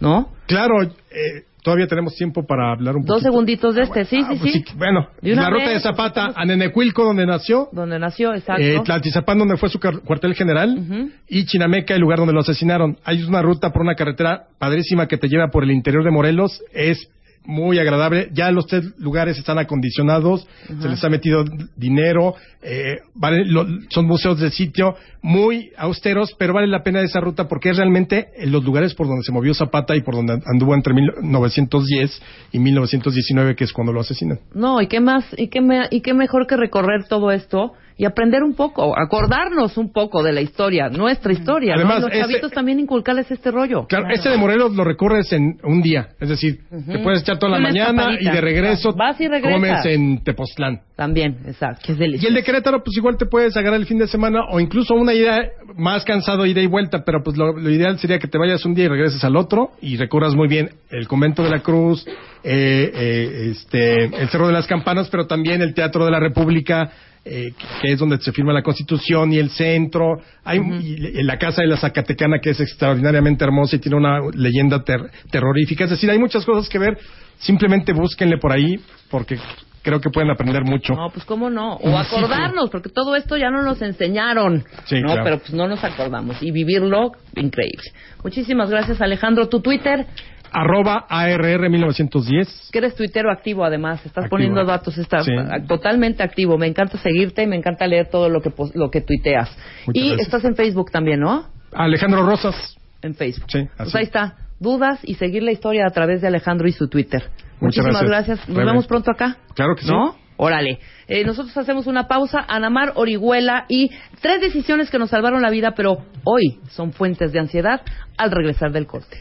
[0.00, 0.30] ¿no?
[0.46, 3.14] Claro, eh, todavía tenemos tiempo para hablar un poco.
[3.14, 4.64] Dos segunditos de este, sí, sí, Ah, pues sí.
[4.76, 7.68] Bueno, De una la ruta vez, de Zapata a Nenecuilco, donde nació.
[7.72, 8.62] Donde nació, exacto.
[8.62, 12.98] Eh, Tlaltizapán, donde fue su cuartel general, y Chinameca, el lugar donde lo asesinaron.
[13.04, 16.62] Hay una ruta por una carretera padrísima que te lleva por el interior de Morelos.
[16.72, 17.08] Es
[17.44, 18.28] muy agradable.
[18.32, 20.46] Ya los tres lugares están acondicionados,
[20.80, 21.44] se les ha metido
[21.76, 27.20] dinero, eh, vale- lo- son museos de sitio muy austeros, pero vale la pena esa
[27.20, 30.40] ruta porque es realmente en los lugares por donde se movió Zapata y por donde
[30.46, 32.22] anduvo entre 1910
[32.52, 34.38] y 1919, que es cuando lo asesinan.
[34.54, 38.04] No, y qué más, y qué, me- y qué mejor que recorrer todo esto y
[38.04, 41.74] aprender un poco, acordarnos un poco de la historia, nuestra historia.
[41.74, 41.80] ¿no?
[41.80, 43.86] Además, Los ese- chavitos también inculcarles este rollo.
[43.86, 46.08] Claro, este de Morelos lo recorres en un día.
[46.20, 50.22] Es decir, te puedes echar toda la mañana y de regreso Vas y comes en
[50.24, 50.80] Tepoztlán.
[50.96, 51.80] También, exacto.
[51.84, 54.40] Que es Y el de Querétaro, pues igual te puedes agarrar el fin de semana
[54.50, 58.18] o incluso una idea más cansado, ida y vuelta, pero pues lo, lo ideal sería
[58.18, 61.42] que te vayas un día y regreses al otro y recorras muy bien el Convento
[61.42, 62.06] de la Cruz,
[62.44, 66.90] eh, eh, este, el Cerro de las Campanas, pero también el Teatro de la República,
[67.24, 70.20] eh, que es donde se firma la Constitución y el centro.
[70.44, 74.18] Hay y- y la Casa de la Zacatecana, que es extraordinariamente hermosa y tiene una
[74.34, 75.84] leyenda ter- terrorífica.
[75.84, 76.98] Es decir, hay muchas cosas que ver.
[77.38, 78.76] Simplemente búsquenle por ahí,
[79.10, 79.38] porque
[79.82, 80.94] creo que pueden aprender mucho.
[80.94, 81.74] No, pues cómo no.
[81.74, 84.64] O acordarnos, porque todo esto ya no nos enseñaron.
[84.84, 85.24] Sí, no, claro.
[85.24, 86.40] pero pues no nos acordamos.
[86.42, 87.82] Y vivirlo, increíble.
[88.22, 89.48] Muchísimas gracias, Alejandro.
[89.48, 90.06] Tu Twitter,
[90.52, 92.68] Arroba ARR 1910.
[92.72, 94.30] que eres tuitero activo además, estás Activo.
[94.30, 95.32] poniendo datos, estás Sí.
[95.66, 96.58] totalmente activo.
[96.58, 99.48] Me encanta seguirte y me encanta leer todo lo que lo que tuiteas.
[99.86, 100.20] Muchas y gracias.
[100.26, 101.46] estás en Facebook también, ¿no?
[101.72, 102.76] Alejandro Rosas.
[103.02, 103.46] En Facebook.
[103.50, 103.98] Sí, Pues así.
[103.98, 104.36] ahí está.
[104.60, 107.22] Dudas y seguir la historia a través de Alejandro y su Twitter.
[107.60, 108.38] Muchas Muchísimas gracias.
[108.38, 108.48] gracias.
[108.48, 109.36] Nos vemos pronto acá.
[109.54, 109.90] Claro que sí.
[109.90, 110.16] ¿No?
[110.36, 110.78] Órale.
[111.08, 112.44] Eh, nosotros hacemos una pausa.
[112.48, 113.90] Anamar, Orihuela y
[114.20, 117.80] tres decisiones que nos salvaron la vida, pero hoy son fuentes de ansiedad
[118.16, 119.18] al regresar del corte.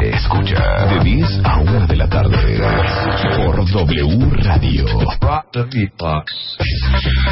[0.02, 0.86] Escucha.
[0.88, 2.60] De 10 a 1 de la tarde.
[3.38, 4.86] Por W Radio.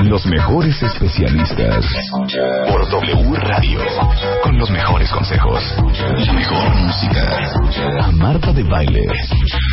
[0.04, 1.07] Los mejores especialistas
[2.68, 3.80] por W Radio.
[4.44, 5.64] Con los mejores consejos.
[6.18, 8.04] La mejor música.
[8.04, 9.06] A Marta de Baile.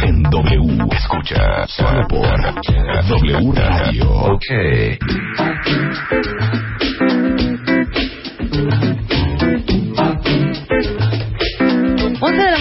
[0.05, 0.87] En W.
[0.93, 1.67] Escucha.
[1.67, 2.39] Solo por
[3.09, 4.11] W Radio.
[4.11, 4.45] Ok.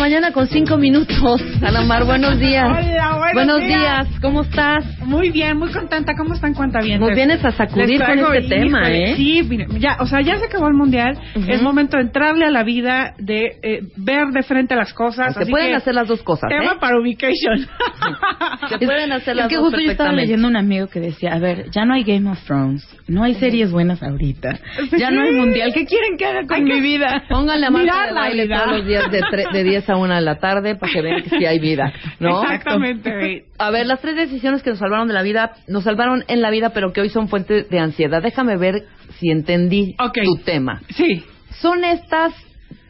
[0.04, 1.42] 11 de la mañana con 5 minutos.
[1.62, 2.66] Anamar, buenos días.
[2.66, 4.08] Hola, buenos días.
[4.22, 4.84] ¿Cómo estás?
[5.06, 6.14] Muy bien, muy contenta.
[6.16, 7.00] ¿Cómo están cuenta bien?
[7.00, 9.16] Nos vienes a sacudir con este tema, ¿eh?
[9.16, 11.18] Sí, mire, ya, o sea, ya se acabó el mundial.
[11.48, 15.34] Es momento de entrarle a la vida, de eh, ver de frente las cosas.
[15.36, 16.78] Se pueden que, hacer las dos cosas, Tema ¿eh?
[16.80, 17.60] para ubication.
[18.70, 21.34] Se pueden hacer las es que dos justo yo estaba leyendo un amigo que decía,
[21.34, 24.60] a ver, ya no hay Game of Thrones, no hay series buenas ahorita,
[24.98, 27.24] ya no hay mundial, ¿qué quieren que haga con Hay mi que- vida?
[27.30, 30.16] Pónganle a Marta de la baile todos los días de, tre- de 10 a 1
[30.16, 32.42] de la tarde para que vean que sí hay vida, ¿no?
[32.52, 33.46] Exactamente.
[33.58, 36.50] A ver, las tres decisiones que nos salvaron de la vida, nos salvaron en la
[36.50, 38.22] vida, pero que hoy son fuente de ansiedad.
[38.22, 38.86] Déjame ver
[39.20, 40.82] si entendí tu tema.
[40.96, 41.24] Sí.
[41.62, 42.34] ¿Son estas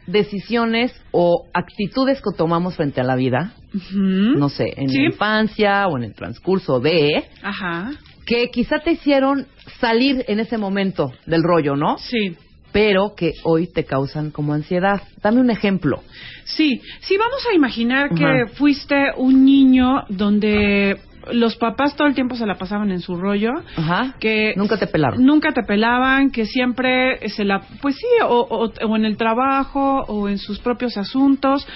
[0.06, 3.52] decisiones o actitudes que tomamos frente a la vida,
[3.90, 4.98] no sé, en Sí.
[4.98, 7.90] la infancia o en el transcurso de, Ajá.
[8.26, 9.46] que quizá te hicieron
[9.80, 11.96] salir en ese momento del rollo, ¿no?
[11.98, 12.36] Sí.
[12.74, 15.00] Pero que hoy te causan como ansiedad.
[15.22, 16.02] Dame un ejemplo.
[16.42, 20.98] Sí, sí, vamos a imaginar que fuiste un niño donde
[21.32, 23.50] los papás todo el tiempo se la pasaban en su rollo.
[23.76, 24.14] Ajá.
[24.20, 25.24] que Nunca te pelaron.
[25.24, 30.04] nunca te pelaban que siempre se la pues sí o, o- o en el trabajo
[30.08, 31.66] o en sus propios asuntos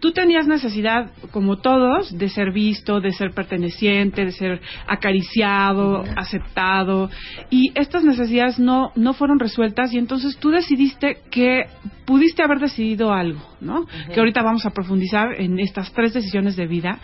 [0.00, 7.10] tú tenías necesidad como todos de ser visto de ser perteneciente de ser acariciado aceptado
[7.50, 11.64] y estas necesidades no no fueron resueltas y entonces tú decidiste que
[12.04, 16.66] pudiste haber decidido algo no que ahorita vamos a profundizar en estas tres decisiones de
[16.66, 16.98] vida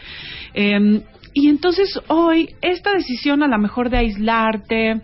[0.56, 1.02] Em,
[1.34, 5.00] y entonces hoy esta decisión a lo mejor de aislarte,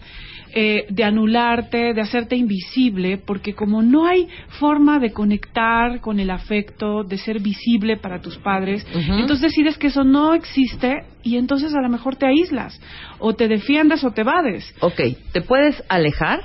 [0.53, 4.29] eh, de anularte, de hacerte invisible, porque como no hay
[4.59, 9.89] forma de conectar con el afecto, de ser visible para tus padres, entonces decides que
[9.89, 12.81] eso no existe y entonces a lo mejor te aíslas,
[13.19, 14.75] o te defiendes o te vades.
[14.81, 15.01] Ok,
[15.33, 16.41] te puedes alejar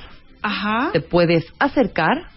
[0.46, 0.92] Ajá.
[0.94, 2.30] te puedes acercar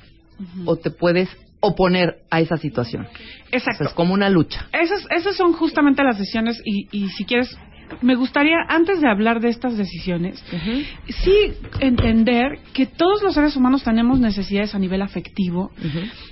[0.64, 1.28] o te puedes
[1.60, 3.06] oponer a esa situación.
[3.52, 3.84] Exacto.
[3.84, 4.68] Es como una lucha.
[4.72, 7.56] Esas, esas son justamente las decisiones y, y si quieres,
[8.02, 10.42] me gustaría, antes de hablar de estas decisiones,
[11.08, 15.70] sí entender que todos los seres humanos tenemos necesidades a nivel afectivo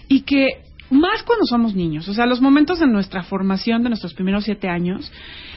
[0.09, 4.15] y que más cuando somos niños, o sea, los momentos de nuestra formación, de nuestros
[4.15, 5.11] primeros siete años,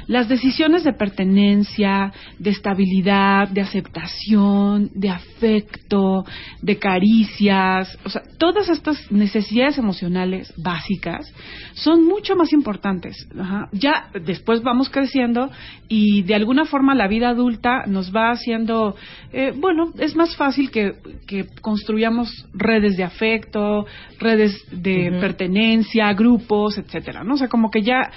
[0.08, 6.26] las decisiones de pertenencia, de estabilidad, de aceptación, de afecto,
[6.64, 11.32] de caricias, o sea, todas estas necesidades emocionales básicas
[11.74, 13.28] son mucho más importantes.
[13.40, 13.70] Ajá.
[13.72, 15.52] Ya después vamos creciendo
[15.88, 18.96] y de alguna forma la vida adulta nos va haciendo,
[19.32, 20.96] eh, bueno, es más fácil que,
[21.28, 23.86] que construyamos redes de afecto,
[24.20, 27.36] redes de Pertenencia, grupos, etcétera, ¿no?
[27.36, 28.12] O sea, como que ya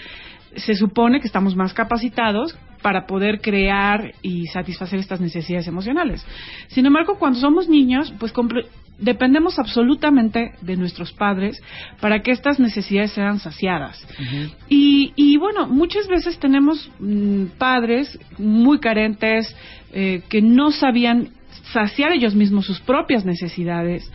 [0.56, 6.26] se supone que estamos más capacitados para poder crear y satisfacer estas necesidades emocionales.
[6.68, 8.32] Sin embargo, cuando somos niños, pues
[8.98, 11.62] dependemos absolutamente de nuestros padres
[12.00, 14.04] para que estas necesidades sean saciadas.
[14.68, 19.54] Y, y bueno, muchas veces tenemos mm, padres muy carentes
[19.92, 21.30] eh, que no sabían
[21.72, 24.10] saciar ellos mismos sus propias necesidades,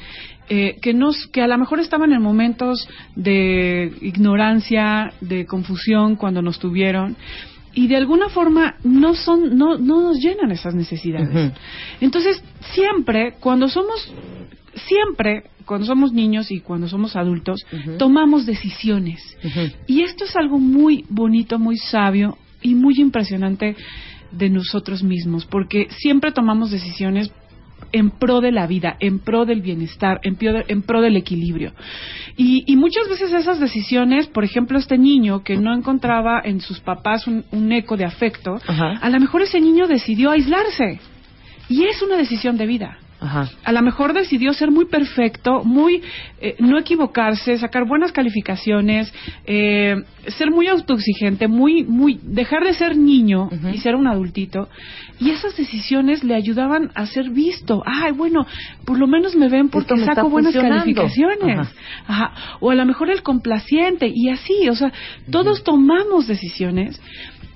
[0.50, 6.42] eh, que, nos, que a lo mejor estaban en momentos de ignorancia, de confusión cuando
[6.42, 7.18] nos tuvieron.
[7.74, 11.54] Y de alguna forma no son, no, no nos llenan esas necesidades.
[12.02, 12.42] Entonces,
[12.74, 14.12] siempre, cuando somos,
[14.74, 17.64] siempre, cuando somos niños y cuando somos adultos,
[18.00, 19.22] tomamos decisiones.
[19.86, 23.76] Y esto es algo muy bonito, muy sabio y muy impresionante
[24.32, 27.32] de nosotros mismos, porque siempre tomamos decisiones
[27.92, 31.74] en pro de la vida, en pro del bienestar, en de- en pro del equilibrio.
[32.36, 36.80] Y, y muchas veces esas decisiones, por ejemplo, este niño que no encontraba en sus
[36.80, 38.60] papás un, un eco de afecto,
[39.02, 41.00] a lo mejor ese niño decidió aislarse.
[41.70, 42.98] Y es una decisión de vida.
[43.20, 43.50] Ajá.
[43.64, 46.04] A lo mejor decidió ser muy perfecto, muy
[46.40, 49.12] eh, no equivocarse, sacar buenas calificaciones,
[49.46, 49.96] eh,
[50.28, 54.70] ser muy autoexigente, muy, muy dejar de ser niño y ser un adultito.
[55.20, 57.82] Y esas decisiones le ayudaban a ser visto.
[57.86, 58.46] Ay, bueno,
[58.86, 61.58] por lo menos me ven porque me saco buenas calificaciones.
[61.58, 61.72] Ajá.
[62.08, 62.34] Ajá.
[62.60, 64.70] O a lo mejor el complaciente y así.
[64.70, 64.92] O sea,
[65.32, 67.02] todos tomamos decisiones.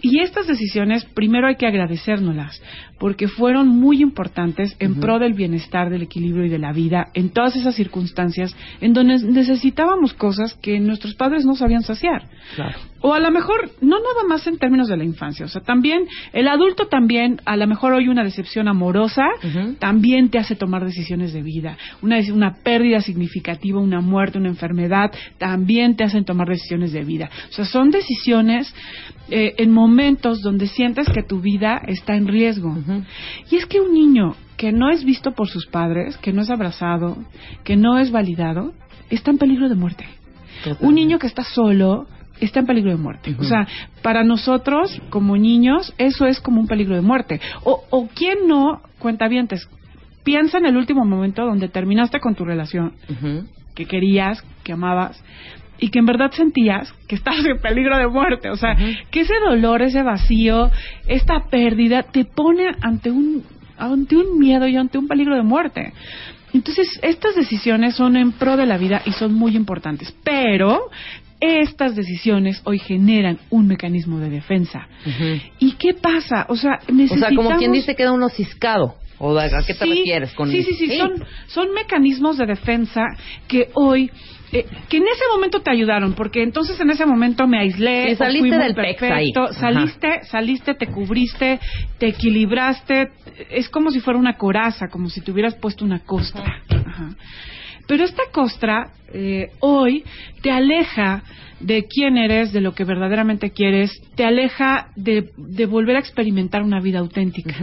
[0.02, 2.60] Y estas decisiones, primero hay que agradecérnoslas,
[3.02, 7.32] porque fueron muy importantes en pro del bienestar, del equilibrio y de la vida, en
[7.32, 12.30] todas esas circunstancias en donde necesitábamos cosas que nuestros padres no sabían saciar.
[12.54, 12.78] Claro.
[13.02, 16.04] O a lo mejor, no nada más en términos de la infancia, o sea, también,
[16.32, 19.26] el adulto también, a lo mejor hoy una decepción amorosa,
[19.80, 21.78] también te hace tomar decisiones de vida.
[22.04, 27.32] Una, una pérdida significativa, una muerte, una enfermedad, también te hacen tomar decisiones de vida.
[27.50, 28.72] O sea, son decisiones
[29.34, 32.78] eh, en momentos donde sientes que tu vida está en riesgo.
[33.50, 36.50] Y es que un niño que no es visto por sus padres, que no es
[36.50, 37.18] abrazado,
[37.64, 38.74] que no es validado,
[39.10, 40.06] está en peligro de muerte.
[40.80, 42.08] Un niño que está solo
[42.40, 43.36] está en peligro de muerte.
[43.40, 43.68] O sea,
[44.02, 47.40] para nosotros, como niños, eso es como un peligro de muerte.
[47.64, 49.68] O, o quién no, cuentavientes,
[50.24, 52.94] piensa en el último momento donde terminaste con tu relación,
[53.76, 55.24] que querías, que amabas,
[55.82, 58.50] y que en verdad sentías que estabas en peligro de muerte.
[58.50, 58.78] O sea,
[59.10, 60.72] que ese dolor, ese vacío,
[61.08, 63.44] esta pérdida, te pone ante un,
[63.78, 65.92] ante un miedo y ante un peligro de muerte.
[66.54, 70.16] Entonces, estas decisiones son en pro de la vida y son muy importantes.
[70.24, 70.90] Pero
[71.40, 74.88] estas decisiones hoy generan un mecanismo de defensa.
[75.60, 76.46] ¿Y qué pasa?
[76.48, 77.30] O sea, O necesitamos...
[77.30, 78.96] sea, como quien dice queda uno ciscado.
[79.24, 81.12] ¿O a qué te Sí, refieres con sí, sí, sí, Son,
[81.48, 83.02] son mecanismos de defensa
[83.48, 84.10] que hoy,
[84.52, 88.16] eh, que en ese momento te ayudaron, porque entonces en ese momento me aislé, Sí,
[88.16, 88.96] saliste fui muy del ahí.
[88.98, 91.60] perfecto, saliste, saliste, te cubriste,
[91.98, 93.10] te equilibraste,
[93.50, 96.62] es como si fuera una coraza, como si te hubieras puesto una costra.
[96.70, 97.16] Ajá.
[97.88, 100.04] Pero esta costra eh, hoy
[100.42, 101.24] te aleja
[101.60, 106.64] de quién eres, de lo que verdaderamente quieres, te aleja de, de volver a experimentar
[106.64, 107.54] una vida auténtica,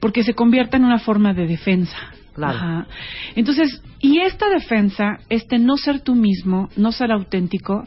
[0.00, 1.96] porque se convierte en una forma de defensa.
[2.38, 2.56] Claro.
[2.56, 2.86] Ajá.
[3.34, 7.84] Entonces, y esta defensa, este no ser tú mismo, no ser auténtico,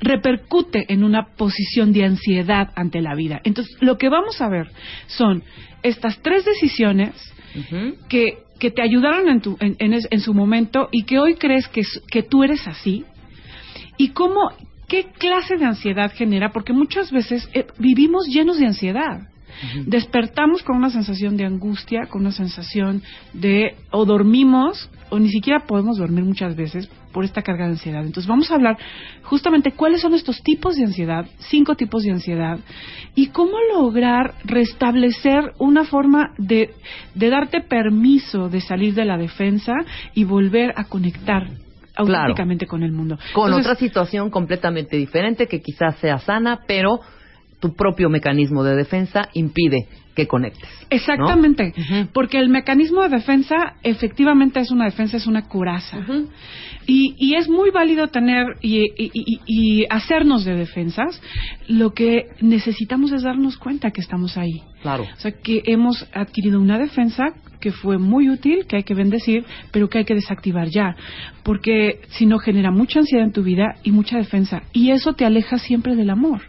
[0.00, 3.40] repercute en una posición de ansiedad ante la vida.
[3.44, 4.70] Entonces, lo que vamos a ver
[5.06, 5.42] son
[5.82, 7.12] estas tres decisiones
[8.08, 11.82] que, que te ayudaron en, tu, en, en su momento y que hoy crees que,
[12.10, 13.04] que tú eres así
[13.98, 14.50] y cómo,
[14.88, 19.28] qué clase de ansiedad genera, porque muchas veces eh, vivimos llenos de ansiedad.
[19.86, 25.66] Despertamos con una sensación de angustia, con una sensación de, o dormimos, o ni siquiera
[25.66, 28.04] podemos dormir muchas veces por esta carga de ansiedad.
[28.04, 28.78] Entonces vamos a hablar
[29.22, 32.58] justamente cuáles son estos tipos de ansiedad, cinco tipos de ansiedad,
[33.14, 36.70] y cómo lograr restablecer una forma de,
[37.14, 39.72] de darte permiso de salir de la defensa
[40.14, 41.48] y volver a conectar
[41.96, 43.18] auténticamente con el mundo.
[43.32, 47.00] Con Entonces, otra situación completamente diferente que quizás sea sana, pero
[47.60, 49.86] tu propio mecanismo de defensa impide
[50.16, 50.68] que conectes.
[50.80, 50.86] ¿no?
[50.90, 51.72] Exactamente,
[52.12, 55.98] porque el mecanismo de defensa efectivamente es una defensa, es una coraza.
[56.86, 61.20] y, y es muy válido tener y, y- y- y hacernos de defensas.
[61.68, 64.62] Lo que necesitamos es darnos cuenta que estamos ahí.
[64.82, 65.04] Claro.
[65.04, 69.44] O sea, que hemos adquirido una defensa que fue muy útil, que hay que bendecir,
[69.70, 70.96] pero que hay que desactivar ya.
[71.42, 74.62] Porque si no genera mucha ansiedad en tu vida y mucha defensa.
[74.72, 76.42] Y eso te aleja siempre del amor,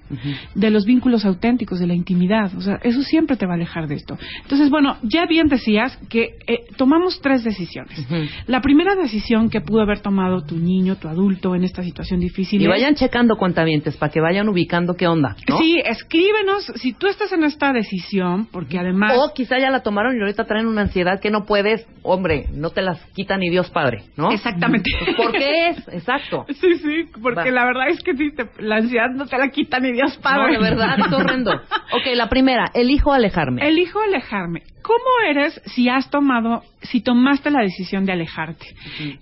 [0.55, 2.53] de los vínculos auténticos, de la intimidad.
[2.55, 4.17] O sea, eso siempre te va a alejar de esto.
[4.43, 8.05] Entonces, bueno, ya bien decías que eh, tomamos tres decisiones.
[8.47, 12.61] La primera decisión que pudo haber tomado tu niño, tu adulto en esta situación difícil
[12.61, 15.57] Y es- vayan checando cuentavientes para que vayan ubicando qué onda, ¿no?
[15.57, 19.13] Sí, escríbenos si tú estás en esta decisión, porque además...
[19.17, 22.69] O quizá ya la tomaron y ahorita traen una ansiedad que no puedes, hombre, no
[22.71, 24.31] te las quita ni Dios Padre, ¿no?
[24.31, 24.89] Exactamente.
[24.99, 25.87] Pues, ¿Por qué es?
[25.89, 26.45] Exacto.
[26.61, 27.51] Sí, sí, porque Va.
[27.51, 30.21] la verdad es que sí, te- la ansiedad no te la quita ni Dios No,
[30.21, 30.53] Padre.
[30.53, 31.51] de verdad, es horrendo.
[31.93, 33.67] Ok, la primera, elijo alejarme.
[33.67, 34.61] Elijo alejarme.
[34.81, 38.65] ¿Cómo eres si has tomado, si tomaste la decisión de alejarte?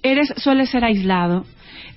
[0.03, 1.45] Eres, sueles ser aislado,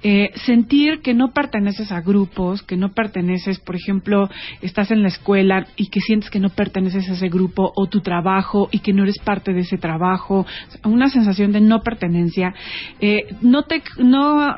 [0.03, 4.29] eh, sentir que no perteneces a grupos, que no perteneces, por ejemplo,
[4.61, 8.01] estás en la escuela y que sientes que no perteneces a ese grupo o tu
[8.01, 10.47] trabajo y que no eres parte de ese trabajo,
[10.85, 12.55] una sensación de no pertenencia.
[13.01, 14.55] Eh, no te, no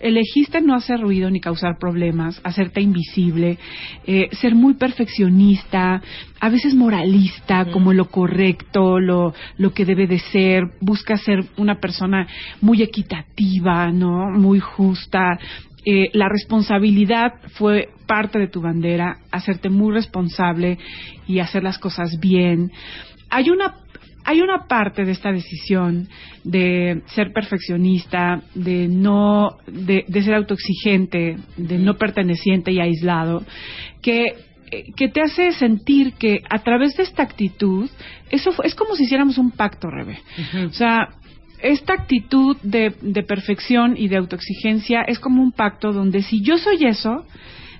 [0.00, 3.58] elegiste no hacer ruido ni causar problemas, hacerte invisible,
[4.06, 6.02] eh, ser muy perfeccionista,
[6.40, 11.80] a veces moralista, como lo correcto, lo, lo que debe de ser, busca ser una
[11.80, 12.26] persona
[12.60, 14.30] muy equitativa, ¿no?
[14.30, 15.38] Muy justa.
[15.84, 20.78] Eh, la responsabilidad fue parte de tu bandera, hacerte muy responsable
[21.26, 22.70] y hacer las cosas bien.
[23.30, 23.74] Hay una
[24.28, 26.08] hay una parte de esta decisión
[26.42, 33.44] de ser perfeccionista, de no, de, de ser autoexigente, de no perteneciente y aislado,
[34.02, 34.34] que
[34.96, 37.88] que te hace sentir que a través de esta actitud,
[38.30, 40.18] eso fue- es como si hiciéramos un pacto, Rebe.
[40.66, 41.08] O sea,
[41.62, 46.58] esta actitud de, de perfección y de autoexigencia es como un pacto donde si yo
[46.58, 47.24] soy eso,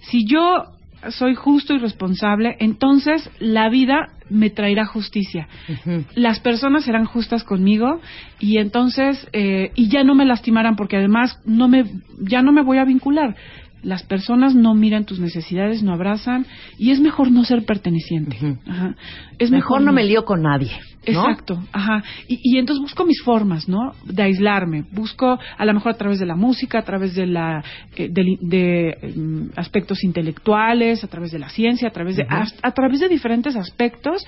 [0.03, 0.65] si yo
[1.11, 5.47] soy justo y responsable, entonces la vida me traerá justicia.
[6.17, 8.01] Las personas serán justas conmigo
[8.41, 11.85] y entonces eh, y ya no me lastimarán porque además no me
[12.21, 13.37] ya no me voy a vincular.
[13.87, 16.45] Las personas no miran tus necesidades, no abrazan
[16.77, 18.37] y es mejor no ser perteneciente.
[18.67, 18.97] Ajá.
[19.39, 20.73] Es Mejor no me lío con nadie.
[21.07, 21.21] ¿no?
[21.21, 22.03] Exacto, ajá.
[22.27, 23.93] Y, y entonces busco mis formas, ¿no?
[24.05, 24.87] De aislarme.
[24.91, 27.63] Busco, a lo mejor a través de la música, a través de la
[27.97, 32.45] eh, de, de, mm, aspectos intelectuales, a través de la ciencia, a través de a,
[32.61, 34.25] a través de diferentes aspectos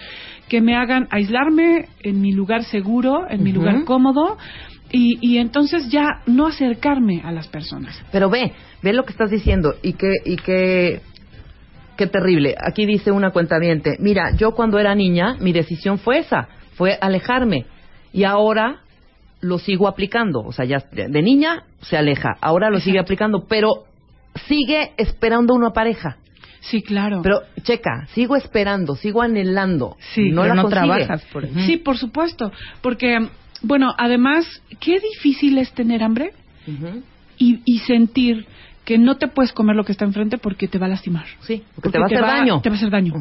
[0.49, 4.39] que me hagan aislarme en mi lugar seguro, en mi lugar cómodo.
[4.91, 8.03] Y, y entonces ya no acercarme a las personas.
[8.11, 11.01] Pero ve, ve lo que estás diciendo y que y que
[11.99, 12.55] qué terrible.
[12.59, 17.67] Aquí dice una cuentaviente, mira, yo cuando era niña mi decisión fue esa, fue alejarme
[18.13, 18.81] y ahora
[19.41, 23.85] lo sigo aplicando, o sea, ya de, niña se aleja, ahora lo sigue aplicando, pero
[24.47, 26.17] sigue esperando una pareja.
[26.61, 27.21] Sí, claro.
[27.23, 29.97] Pero checa, sigo esperando, sigo anhelando.
[30.13, 30.87] Sí, no pero la no consigue.
[30.87, 31.61] trabajas por eso.
[31.61, 32.51] Sí, por supuesto.
[32.83, 33.29] Porque,
[33.63, 34.45] bueno, además,
[34.81, 36.33] qué difícil es tener hambre
[37.39, 38.47] y, y sentir
[38.85, 41.27] que no te puedes comer lo que está enfrente porque te va a lastimar.
[41.41, 42.61] Sí, porque te va a hacer daño.
[42.63, 43.13] Te va a hacer daño.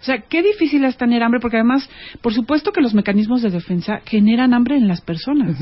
[0.00, 1.86] O sea, qué difícil es tener hambre porque además,
[2.22, 5.58] por supuesto que los mecanismos de defensa generan hambre en las personas.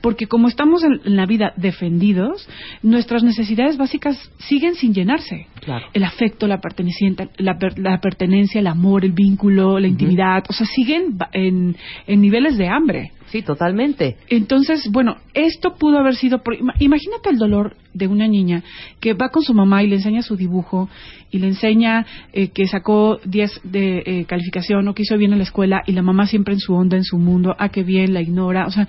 [0.00, 2.48] Porque como estamos en, en la vida defendidos,
[2.84, 5.48] nuestras necesidades básicas siguen sin llenarse.
[5.64, 5.86] Claro.
[5.92, 10.52] El afecto, la pertenencia, la, per- la pertenencia, el amor, el vínculo, la intimidad, o
[10.52, 11.74] sea, siguen en
[12.20, 13.10] niveles de hambre.
[13.30, 14.16] Sí, totalmente.
[14.28, 16.42] Entonces, bueno, esto pudo haber sido.
[16.42, 18.62] Por, ima- imagínate el dolor de una niña
[19.00, 20.88] que va con su mamá y le enseña su dibujo
[21.30, 25.38] y le enseña eh, que sacó 10 de eh, calificación o que hizo bien en
[25.38, 28.14] la escuela y la mamá siempre en su onda, en su mundo, ah, qué bien,
[28.14, 28.66] la ignora.
[28.66, 28.86] O sea,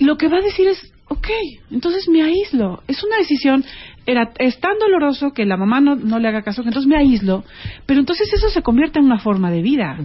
[0.00, 1.28] lo que va a decir es, ok,
[1.70, 2.82] entonces me aíslo.
[2.88, 3.64] Es una decisión,
[4.06, 6.96] era, es tan doloroso que la mamá no, no le haga caso, que entonces me
[6.96, 7.44] aíslo,
[7.86, 9.98] pero entonces eso se convierte en una forma de vida.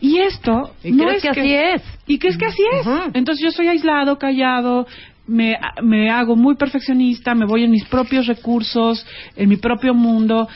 [0.00, 1.82] Y esto ¿Y no crees es que así es?
[2.06, 2.86] Y crees que así es.
[3.14, 4.86] Entonces yo soy aislado, callado,
[5.26, 10.48] me, me hago muy perfeccionista, me voy en mis propios recursos, en mi propio mundo,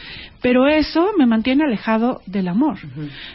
[0.42, 2.78] pero eso me mantiene alejado del amor.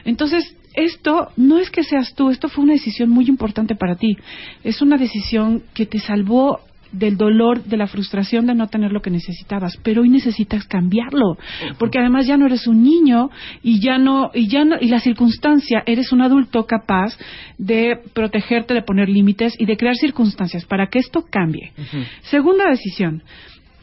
[0.05, 4.17] Entonces, esto no es que seas tú, esto fue una decisión muy importante para ti.
[4.63, 6.59] Es una decisión que te salvó
[6.93, 11.37] del dolor, de la frustración de no tener lo que necesitabas, pero hoy necesitas cambiarlo,
[11.77, 13.29] porque además ya no eres un niño
[13.61, 17.17] y ya no y ya no, y la circunstancia eres un adulto capaz
[17.57, 21.71] de protegerte, de poner límites y de crear circunstancias para que esto cambie.
[22.21, 23.23] Segunda decisión,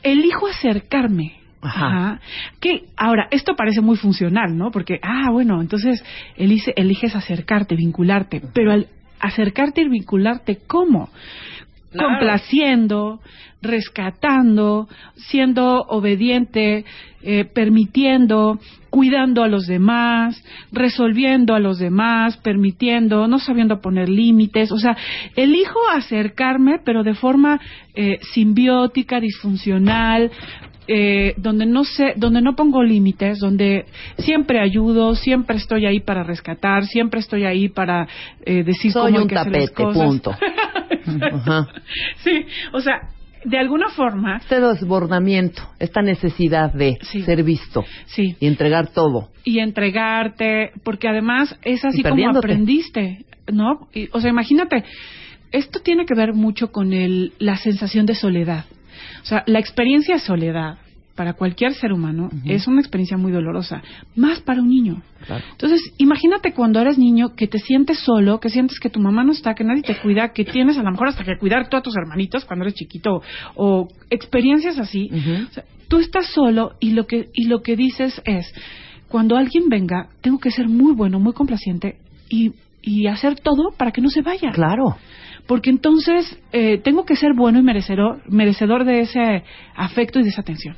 [0.03, 1.35] elijo acercarme.
[1.63, 2.21] Ajá.
[2.59, 4.71] Que ahora esto parece muy funcional, ¿no?
[4.71, 6.03] Porque ah, bueno, entonces
[6.39, 8.87] elige- eliges acercarte, vincularte, pero al
[9.19, 11.11] acercarte y vincularte ¿cómo?
[11.97, 13.21] Complaciendo,
[13.63, 16.85] rescatando, siendo obediente,
[17.23, 18.59] eh, permitiendo,
[18.91, 24.73] cuidando a los demás, resolviendo a los demás, permitiendo, no sabiendo poner límites.
[24.73, 24.97] O sea,
[25.37, 27.61] elijo acercarme, pero de forma
[27.95, 30.31] eh, simbiótica, disfuncional,
[30.93, 33.85] eh, donde no sé, donde no pongo límites, donde
[34.19, 38.09] siempre ayudo, siempre estoy ahí para rescatar, siempre estoy ahí para
[38.45, 40.05] eh, decir Soy cómo hay un que hacer las tapete, cosas.
[40.05, 40.31] punto.
[41.33, 41.69] Ajá.
[42.25, 42.95] Sí, o sea,
[43.45, 47.23] de alguna forma, Este desbordamiento, esta necesidad de Sí.
[47.23, 49.29] ser visto sí, y entregar todo.
[49.45, 53.89] y entregarte, porque además es así como aprendiste, ¿no?
[53.95, 54.85] Y, o sea, imagínate,
[55.53, 58.65] esto tiene que ver mucho con el, la sensación de soledad.
[59.23, 60.79] O sea, la experiencia de soledad
[61.21, 63.83] para cualquier ser humano es una experiencia muy dolorosa,
[64.17, 65.03] más para un niño.
[65.27, 65.45] Claro.
[65.51, 69.33] Entonces, imagínate cuando eres niño que te sientes solo, que sientes que tu mamá no
[69.33, 71.83] está, que nadie te cuida, que tienes a lo mejor hasta que cuidar tú a
[71.83, 73.21] tus hermanitos cuando eres chiquito,
[73.55, 75.11] o experiencias así.
[75.13, 75.47] Ujú.
[75.51, 78.51] O sea, tú estás solo y lo que y lo que dices es,
[79.09, 81.99] cuando alguien venga, tengo que ser muy bueno, muy complaciente
[82.31, 84.53] y, y hacer todo para que no se vaya.
[84.53, 84.97] Claro.
[85.51, 89.43] Porque entonces eh, tengo que ser bueno y merecedor, merecedor de ese
[89.75, 90.77] afecto y de esa atención.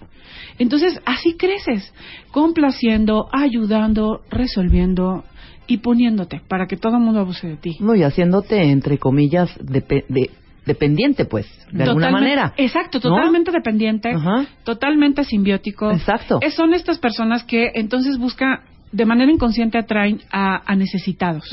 [0.58, 1.92] Entonces así creces,
[2.30, 5.24] complaciendo, ayudando, resolviendo
[5.66, 7.76] y poniéndote para que todo el mundo abuse de ti.
[7.80, 10.30] No, y haciéndote, entre comillas, de-
[10.64, 12.54] dependiente, pues, de alguna manera.
[12.56, 13.14] Exacto, ¿no?
[13.14, 14.46] totalmente dependiente, Ajá.
[14.64, 15.90] totalmente simbiótico.
[15.90, 16.40] Exacto.
[16.56, 18.60] Son estas personas que entonces buscan,
[18.92, 21.44] de manera inconsciente atraen a, a necesitados.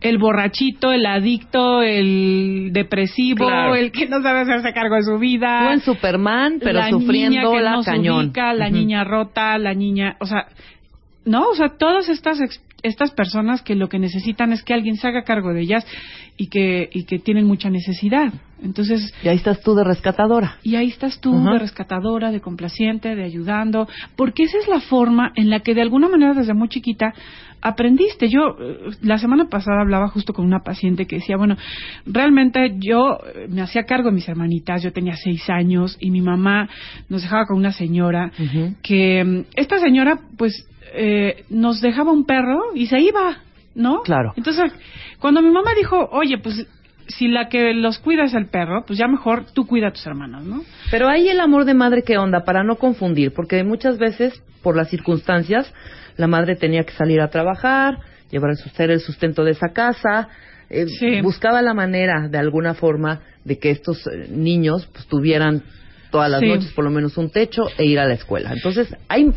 [0.00, 3.74] El borrachito, el adicto, el depresivo, Claro.
[3.74, 5.64] el que no sabe hacerse cargo de su vida.
[5.64, 8.26] Buen Superman, pero la sufriendo niña que la no se cañón.
[8.26, 10.46] ubica, la niña rota, la niña, o sea,
[11.24, 14.96] no, o sea, todas estas ex- estas personas que lo que necesitan es que alguien
[14.96, 15.86] se haga cargo de ellas
[16.36, 18.32] y que y que tienen mucha necesidad.
[18.62, 20.56] Entonces, Y ahí estás tú de rescatadora.
[20.62, 25.32] y ahí estás tú, de rescatadora, de complaciente, de ayudando, porque esa es la forma
[25.36, 27.12] en la que de alguna manera desde muy chiquita
[27.60, 28.28] aprendiste.
[28.28, 31.56] Yo eh, la semana pasada hablaba justo con una paciente que decía, bueno,
[32.06, 36.22] realmente yo eh, me hacía cargo de mis hermanitas, yo tenía seis años y mi
[36.22, 36.68] mamá
[37.08, 38.30] nos dejaba con una señora
[38.82, 40.52] que mm, esta señora pues
[40.96, 43.38] eh, nos dejaba un perro y se iba,
[43.74, 44.02] ¿no?
[44.02, 44.32] Claro.
[44.36, 44.72] Entonces,
[45.20, 46.66] cuando mi mamá dijo, oye, pues
[47.08, 50.06] si la que los cuida es el perro, pues ya mejor tú cuida a tus
[50.06, 50.64] hermanos, ¿no?
[50.90, 52.44] Pero ahí el amor de madre, ¿qué onda?
[52.44, 55.72] Para no confundir, porque muchas veces, por las circunstancias,
[56.16, 57.98] la madre tenía que salir a trabajar,
[58.30, 60.28] llevar el sustento, el sustento de esa casa,
[60.68, 61.20] eh, Sí.
[61.20, 65.62] buscaba la manera, de alguna forma, de que estos eh, niños pues, tuvieran
[66.10, 66.48] todas las Sí.
[66.48, 68.52] noches por lo menos un techo e ir a la escuela.
[68.52, 69.30] Entonces, hay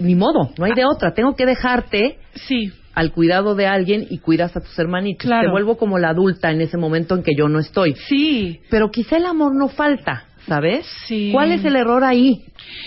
[0.00, 1.14] ni modo, no hay de otra.
[1.14, 5.26] Tengo que dejarte Sí, al cuidado de alguien y cuidas a tus hermanitos.
[5.26, 5.48] Claro.
[5.48, 7.94] Te vuelvo como la adulta en ese momento en que yo no estoy.
[8.08, 8.60] sí.
[8.70, 10.86] Pero quizá el amor no falta, ¿sabes?
[11.06, 11.30] Sí.
[11.32, 12.42] ¿Cuál es el error ahí?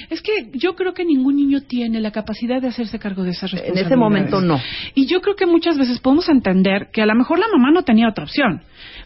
[0.09, 3.51] Es que yo creo que ningún niño tiene la capacidad de hacerse cargo de esas
[3.53, 3.87] En responsabilidades.
[3.87, 4.59] ese momento no.
[4.93, 7.83] Y yo creo que muchas veces podemos entender que a lo mejor la mamá no
[7.83, 8.61] tenía otra opción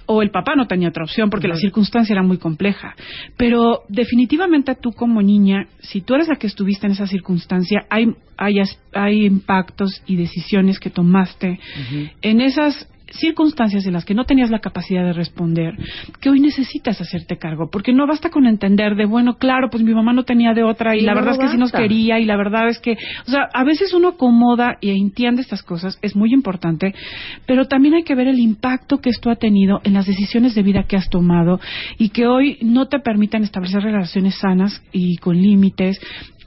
[0.05, 2.95] o el papá no tenía otra opción porque la circunstancia era muy compleja.
[3.37, 8.07] Pero definitivamente tú como niña, si tú eres la que estuviste en esa circunstancia, hay,
[8.37, 8.55] hay,
[8.93, 11.59] hay impactos y decisiones que tomaste
[12.21, 15.75] en esas circunstancias en las que no tenías la capacidad de responder,
[16.21, 19.93] que hoy necesitas hacerte cargo, porque no basta con entender de, bueno, claro, pues mi
[19.93, 22.25] mamá no tenía de otra y la no verdad es que sí nos quería y
[22.25, 22.97] la verdad es que,
[23.27, 26.93] o sea, a veces uno acomoda y entiende estas cosas, es muy importante,
[27.45, 30.63] pero también hay que ver el impacto que esto ha tenido en las decisiones de
[30.63, 31.59] vida que has tomado
[31.97, 35.99] y que hoy no te permitan establecer relaciones sanas y con límites,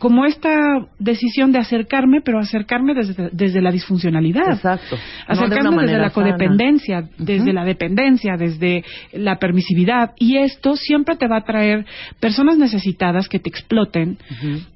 [0.02, 4.54] como esta decisión de acercarme, pero acercarme desde, desde la disfuncionalidad.
[4.54, 4.96] Exacto.
[5.28, 6.12] No de Acercarme desde la sana.
[6.12, 8.82] codependencia, desde la dependencia, desde
[9.12, 10.10] la permisividad.
[10.18, 11.86] Y esto siempre te va a traer
[12.18, 14.18] personas necesitadas que te exploten,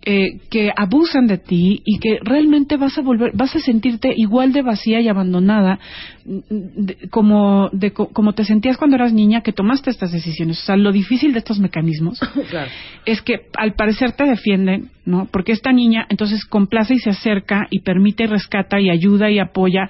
[0.04, 4.52] eh, que abusan de ti y que realmente vas a volver, vas a sentirte igual
[4.52, 5.80] de vacía y abandonada
[6.26, 10.60] de- como, de, co- como te sentías cuando eras niña que tomaste estas decisiones.
[10.62, 12.18] O sea, lo difícil de estos mecanismos
[12.50, 12.70] Claro.
[13.04, 15.26] es que al parecer te defienden, ¿no?
[15.30, 19.38] Porque esta niña entonces complace y se acerca y permite y rescata y ayuda y
[19.38, 19.88] apoya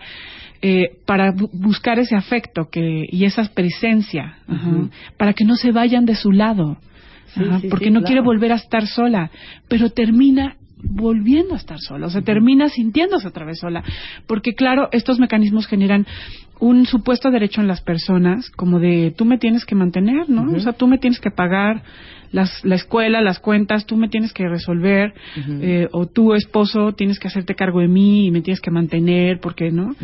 [0.62, 4.90] eh, para bu- buscar ese afecto que y esa presencia, ajá, Ujú.
[5.16, 6.76] para que no se vayan de su lado,
[7.34, 8.06] Sí, ajá, sí, porque sí, no claro.
[8.06, 9.30] quiere volver a estar sola,
[9.68, 10.56] pero termina
[10.88, 13.82] volviendo a estar sola, o sea, termina sintiéndose otra vez sola,
[14.26, 16.06] porque claro, estos mecanismos generan
[16.58, 20.42] un supuesto derecho en las personas, como de tú me tienes que mantener, ¿no?
[20.56, 21.82] O sea, tú me tienes que pagar
[22.32, 25.12] las, la escuela, las cuentas, tú me tienes que resolver,
[25.60, 29.38] eh, o tú, esposo, tienes que hacerte cargo de mí y me tienes que mantener,
[29.40, 29.94] porque no?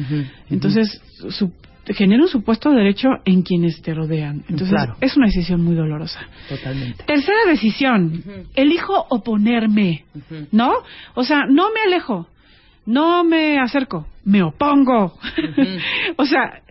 [0.51, 1.53] Entonces, su-
[1.89, 4.45] genera un supuesto derecho en quienes te rodean.
[4.49, 4.97] Entonces, Claro.
[5.01, 6.21] es una decisión muy dolorosa.
[6.49, 7.05] Totalmente.
[7.05, 8.23] Tercera decisión,
[8.55, 10.05] elijo oponerme.
[10.51, 10.75] ¿no?
[11.15, 12.29] O sea, no me alejo,
[12.87, 15.19] no me acerco, me opongo.
[16.17, 16.63] o sea,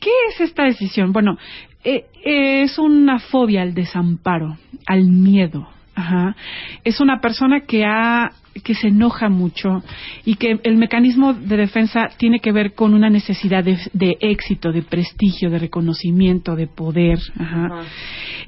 [0.00, 1.12] ¿qué es esta decisión?
[1.12, 1.38] Bueno,
[1.84, 5.68] eh, eh, es una fobia al desamparo, al miedo.
[5.98, 6.36] Ajá.
[6.84, 8.30] Es una persona que ha
[8.64, 9.82] que se enoja mucho
[10.24, 14.72] y que el mecanismo de defensa tiene que ver con una necesidad de, de éxito,
[14.72, 17.18] de prestigio, de reconocimiento, de poder.
[17.38, 17.82] Ajá Ajá.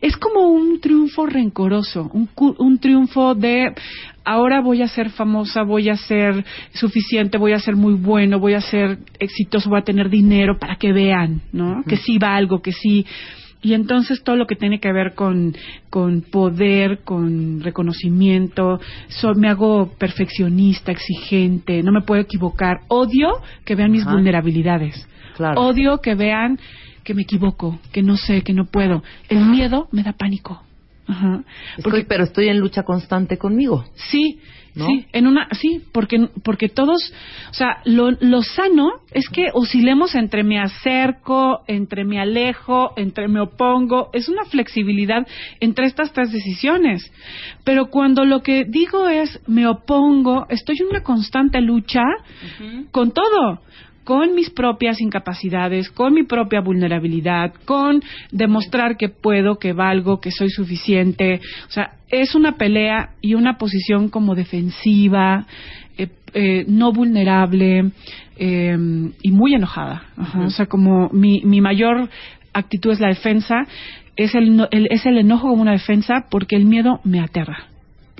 [0.00, 2.28] es como un triunfo rencoroso, un,
[2.58, 3.72] un triunfo de
[4.24, 8.54] ahora voy a ser famosa, voy a ser suficiente, voy a ser muy bueno, voy
[8.54, 11.82] a ser exitoso, voy a tener dinero para que vean, ¿no?
[11.86, 13.06] Que sí valgo, que sí.
[13.62, 15.54] Y entonces todo lo que tiene que ver con,
[15.90, 22.78] con poder, con reconocimiento, so- me hago perfeccionista, exigente, no me puedo equivocar.
[22.88, 23.28] Odio
[23.64, 24.12] que vean mis Ajá.
[24.12, 25.06] vulnerabilidades.
[25.36, 25.60] Claro.
[25.60, 26.58] Odio que vean
[27.04, 29.02] que me equivoco, que no sé, que no puedo.
[29.28, 30.62] El miedo me da pánico.
[31.10, 31.42] Ajá.
[31.76, 33.84] Estoy- pero estoy en lucha constante conmigo.
[33.94, 34.38] Sí,
[34.74, 34.86] ¿No?
[34.86, 37.12] sí, en una, sí, porque, porque todos,
[37.50, 43.26] o sea, lo, lo sano es que oscilemos entre me acerco, entre me alejo, entre
[43.26, 45.26] me opongo, es una flexibilidad
[45.58, 47.10] entre estas tres decisiones.
[47.64, 52.02] Pero cuando lo que digo es me opongo, estoy en una constante lucha
[52.92, 53.60] con todo
[54.04, 60.30] con mis propias incapacidades, con mi propia vulnerabilidad, con demostrar que puedo, que valgo, que
[60.30, 61.40] soy suficiente.
[61.68, 65.46] O sea, es una pelea y una posición como defensiva,
[65.98, 67.90] eh, eh, no vulnerable
[68.36, 68.76] eh,
[69.22, 70.04] y muy enojada.
[70.16, 70.40] Ajá.
[70.46, 72.08] O sea, como mi, mi mayor
[72.52, 73.66] actitud es la defensa,
[74.16, 77.66] es el, el- es el enojo como una defensa porque el miedo me aterra.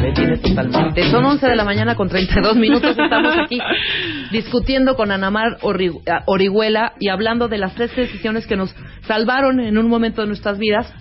[0.00, 1.10] Me tienes totalmente.
[1.10, 2.96] Son 11 de la mañana con 32 minutos.
[2.96, 3.58] Estamos aquí
[4.30, 9.76] discutiendo con Anamar ah, Orihuela y hablando de las tres decisiones que nos salvaron en
[9.76, 10.94] un momento de nuestras vidas,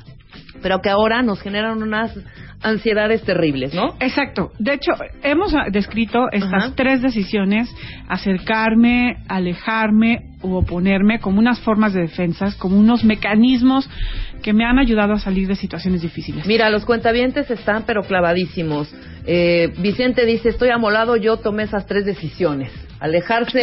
[0.62, 2.18] pero que ahora nos generan unas
[2.62, 3.96] ansiedades terribles, ¿no?
[4.00, 4.52] Exacto.
[4.60, 4.92] De hecho,
[5.24, 6.74] hemos descrito estas Ajá.
[6.76, 7.74] tres decisiones,
[8.08, 13.90] acercarme, alejarme u oponerme, como unas formas de defensas, como unos mecanismos
[14.42, 16.46] que me han ayudado a salir de situaciones difíciles.
[16.46, 18.94] Mira, los cuentavientes están pero clavadísimos.
[19.26, 22.72] Eh, Vicente dice, estoy amolado, yo tomé esas tres decisiones.
[23.00, 23.62] Alejarse,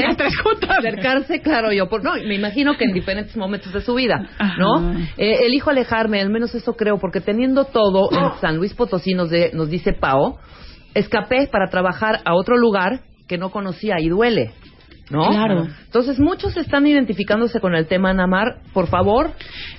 [0.79, 4.29] acercarse, claro, yo, por, no, me imagino que en diferentes momentos de su vida.
[4.59, 4.93] ¿no?
[5.19, 9.29] Eh, elijo alejarme, al menos eso creo, porque teniendo todo en San Luis Potosí, nos,
[9.31, 10.39] de- nos dice Pao,
[10.95, 14.53] escapé para trabajar a otro lugar que no conocía y duele.
[15.11, 15.29] ¿no?
[15.29, 15.69] Claro.
[15.85, 18.57] Entonces, muchos están identificándose con el tema, Namar.
[18.73, 19.31] Por favor,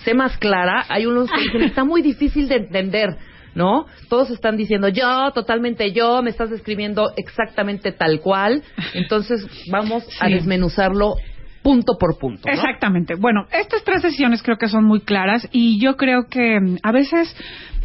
[0.06, 0.86] sé más clara.
[0.88, 3.10] Hay unos que dicen, está muy difícil de entender,
[3.58, 3.88] ¿no?
[4.08, 8.62] Todos están diciendo, yo, totalmente yo, me estás describiendo exactamente tal cual.
[8.94, 11.16] Entonces, vamos a desmenuzarlo
[11.64, 12.44] punto por punto.
[12.48, 12.54] ¿no?
[12.54, 13.16] Exactamente.
[13.16, 16.92] Bueno, estas tres sesiones creo que son muy claras y yo creo que mm, a
[16.92, 17.36] veces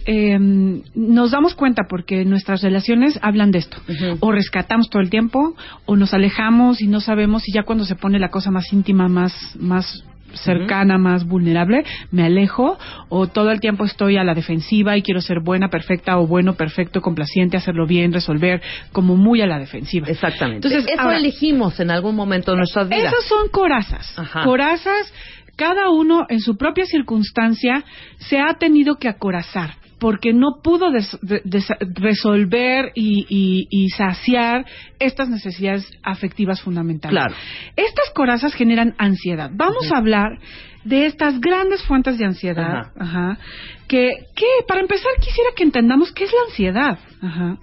[0.05, 3.79] eh, nos damos cuenta porque nuestras relaciones hablan de esto.
[4.21, 7.97] O rescatamos todo el tiempo o nos alejamos y no sabemos y ya cuando se
[7.97, 10.05] pone la cosa más íntima, más, más
[10.35, 12.79] cercana, más vulnerable, me alejo
[13.09, 16.55] o todo el tiempo estoy a la defensiva y quiero ser buena, perfecta o bueno,
[16.55, 20.09] perfecto, complaciente, hacerlo bien, resolver, como muy a la defensiva.
[20.09, 20.69] Exactamente.
[20.69, 23.13] Entonces, Eso ahora- elegimos en algún momento de nuestras vidas.
[23.13, 24.19] esas son corazas.
[24.19, 24.45] Ajá.
[24.45, 25.13] Corazas,
[25.57, 27.85] cada uno en su propia circunstancia
[28.19, 33.89] se ha tenido que acorazar porque no pudo des- de- des- resolver y, y- y
[33.91, 34.67] saciar
[34.99, 37.17] estas necesidades afectivas fundamentales.
[37.17, 37.35] Claro.
[37.77, 39.49] Estas corazas generan ansiedad.
[39.55, 40.39] Vamos a hablar
[40.85, 42.93] de estas grandes fuentes de ansiedad, Ajá.
[42.99, 43.39] ajá,
[43.87, 46.99] que, que para empezar quisiera que entendamos qué es la ansiedad.
[47.23, 47.59] Ajá.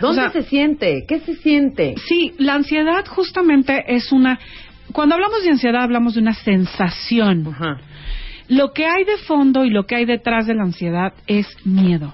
[0.00, 1.04] ¿Dónde O sea, se siente?
[1.08, 1.94] ¿Qué se siente?
[2.08, 4.38] Sí, la ansiedad justamente es una...
[4.92, 7.46] Cuando hablamos de ansiedad hablamos de una sensación.
[7.48, 7.80] Ajá.
[8.50, 12.12] Lo que hay de fondo y lo que hay detrás de la ansiedad es miedo.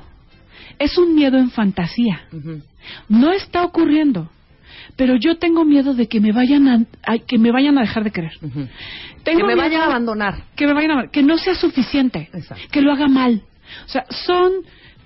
[0.79, 2.21] Es un miedo en fantasía.
[3.09, 4.31] No está ocurriendo.
[4.97, 8.11] Pero yo tengo miedo de que me vayan a, que me vayan a dejar de
[8.11, 8.33] querer.
[8.43, 8.69] Ujú.
[9.25, 10.45] Tengo que me vayan a abandonar.
[10.55, 12.65] que me vayan a que no sea suficiente, Exacto.
[12.71, 13.43] que lo haga mal.
[13.85, 14.53] O sea, son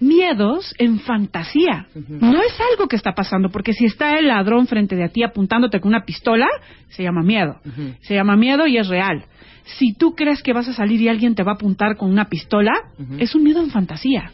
[0.01, 1.87] miedos en fantasía.
[1.95, 5.81] No es algo que está pasando, porque si está el ladrón frente de ti apuntándote
[5.81, 6.47] con una pistola,
[6.89, 7.61] se llama miedo.
[8.03, 9.25] Se llama miedo y es real.
[9.65, 12.29] Si tú crees que vas a salir y alguien te va a apuntar con una
[12.29, 12.73] pistola,
[13.19, 14.33] es un miedo en fantasía.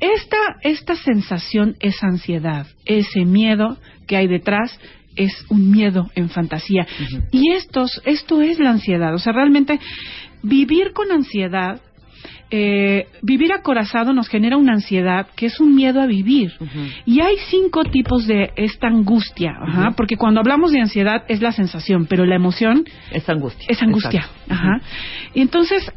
[0.00, 4.78] Esta, esta sensación es ansiedad, ese miedo que hay detrás
[5.16, 6.86] es un miedo en fantasía.
[7.30, 9.14] Y estos, esto es la ansiedad.
[9.14, 9.78] O sea, realmente
[10.42, 11.80] vivir con ansiedad,
[12.54, 16.52] eh, vivir acorazado nos genera una ansiedad que es un miedo a vivir.
[17.06, 21.52] Y hay cinco tipos de esta angustia, ajá, porque cuando hablamos de ansiedad es la
[21.52, 23.66] sensación, pero la emoción Es angustia.
[23.68, 24.28] es angustia.
[24.50, 24.80] Ajá.
[25.34, 25.90] Y entonces,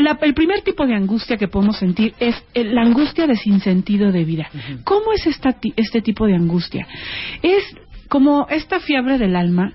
[0.00, 4.10] la- el primer tipo de angustia que podemos sentir es el- la angustia de sinsentido
[4.10, 4.50] de vida.
[4.82, 6.88] ¿Cómo es esta este tipo de angustia?
[7.42, 7.62] Es
[8.08, 9.74] como esta fiebre del alma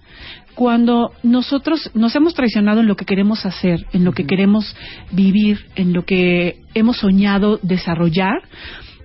[0.55, 4.75] cuando nosotros nos hemos traicionado en lo que queremos hacer, en lo que queremos
[5.11, 8.41] vivir, en lo que hemos soñado desarrollar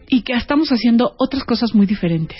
[0.08, 2.38] y que estamos haciendo otras cosas muy diferentes.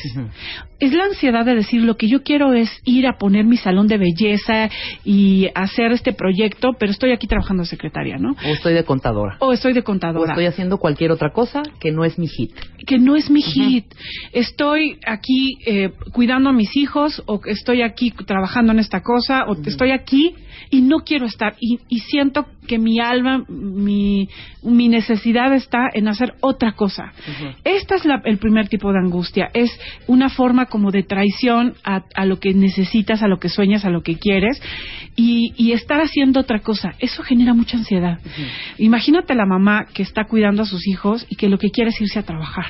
[0.80, 3.88] Es la ansiedad de decir lo que yo quiero es ir a poner mi salón
[3.88, 4.70] de belleza
[5.04, 8.30] y hacer este proyecto, pero estoy aquí trabajando de secretaria, ¿no?
[8.32, 9.36] O estoy de contadora.
[9.40, 12.52] O estoy de O contadora, estoy haciendo cualquier otra cosa que no es mi hit.
[12.86, 13.86] que no es mi hit.
[14.32, 19.56] Estoy aquí eh, cuidando a mis hijos, o estoy aquí trabajando en esta cosa, o
[19.64, 20.34] estoy aquí
[20.70, 21.56] y no quiero estar.
[21.60, 24.28] Y, y siento que mi alma, mi,
[24.62, 27.12] mi necesidad está en hacer otra cosa.
[27.26, 27.48] Ujú.
[27.64, 29.50] Esta es la- el primer tipo de angustia.
[29.54, 29.70] Es
[30.06, 33.90] una forma como de traición a, a lo que necesitas, a lo que sueñas, a
[33.90, 34.62] lo que quieres
[35.16, 36.92] y, y estar haciendo otra cosa.
[37.00, 38.20] Eso genera mucha ansiedad.
[38.78, 42.00] Imagínate la mamá que está cuidando a sus hijos y que lo que quiere es
[42.00, 42.66] irse a trabajar.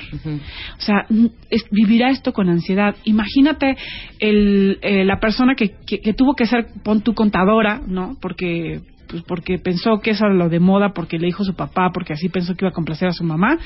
[0.77, 1.05] O sea,
[1.51, 2.95] es- vivirá esto con ansiedad.
[3.03, 3.75] Imagínate
[4.19, 8.15] el, eh, la persona que, que, que tuvo que ser, pon tu contadora, ¿no?
[8.21, 11.91] Porque pues porque pensó que eso era lo de moda, porque le dijo su papá,
[11.93, 13.57] porque así pensó que iba a complacer a su mamá,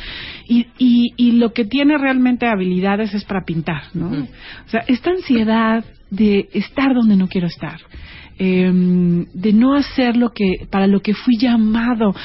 [0.48, 4.08] y, y, y lo que tiene realmente habilidades es para pintar, ¿no?
[4.08, 4.28] Ujú.
[4.66, 7.80] O sea, esta ansiedad de estar donde no quiero estar,
[8.38, 12.16] em, de no hacer lo que, para lo que fui llamado.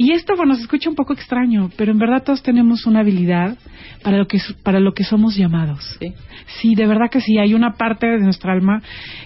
[0.00, 3.58] Y esto, bueno, se escucha un poco extraño, pero en verdad todos tenemos una habilidad
[4.02, 5.96] para lo que, para lo que somos llamados.
[5.98, 6.14] Sí.
[6.60, 7.36] Sí, de verdad que sí.
[7.36, 8.80] Hay una parte de nuestra alma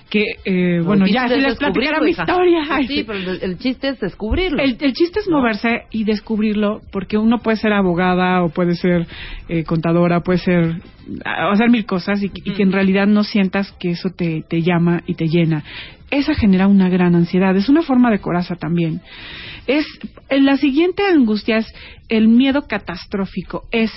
[0.09, 2.23] que, eh, bueno, ya, si es les platicara mi hija.
[2.23, 2.65] historia.
[2.87, 4.63] Sí, pero el, el chiste es descubrirlo.
[4.63, 9.07] el, el chiste es moverse y descubrirlo, porque uno puede ser abogada o puede ser
[9.49, 10.81] eh, contadora, puede ser
[11.25, 15.03] hacer mil cosas y, y que en realidad no sientas que eso te, te llama
[15.07, 15.65] y te llena.
[16.13, 17.57] Esa genera una gran ansiedad.
[17.57, 19.01] Es una forma de coraza también.
[19.67, 19.87] Es
[20.31, 21.67] la siguiente angustia es
[22.11, 23.65] el miedo catastrófico.
[23.71, 23.91] Es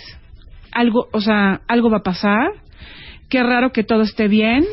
[0.71, 2.51] algo, o sea, algo va a pasar.
[3.27, 4.63] Qué raro que todo esté bien.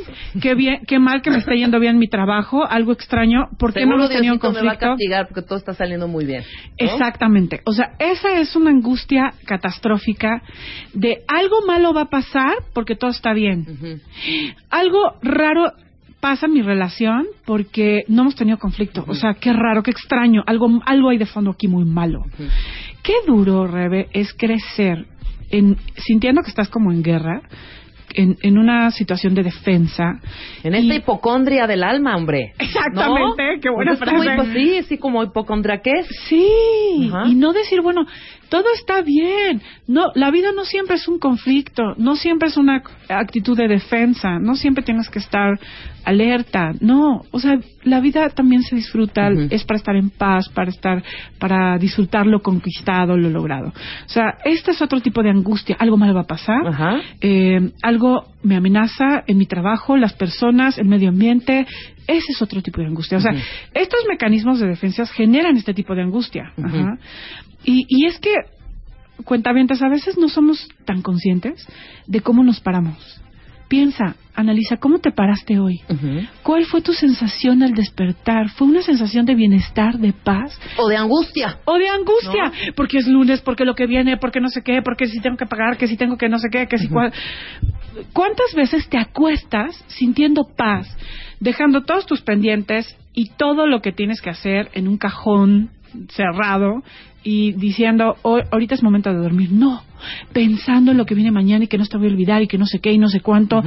[0.41, 2.65] Qué bien, qué mal que me esté yendo bien mi trabajo.
[2.65, 3.49] Algo extraño.
[3.59, 4.91] ¿Por qué no hemos tenido un Diosito me va a conflicto?
[4.91, 6.45] castigar porque todo está saliendo muy bien.
[6.45, 6.87] ¿no?
[6.87, 7.61] Exactamente.
[7.65, 10.43] O sea, esa es una angustia catastrófica
[10.95, 14.01] de algo malo va a pasar porque todo está bien.
[14.71, 15.73] Algo raro
[16.23, 19.05] pasa en mi relación porque no hemos tenido conflicto.
[19.09, 20.43] O sea, qué raro, qué extraño.
[20.47, 22.21] Algo, algo hay de fondo aquí muy malo.
[23.03, 25.05] Qué duro, Rebe, es crecer
[25.51, 27.43] en, sintiendo que estás como en guerra,
[28.15, 30.21] en, en una situación de defensa.
[30.63, 32.53] En esta hipocondria del alma, hombre.
[32.59, 33.61] Exactamente, ¿No?
[33.61, 34.43] qué buena Pues como frase.
[34.43, 36.07] hipo- sí, sí, como hipocondria que es.
[36.29, 36.47] Sí,
[37.27, 38.07] y no decir, bueno,
[38.53, 39.63] todo está bien.
[39.89, 44.39] No, la vida no siempre es un conflicto, no siempre es una actitud de defensa,
[44.39, 45.59] no siempre tienes que estar
[46.05, 46.73] alerta.
[46.81, 51.03] No, o sea, la vida también se disfruta, es para estar en paz, para estar
[51.39, 53.69] para disfrutar lo conquistado, lo logrado.
[53.69, 56.61] O sea, este es otro tipo de angustia, algo malo va a pasar.
[57.23, 61.67] Eh, algo me amenaza en mi trabajo, las personas, el medio ambiente.
[62.07, 63.17] Ese es otro tipo de angustia.
[63.17, 63.33] O sea,
[63.73, 66.53] estos mecanismos de defensa generan este tipo de angustia.
[66.63, 66.99] Ajá.
[67.65, 68.35] Y, y es que,
[69.25, 71.67] cuentavientes, a veces no somos tan conscientes
[72.07, 73.21] de cómo nos paramos.
[73.69, 75.81] Piensa, analiza, ¿cómo te paraste hoy?
[76.43, 78.51] ¿Cuál fue tu sensación al despertar?
[78.51, 80.61] ¿Fue una sensación de bienestar, de paz?
[80.77, 81.59] O de angustia.
[81.65, 85.07] O de angustia, porque es lunes, porque lo que viene, porque no sé qué, porque
[85.07, 87.15] si tengo que pagar, que si tengo que no sé qué, que si cuál.
[88.13, 90.95] ¿Cuántas veces te acuestas sintiendo paz,
[91.41, 95.71] dejando todos tus pendientes y todo lo que tienes que hacer en un cajón
[96.11, 96.83] cerrado
[97.25, 99.51] y diciendo, "Hoy- ahorita es momento de dormir?
[99.53, 99.83] No,
[100.33, 102.59] pensando en lo que viene mañana y que no te voy a olvidar y que
[102.59, 103.63] no sé qué y no sé cuánto.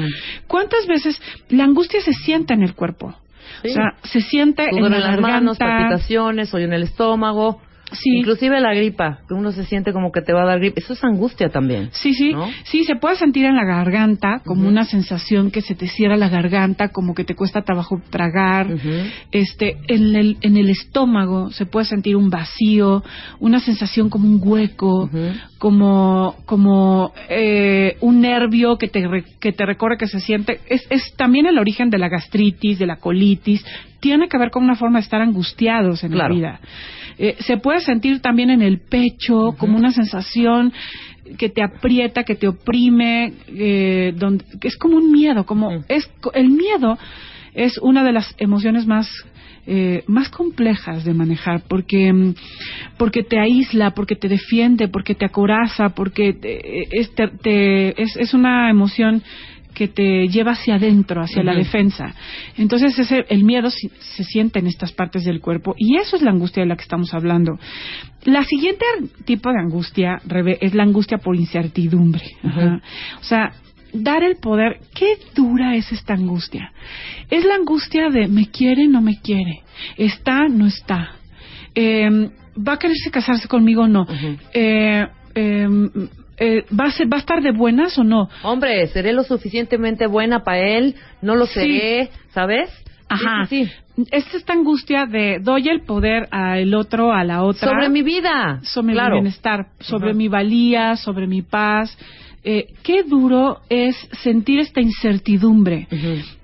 [0.48, 3.16] ¿Cuántas veces la angustia se siente en el cuerpo?
[3.64, 3.70] Sí.
[3.70, 7.62] O sea, se siente Sudor en en la las manos, palpitaciones, hoyo en el estómago.
[7.92, 8.18] Sí.
[8.18, 10.80] Inclusive la gripa, que uno se siente como que te va a dar gripe.
[10.82, 11.90] Eso es angustia también.
[11.94, 12.50] Sí, sí, ¿no?
[12.64, 16.28] sí, se puede sentir en la garganta como una sensación que se te cierra la
[16.30, 18.68] garganta, como que te cuesta trabajo tragar.
[19.32, 23.04] Este, en el, en el estómago se puede sentir un vacío,
[23.40, 25.10] una sensación como un hueco,
[25.60, 30.60] como, como eh, un nervio que te, re- que te recorre, que se siente.
[30.70, 33.66] Es, es también el origen de la gastritis, de la colitis.
[34.00, 36.30] Tiene que ver con una forma de estar angustiados en Claro.
[36.30, 36.60] la vida.
[37.18, 40.74] Eh, se puede sentir también en el pecho como una sensación
[41.38, 46.10] que te aprieta, que te oprime, eh, donde, que es como un miedo, como es
[46.34, 46.98] el miedo
[47.54, 49.10] es una de las emociones más
[49.68, 52.36] eh, más complejas de manejar porque mm,
[52.98, 58.16] porque te aísla, porque te defiende, porque te acoraza, porque te- es, te- te- es,
[58.18, 59.24] es una emoción
[59.76, 62.16] que te lleva hacia adentro, hacia la defensa.
[62.58, 66.24] Entonces ese, el miedo si- se siente en estas partes del cuerpo y eso es
[66.24, 67.60] la angustia de la que estamos hablando.
[68.24, 68.86] La siguiente
[69.26, 70.20] tipo de angustia,
[70.62, 72.24] es la angustia por incertidumbre.
[72.44, 72.82] Ajá.
[73.20, 73.52] O sea,
[73.94, 74.80] dar el poder.
[74.96, 76.72] ¿Qué dura es esta angustia?
[77.30, 79.62] Es la angustia de me quiere, no me quiere.
[79.98, 81.12] Está, no está.
[81.76, 84.04] Eh, ¿Va a quererse casarse conmigo o no?
[84.04, 84.38] Ujú.
[84.54, 85.68] Eh, eh,
[86.38, 88.30] eh, ¿va, a ser- ¿Va a estar de buenas o no?
[88.44, 91.54] Hombre, seré lo suficientemente buena para él, no lo Sí.
[91.54, 92.70] seré, ¿sabes?
[93.08, 93.46] Ajá.
[93.48, 93.70] Sí.
[94.12, 97.70] Es esta angustia de doy el poder al otro, a la otra.
[97.70, 98.60] Sobre mi vida.
[98.64, 99.16] sobre claro.
[99.16, 101.98] mi bienestar, sobre mi valía, sobre mi paz.
[102.48, 105.88] Eh, qué duro es sentir esta incertidumbre.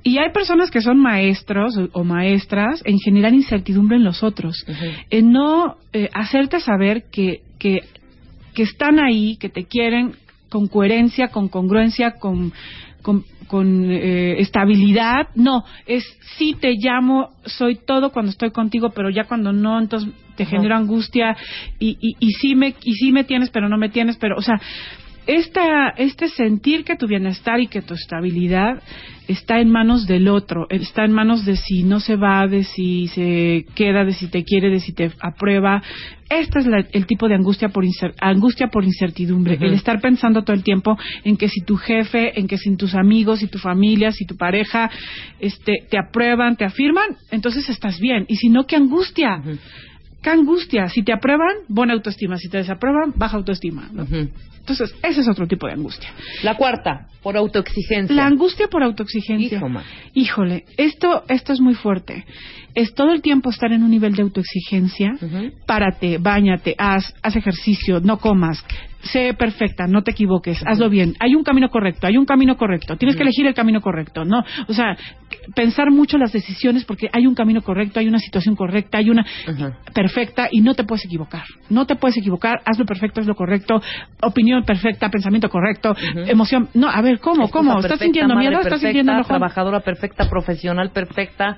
[0.03, 4.65] Y hay personas que son maestros o, o maestras en generar incertidumbre en los otros,
[5.09, 7.81] en no eh, hacerte saber que, que,
[8.53, 10.15] que están ahí, que te quieren
[10.49, 12.51] con coherencia, con congruencia, con,
[13.01, 15.29] con, con, eh, estabilidad.
[15.35, 16.03] No, es
[16.37, 20.51] sí te llamo, soy todo cuando estoy contigo, pero ya cuando no, entonces te Ajá.
[20.57, 21.37] genera angustia
[21.79, 24.41] y, y, y sí me y sí me tienes, pero no me tienes, pero o
[24.41, 24.59] sea,
[25.27, 28.81] esta, este sentir que tu bienestar y que tu estabilidad
[29.27, 33.07] está en manos del otro, está en manos de si no se va, de si
[33.07, 35.81] se queda, de si te quiere, de si te aprueba.
[36.29, 40.43] Este es la- el tipo de angustia por, incer- angustia por incertidumbre, el estar pensando
[40.43, 43.59] todo el tiempo en que si tu jefe, en que si tus amigos, si tu
[43.59, 44.89] familia, si tu pareja
[45.39, 48.25] este, te aprueban, te afirman, entonces estás bien.
[48.27, 49.41] Y si no, qué angustia.
[50.21, 50.87] Qué angustia.
[50.87, 52.37] Si te aprueban, buena autoestima.
[52.37, 53.89] Si te desaprueban, baja autoestima.
[54.59, 56.09] Entonces, ese es otro tipo de angustia.
[56.43, 58.15] La cuarta, por autoexigencia.
[58.15, 59.59] La angustia por autoexigencia.
[60.13, 62.25] Híjole, esto, esto es muy fuerte.
[62.75, 65.13] Es todo el tiempo estar en un nivel de autoexigencia.
[65.19, 65.51] Ujú.
[65.65, 68.63] Párate, bañate, haz, haz ejercicio, no comas.
[69.03, 71.15] Sé perfecta, no te equivoques, hazlo bien.
[71.19, 72.95] Hay un camino correcto, hay un camino correcto.
[72.97, 74.43] Tienes que elegir el camino correcto, ¿no?
[74.67, 74.95] O sea,
[75.55, 79.25] pensar mucho las decisiones porque hay un camino correcto, hay una situación correcta, hay una
[79.93, 81.43] perfecta y no te puedes equivocar.
[81.69, 83.81] No te puedes equivocar, hazlo perfecto, hazlo correcto,
[84.21, 86.69] opinión perfecta, pensamiento correcto, emoción.
[86.73, 87.45] No, a ver, ¿cómo?
[87.45, 87.79] Esposa ¿Cómo?
[87.79, 88.59] ¿Estás sintiendo miedo?
[88.59, 89.37] ¿Estás sintiendo enojón?
[89.37, 91.57] trabajadora perfecta, profesional perfecta,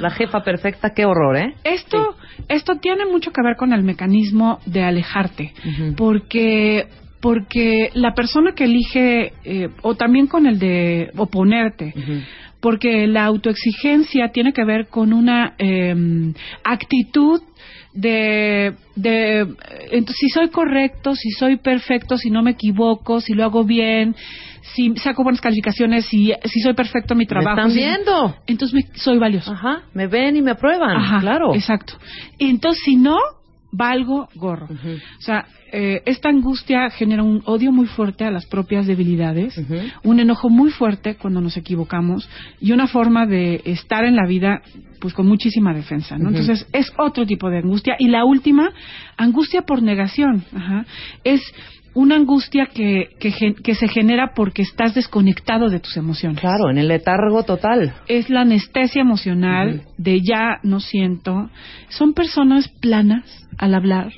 [0.00, 1.54] la jefa perfecta, qué horror, ¿eh?
[1.64, 2.16] Esto,
[2.48, 5.52] esto tiene mucho que ver con el mecanismo de alejarte,
[5.96, 6.77] porque
[7.20, 11.94] porque la persona que elige eh, o también con el de oponerte,
[12.60, 15.94] porque la autoexigencia tiene que ver con una eh,
[16.64, 17.40] actitud
[17.92, 19.40] de, de
[19.90, 24.14] entonces, si soy correcto, si soy perfecto, si no me equivoco, si lo hago bien,
[24.74, 27.56] si saco buenas calificaciones, si, si soy perfecto en mi trabajo.
[27.56, 28.36] están si- viendo.
[28.46, 29.50] Entonces me- soy valioso.
[29.52, 30.96] Ajá, me ven y me aprueban.
[30.96, 31.54] Ajá, claro.
[31.54, 31.94] Exacto.
[32.38, 33.18] Entonces, si no,
[33.72, 34.66] valgo gorro.
[34.66, 39.60] O sea, eh, esta angustia genera un odio muy fuerte a las propias debilidades,
[40.02, 42.28] un enojo muy fuerte cuando nos equivocamos
[42.60, 44.62] y una forma de estar en la vida
[45.00, 46.28] pues con muchísima defensa, ¿no?
[46.30, 47.94] Entonces, es otro tipo de angustia.
[47.98, 48.70] Y la última,
[49.16, 50.44] angustia por negación.
[50.54, 50.84] Ajá.
[51.22, 51.40] Es
[51.94, 56.78] una angustia que, que, que se genera porque estás desconectado de tus emociones Claro, en
[56.78, 57.94] el letargo total.
[58.08, 61.50] es la anestesia emocional de ya no siento.
[61.88, 63.24] Son personas planas
[63.56, 64.12] al hablar,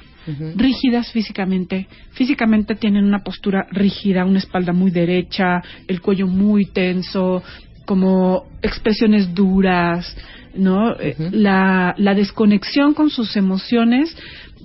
[0.56, 1.86] rígidas físicamente.
[2.12, 7.42] Físicamente tienen una postura rígida, una espalda muy derecha, el cuello muy tenso,
[7.86, 10.16] como expresiones duras,
[10.55, 10.92] ¿no?
[10.98, 14.16] Eh, la, la desconexión con sus emociones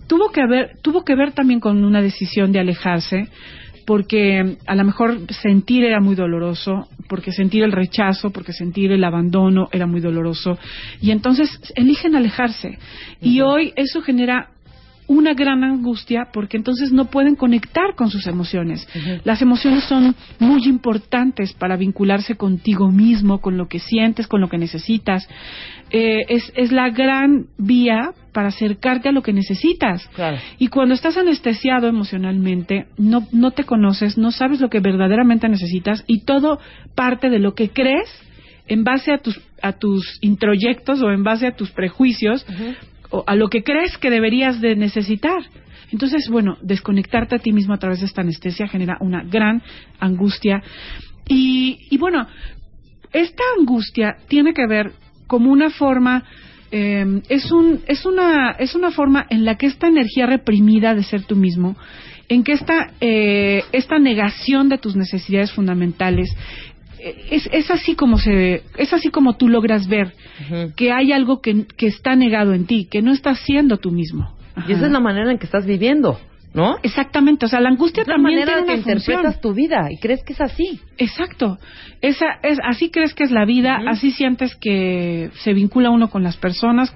[0.08, 3.30] tuvo que ver tuvo que ver también con una decisión de alejarse
[3.86, 9.04] porque a lo mejor sentir era muy doloroso, porque sentir el rechazo, porque sentir el
[9.04, 10.58] abandono era muy doloroso,
[11.02, 12.80] y entonces eligen alejarse.
[13.22, 14.50] Y hoy eso genera
[15.08, 18.88] una gran angustia porque entonces no pueden conectar con sus emociones.
[19.24, 24.50] Las emociones son muy importantes para vincularse contigo mismo, con lo que sientes, con lo
[24.50, 25.28] que necesitas.
[25.92, 30.08] Eh, es, es la gran vía para acercarte a lo que necesitas.
[30.16, 30.38] Claro.
[30.58, 36.04] Y cuando estás anestesiado emocionalmente, no, no te conoces, no sabes lo que verdaderamente necesitas
[36.08, 36.60] y todo
[36.96, 38.10] parte de lo que crees
[38.68, 42.46] en base a tus, a tus introyectos o en base a tus prejuicios
[43.26, 45.44] a lo que crees que deberías de necesitar.
[45.92, 49.62] Entonces, bueno, desconectarte a ti mismo a través de esta anestesia genera una gran
[50.00, 50.62] angustia.
[51.28, 52.28] Y, y bueno,
[53.14, 54.92] esta angustia tiene que ver
[55.28, 56.24] como una forma
[56.72, 61.04] eh, es un es una es una forma en la que esta energía reprimida de
[61.04, 61.78] ser tú mismo
[62.28, 66.36] en que esta eh, esta negación de tus necesidades fundamentales
[67.30, 70.14] es, es así como se es así como tú logras ver
[70.76, 74.36] que hay algo que, que está negado en ti que no estás siendo tú mismo
[74.68, 76.20] Y esa es la manera en que estás viviendo,
[76.54, 76.78] ¿no?
[76.84, 78.98] exactamente o sea la angustia Es la también manera tiene que función.
[78.98, 80.80] interpretas tu vida y crees que es así.
[80.98, 81.58] Exacto.
[82.02, 86.24] Esa es así crees que es la vida, así sientes que se vincula uno con
[86.24, 86.94] las personas,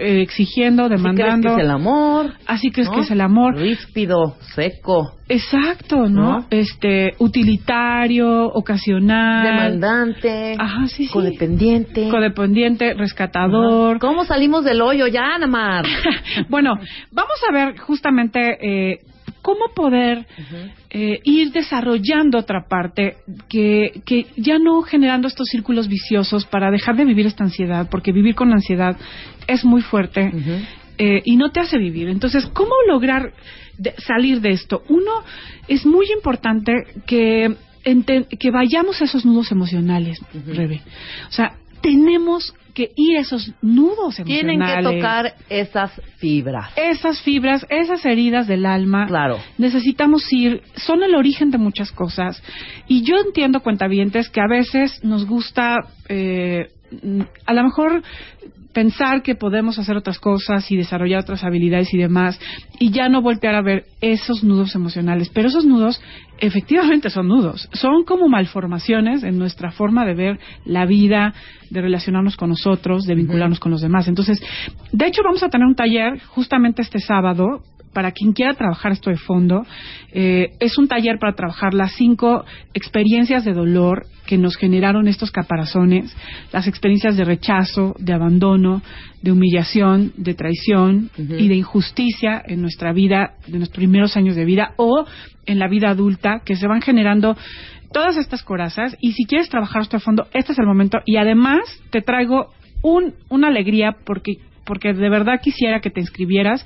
[0.00, 1.48] eh, exigiendo, Así crees demandando.
[1.48, 2.32] que es el amor.
[2.46, 2.94] Así crees ¿no?
[2.94, 3.56] que es el amor.
[3.56, 6.40] Ríspido, seco, Exacto, ¿no?
[6.40, 6.46] ¿No?
[6.50, 11.12] Este utilitario, ocasional, demandante, Ajá, sí, sí.
[11.12, 12.08] codependiente.
[12.10, 13.98] codependiente, rescatador.
[13.98, 15.86] ¿Cómo salimos del hoyo ya, Anamar?
[16.50, 16.74] bueno,
[17.10, 18.98] vamos a ver justamente eh,
[19.44, 20.26] cómo poder
[20.88, 23.16] eh, ir desarrollando otra parte
[23.48, 28.10] que, que ya no generando estos círculos viciosos para dejar de vivir esta ansiedad, porque
[28.10, 28.96] vivir con ansiedad
[29.46, 30.32] es muy fuerte
[30.96, 32.08] eh, y no te hace vivir.
[32.08, 33.32] Entonces, ¿cómo lograr
[33.76, 34.82] de- salir de esto?
[34.88, 35.12] Uno,
[35.68, 36.72] es muy importante
[37.06, 37.54] que,
[38.40, 40.80] que vayamos a esos nudos emocionales, Rebe.
[41.28, 41.52] O sea,
[41.84, 44.24] tenemos que ir a esos nudos emocionales.
[44.24, 46.72] Tienen que tocar esas fibras.
[46.76, 49.06] esas fibras, esas heridas del alma.
[49.06, 49.38] Claro.
[49.58, 52.42] Necesitamos ir, son el origen de muchas cosas.
[52.88, 55.76] Y yo entiendo, cuentavientes, que a veces nos gusta,
[56.08, 56.70] eh,
[57.46, 58.02] a lo mejor
[58.74, 62.38] pensar que podemos hacer otras cosas y desarrollar otras habilidades y demás,
[62.78, 65.30] y ya no voltear a ver esos nudos emocionales.
[65.32, 66.02] Pero esos nudos
[66.38, 71.32] efectivamente son nudos, son como malformaciones en nuestra forma de ver la vida,
[71.70, 74.08] de relacionarnos con nosotros, de vincularnos con los demás.
[74.08, 74.42] Entonces,
[74.92, 77.62] de hecho, vamos a tener un taller justamente este sábado
[77.94, 79.64] para quien quiera trabajar esto de fondo,
[80.12, 82.44] eh, es un taller para trabajar las cinco
[82.74, 86.14] experiencias de dolor que nos generaron estos caparazones,
[86.52, 88.82] las experiencias de rechazo, de abandono,
[89.22, 94.44] de humillación, de traición y de injusticia en nuestra vida, de nuestros primeros años de
[94.44, 95.04] vida o
[95.46, 97.36] en la vida adulta, que se van generando
[97.92, 98.96] todas estas corazas.
[99.00, 100.98] Y si quieres trabajar esto de fondo, este es el momento.
[101.06, 101.60] Y además
[101.90, 102.50] te traigo
[102.82, 106.64] un, una alegría porque porque de verdad quisiera que te inscribieras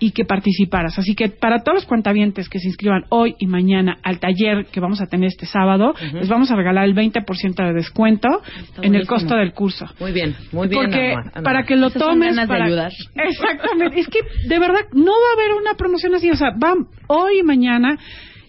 [0.00, 0.98] y que participaras.
[0.98, 4.78] Así que para todos los cuentavientes que se inscriban hoy y mañana al taller que
[4.80, 8.28] vamos a tener este sábado, les vamos a regalar el 20% de descuento
[8.82, 9.86] en el costo del curso.
[9.98, 10.82] Muy bien, muy bien.
[10.82, 12.92] Porque para que lo Esas son tomes ganas de para- ayudar.
[13.14, 14.00] Exactamente.
[14.00, 16.30] Es que de verdad no va a haber una promoción así.
[16.30, 16.74] O sea, va
[17.08, 17.98] hoy y mañana.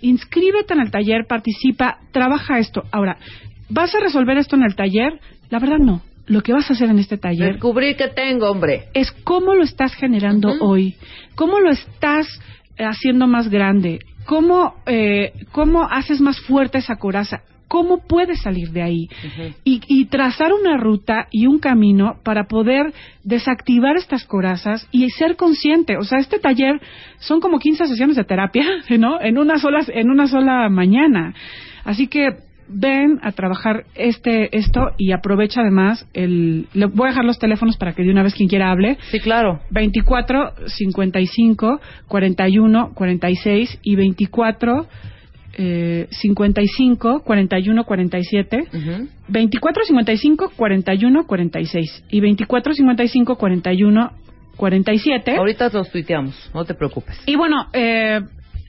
[0.02, 2.84] Inscríbete en el taller, participa, trabaja esto.
[2.92, 3.18] Ahora,
[3.70, 5.20] ¿vas a resolver esto en el taller?
[5.50, 6.02] La verdad no.
[6.30, 8.86] Lo que vas a hacer en este taller Descubrir que tengo, hombre.
[8.94, 10.96] es cómo lo estás generando hoy,
[11.36, 12.28] cómo lo estás
[12.78, 17.42] eh, haciendo más grande, cómo, eh, cómo haces más fuerte esa coraza.
[17.68, 19.08] cómo puedes salir de ahí
[19.64, 22.94] y, y trazar una ruta y un camino para poder
[23.24, 25.96] desactivar estas corazas y ser consciente.
[25.98, 26.82] O sea, este taller
[27.20, 28.66] son como 15 sesiones de terapia,
[28.98, 29.22] ¿no?
[29.22, 31.36] En una sola, en una sola mañana.
[31.84, 37.26] Así que ven a trabajar este esto y aprovecha además el le voy a dejar
[37.26, 38.98] los teléfonos para que de una vez quien quiera hable.
[39.12, 39.60] Sí, claro.
[39.72, 44.88] 24 55 41 46 y 24
[45.62, 48.64] eh, 55 41 47
[49.28, 54.12] 24 55 41 46 y 24 55 41
[54.56, 57.22] 47 Ahorita los tuiteamos, no te preocupes.
[57.26, 58.22] y bueno, eh,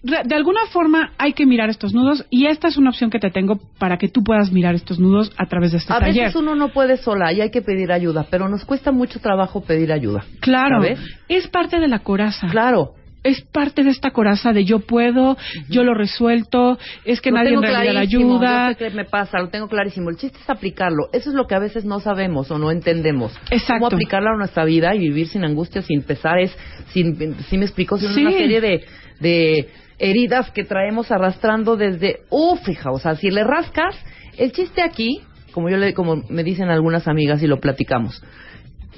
[0.02, 3.30] de alguna forma hay que mirar estos nudos y esta es una opción que te
[3.30, 6.24] tengo para que tú puedas mirar estos nudos a través de este A taller.
[6.24, 9.62] veces uno no puede sola y hay que pedir ayuda, pero nos cuesta mucho trabajo
[9.62, 10.24] pedir ayuda.
[10.40, 11.00] Claro, ¿sabes?
[11.28, 12.46] es parte de la coraza.
[12.48, 12.94] Claro.
[13.22, 15.36] Es parte de esta coraza de yo puedo,
[15.68, 18.68] yo lo resuelto, es que Lo nadie tengo en realidad ayuda.
[18.70, 20.08] Yo sé que me pasa, lo tengo clarísimo.
[20.08, 21.08] El chiste es aplicarlo.
[21.12, 23.38] Eso es lo que a veces no sabemos o no entendemos.
[23.50, 23.74] Exacto.
[23.74, 26.56] Cómo aplicarlo a nuestra vida y vivir sin angustia, sin pesares,
[26.94, 28.22] sin, si me explico, sin Sí.
[28.22, 28.84] una serie de,
[29.20, 29.68] de
[30.00, 33.94] heridas que traemos arrastrando desde, uf, hija, o sea, si le rascas,
[34.38, 35.20] el chiste aquí,
[35.52, 38.22] como yo le, como me dicen algunas amigas y lo platicamos,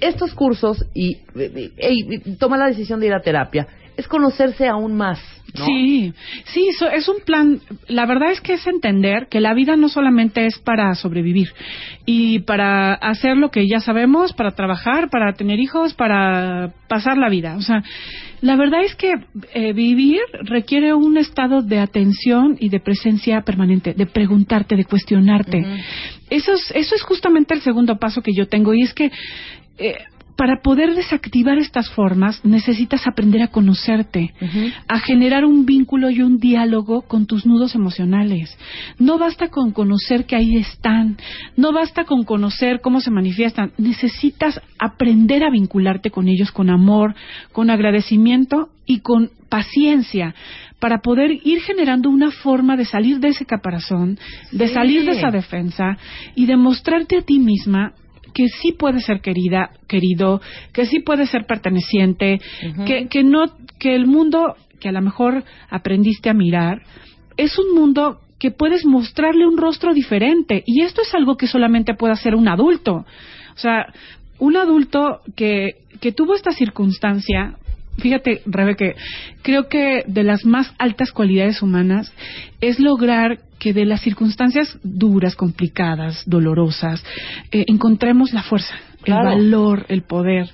[0.01, 1.19] estos cursos y-
[1.79, 3.67] y toma la decisión de ir a terapia,
[3.97, 5.21] es conocerse aún más.
[5.59, 5.67] ¿no?
[5.67, 6.15] Sí,
[6.47, 7.61] sí, so- es un plan.
[7.87, 11.49] La verdad es que es entender que la vida no solamente es para sobrevivir
[12.07, 17.29] y para hacer lo que ya sabemos, para trabajar, para tener hijos, para pasar la
[17.29, 17.57] vida.
[17.57, 17.83] O sea,
[18.41, 19.13] la verdad es que
[19.53, 25.65] eh, vivir requiere un estado de atención y de presencia permanente, de preguntarte, de cuestionarte.
[26.31, 29.11] Eso es, eso es justamente el segundo paso que yo tengo y es que
[29.79, 29.97] eh,
[30.43, 34.35] para poder desactivar estas formas necesitas aprender a conocerte,
[34.89, 38.59] a generar un vínculo y un diálogo con tus nudos emocionales.
[38.99, 41.17] No basta con conocer que ahí están,
[41.57, 47.15] no basta con conocer cómo se manifiestan, necesitas aprender a vincularte con ellos con amor,
[47.53, 50.35] con agradecimiento y con paciencia
[50.81, 54.19] para poder ir generando una forma de salir de ese caparazón,
[54.51, 54.75] de Sí.
[54.75, 55.97] salir de esa defensa
[56.35, 57.93] y de mostrarte a ti misma
[58.33, 60.41] que sí puede ser querida, querido,
[60.73, 62.41] que sí puede ser perteneciente,
[62.87, 63.45] que, que no,
[63.79, 66.83] que el mundo que a lo mejor aprendiste a mirar
[67.37, 71.95] es un mundo que puedes mostrarle un rostro diferente y esto es algo que solamente
[71.95, 73.07] puede hacer un adulto.
[73.55, 73.87] O sea,
[74.41, 77.55] un adulto que, que tuvo esta circunstancia,
[77.99, 78.97] fíjate, Rebe, que
[79.43, 82.13] creo que de las más altas cualidades humanas
[82.61, 87.05] es lograr que de las circunstancias duras, complicadas, dolorosas,
[87.53, 89.31] eh, encontremos la fuerza, Claro.
[89.31, 90.51] el valor, el poder.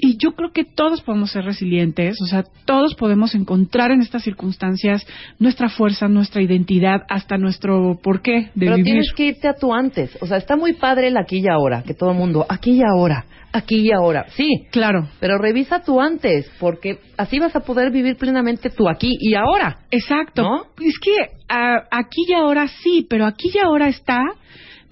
[0.00, 4.24] Y yo creo que todos podemos ser resilientes, o sea, todos podemos encontrar en estas
[4.24, 5.06] circunstancias
[5.38, 8.84] nuestra fuerza, nuestra identidad, hasta nuestro porqué de Pero vivir.
[8.86, 10.10] tienes que irte a tu antes.
[10.20, 12.82] O sea, está muy padre el aquí y ahora, que todo el mundo, aquí y
[12.82, 14.26] ahora, aquí y ahora.
[14.30, 19.16] Sí, Claro, pero revisa tu antes, porque así vas a poder vivir plenamente tu aquí
[19.20, 19.78] y ahora.
[19.90, 20.42] exacto.
[20.42, 20.62] ¿No?
[20.80, 21.14] Es que
[21.48, 24.22] ah, aquí y ahora sí, pero aquí y ahora está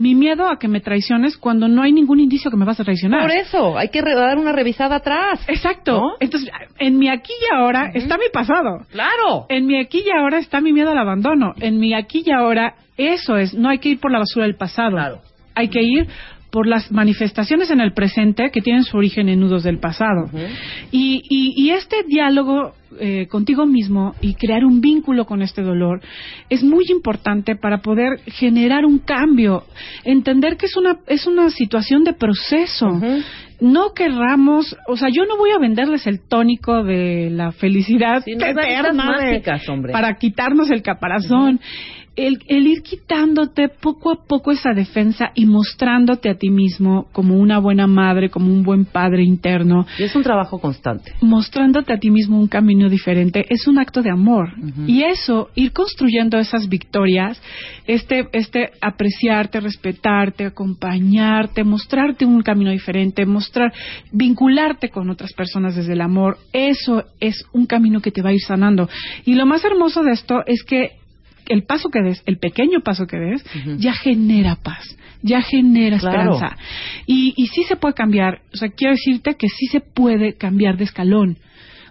[0.00, 2.84] mi miedo a que me traiciones cuando no hay ningún indicio que me vas a
[2.84, 3.20] traicionar.
[3.20, 5.44] Por eso, hay que dar una revisada atrás.
[5.46, 6.00] Exacto.
[6.00, 6.12] ¿No?
[6.20, 8.86] Entonces, en mi aquí y ahora está mi pasado.
[8.90, 9.44] Claro.
[9.50, 11.52] En mi aquí y ahora está mi miedo al abandono.
[11.60, 13.52] En mi aquí y ahora, eso es.
[13.52, 14.92] No hay que ir por la basura del pasado.
[14.92, 15.20] Claro.
[15.54, 16.08] Hay que ir
[16.50, 20.28] por las manifestaciones en el presente que tienen su origen en nudos del pasado.
[20.90, 26.00] y, y, y este diálogo eh, contigo mismo y crear un vínculo con este dolor
[26.48, 29.62] es muy importante para poder generar un cambio,
[30.04, 33.00] entender que es una es una situación de proceso.
[33.60, 38.34] No querramos, o sea, yo no voy a venderles el tónico de la felicidad Sí,
[38.34, 39.92] no eterna de- mágicas, hombre.
[39.92, 41.60] para quitarnos el caparazón.
[42.20, 47.38] El, el ir quitándote poco a poco esa defensa y mostrándote a ti mismo como
[47.38, 51.14] una buena madre, como un buen padre interno, Y es un trabajo constante.
[51.22, 54.52] mostrándote a ti mismo un camino diferente, es un acto de amor.
[54.86, 57.40] Y eso, ir construyendo esas victorias,
[57.86, 63.72] este, este apreciarte, respetarte, acompañarte, mostrarte un camino diferente, mostrar,
[64.12, 68.34] vincularte con otras personas desde el amor, eso es un camino que te va a
[68.34, 68.88] ir sanando.
[69.24, 70.99] Y lo más hermoso de esto es que
[71.50, 73.44] el paso que des, el pequeño paso que des,
[73.78, 76.34] ya genera paz, ya genera Claro.
[76.34, 76.56] esperanza.
[77.06, 80.76] Y, y sí se puede cambiar, o sea, quiero decirte que sí se puede cambiar
[80.76, 81.36] de escalón.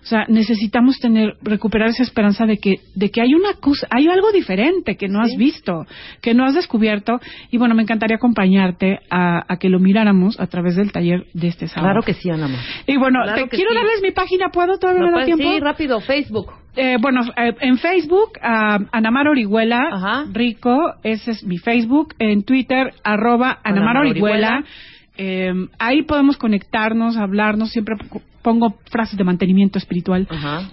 [0.02, 4.08] O sea, necesitamos tener, recuperar esa esperanza de que, de que hay una cosa, hay
[4.08, 5.86] algo diferente que no has visto,
[6.22, 7.20] que no has descubierto.
[7.52, 11.50] Y bueno, me encantaría acompañarte a, a que lo miráramos a través del taller de
[11.50, 11.88] este sábado.
[11.92, 12.48] Claro que sí, Ana.
[12.88, 13.76] Y bueno, Claro te quiero sí.
[13.76, 14.78] darles mi página, ¿puedo?
[14.80, 15.54] ¿Todavía me ¿Lo da puedes- tiempo?
[15.54, 16.54] Sí, rápido, Facebook.
[16.76, 22.14] Eh, bueno, eh, en Facebook, ah, Anamar Orihuela, Rico, ese es mi Facebook.
[22.20, 24.64] En Twitter, arroba Anamar Orihuela.
[25.18, 27.72] Eh, ahí podemos conectarnos, hablarnos.
[27.72, 27.96] Siempre
[28.42, 30.28] pongo frases de mantenimiento espiritual.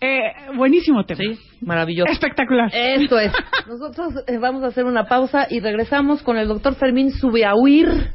[0.00, 0.20] eh,
[0.56, 1.20] buenísimo tema.
[1.22, 2.10] Sí, maravilloso.
[2.10, 2.70] Espectacular.
[2.74, 3.32] Esto es.
[3.68, 8.12] Nosotros eh, vamos a hacer una pausa y regresamos con el doctor Fermín Subiahuir.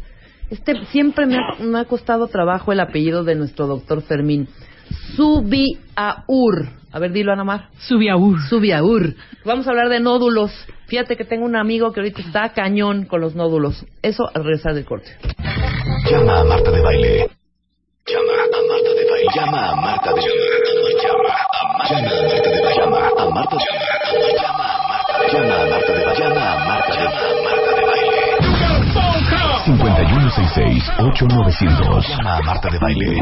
[0.49, 4.47] Este siempre me ha, me ha costado trabajo el apellido de nuestro doctor Fermín.
[5.15, 6.69] Subiaur.
[6.91, 7.69] A ver, dilo, Ana Mar.
[7.79, 8.39] Subiaur.
[8.49, 9.15] Subiaur.
[9.45, 10.51] Vamos a hablar de nódulos.
[10.87, 13.85] Fíjate que tengo un amigo que ahorita está cañón con los nódulos.
[14.01, 15.17] Eso al regresar del corte.
[16.09, 17.29] Llama a Marta de Baile.
[18.05, 19.27] Llama a Marta de Baile.
[19.35, 21.01] Llama a Marta de Baile.
[21.01, 22.75] Llama a Marta de Baile.
[22.75, 23.65] Llama a Marta de
[24.11, 24.35] Baile.
[24.35, 25.33] Llama a Marta de Baile.
[25.33, 26.19] Llama a Marta de Baile.
[26.19, 27.62] Llama a Marta de Baile.
[30.33, 32.01] 5166-8900.
[32.07, 33.19] Llama a Marta de Baile.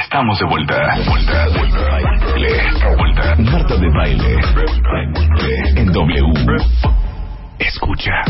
[0.03, 0.95] Estamos de vuelta.
[1.07, 2.61] Vuelta, vuelta, baile.
[2.97, 3.35] Vuelta.
[3.39, 4.37] Marta de Baile.
[5.75, 6.33] En W.
[7.59, 8.23] Escucha.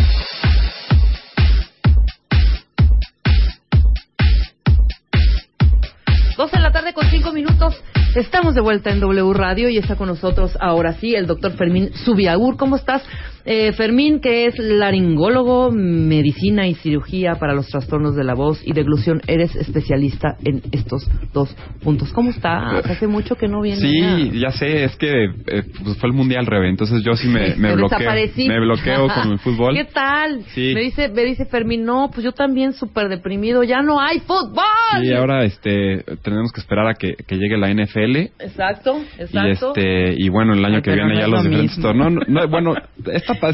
[6.35, 7.75] 12 de la tarde con 5 minutos.
[8.15, 11.89] Estamos de vuelta en W Radio y está con nosotros ahora sí el doctor Fermín
[11.95, 12.57] Subiagur.
[12.57, 13.03] ¿Cómo estás?
[13.45, 18.71] Eh, Fermín, que es laringólogo, medicina y cirugía para los trastornos de la voz y
[18.71, 19.21] deglución.
[19.27, 21.53] Eres especialista en estos dos
[21.83, 22.13] puntos.
[22.13, 22.85] ¿Cómo estás?
[22.85, 23.81] Hace mucho que no vienes.
[23.81, 25.11] Sí, ya sé, es que
[25.47, 28.11] eh, pues fue el mundial revés, entonces yo sí me, me bloqueo.
[28.47, 29.73] Me bloqueo con el fútbol.
[29.75, 30.43] ¿Qué tal?
[30.53, 30.71] Sí.
[30.73, 33.63] Me dice, me dice Fermín, no, pues yo también súper deprimido.
[33.63, 35.03] Ya no hay fútbol.
[35.03, 38.02] Y ahora este tenemos que esperar a que, que llegue la NFL
[38.39, 39.73] Exacto, y exacto.
[39.75, 42.13] este y bueno el año que viene no ya los lo diferentes torneos.
[42.13, 42.75] No, no, bueno,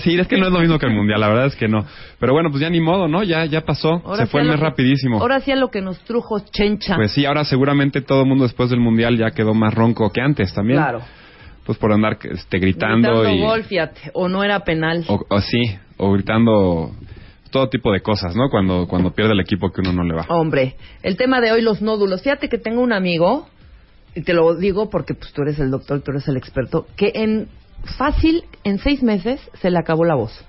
[0.01, 1.85] sí, es que no es lo mismo que el mundial, la verdad es que no.
[2.19, 3.23] Pero bueno, pues ya ni modo, ¿no?
[3.23, 5.19] Ya ya pasó, Ahora se fue el mes que- rapidísimo.
[5.21, 6.95] Ahora sí a lo que nos trujo Chencha.
[6.95, 10.21] Pues sí, ahora seguramente todo el mundo después del mundial ya quedó más ronco que
[10.21, 10.79] antes también.
[10.79, 11.01] Claro.
[11.65, 15.05] Pues por andar este gritando, Gritando y gol, fíjate, o no era penal.
[15.07, 15.61] o, o sí,
[15.97, 16.91] o gritando
[17.51, 18.49] todo tipo de cosas, ¿no?
[18.49, 20.25] Cuando cuando pierde el equipo que uno no le va.
[20.29, 22.21] Hombre, el tema de hoy, los nódulos.
[22.23, 23.47] Fíjate que tengo un amigo,
[24.19, 27.11] y te lo digo porque pues tú eres el doctor, tú eres el experto, que
[27.15, 27.47] en
[27.97, 30.45] fácil, en seis meses, se le acabó la voz.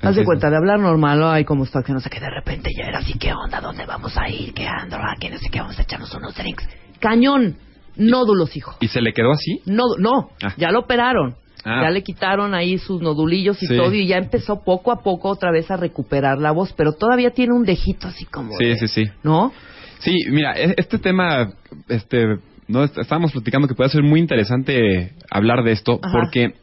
[0.00, 2.70] Haz de cuenta, de hablar normal, ay, cómo está, que no sé qué, de repente
[2.76, 3.60] ya era así, ¿qué onda?
[3.60, 4.52] ¿Dónde vamos a ir?
[4.52, 4.98] ¿Qué anda?
[5.00, 5.60] Ah, ¿Qué no sé qué?
[5.60, 6.68] Vamos a echarnos unos drinks.
[6.98, 7.56] Cañón,
[7.96, 8.76] nódulos, hijo.
[8.80, 9.60] ¿Y se le quedó así?
[9.66, 10.54] No, no, Ah.
[10.56, 11.36] ya lo operaron.
[11.64, 11.82] Ah.
[11.84, 13.76] Ya le quitaron ahí sus nodulillos y Sí.
[13.76, 17.30] todo y ya empezó poco a poco otra vez a recuperar la voz, pero todavía
[17.30, 19.04] tiene un dejito así como Sí, de- sí, sí.
[19.22, 19.52] ¿no?
[20.00, 21.52] Sí, mira, e- este tema,
[21.88, 22.38] este,
[22.72, 26.12] no Est- estábamos platicando que puede ser muy interesante hablar de esto, Ajá.
[26.12, 26.54] porque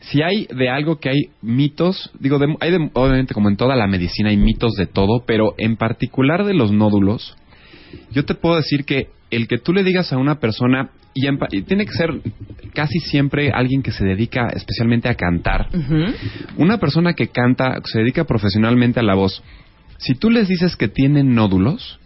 [0.00, 3.76] si hay de algo que hay mitos, digo, de- hay de- obviamente como en toda
[3.76, 7.36] la medicina hay mitos de todo, pero en particular de los nódulos,
[8.12, 11.38] yo te puedo decir que el que tú le digas a una persona y, en
[11.38, 12.10] pa- y tiene que ser
[12.74, 15.68] casi siempre alguien que se dedica especialmente a cantar,
[16.56, 19.42] una persona que canta, se dedica profesionalmente a la voz,
[19.98, 21.98] si tú les dices que tienen nódulos,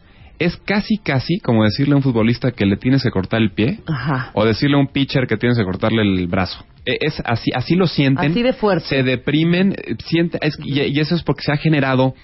[0.44, 3.80] es casi, casi como decirle a un futbolista que le tienes que cortar el pie
[3.86, 4.30] Ajá.
[4.34, 6.64] o decirle a un pitcher que tienes que cortarle el brazo.
[6.84, 8.30] E- Es así, así lo sienten.
[8.32, 8.86] Así de fuerte.
[8.86, 12.14] Se deprimen, eh, siente, es- y, y eso es porque se ha generado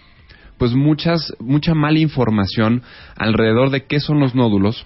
[0.59, 2.83] pues muchas mucha mala información
[3.17, 4.83] alrededor de qué son los nódulos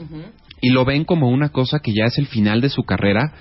[0.60, 3.32] y lo ven como una cosa que ya es el final de su carrera.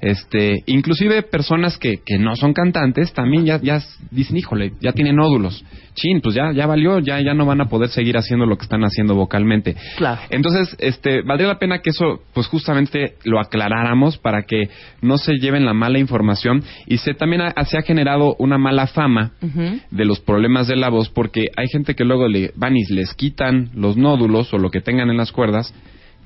[0.00, 3.80] Este, inclusive personas que, que no son cantantes también ya, ya
[4.10, 5.64] dicen, híjole, ya tienen nódulos.
[5.94, 8.62] Chin, pues ya, ya valió, ya, ya no van a poder seguir haciendo lo que
[8.62, 9.74] están haciendo vocalmente.
[9.96, 10.20] Claro.
[10.30, 14.68] Entonces, este, valdría la pena que eso, pues justamente lo aclaráramos para que
[15.02, 18.86] no se lleven la mala información y se también ha- se ha generado una mala
[18.86, 19.32] fama
[19.90, 23.14] de los problemas de la voz porque hay gente que luego le van y les
[23.14, 25.74] quitan los nódulos o lo que tengan en las cuerdas,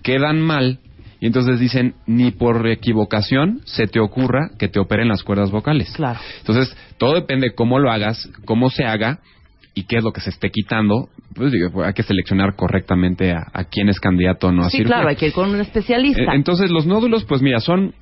[0.02, 0.78] quedan mal
[1.22, 5.92] y entonces dicen ni por equivocación se te ocurra que te operen las cuerdas vocales.
[5.94, 6.18] Claro.
[6.40, 9.20] Entonces, todo depende cómo lo hagas, cómo se haga
[9.72, 11.08] y qué es lo que se esté quitando.
[11.34, 14.70] Pues digo, pues, hay que seleccionar correctamente a, a quién es candidato o no a
[14.70, 14.96] Sí, cirugía.
[14.96, 16.22] claro, hay que ir con un especialista.
[16.22, 17.94] Eh, Entonces, los nódulos, pues mira, son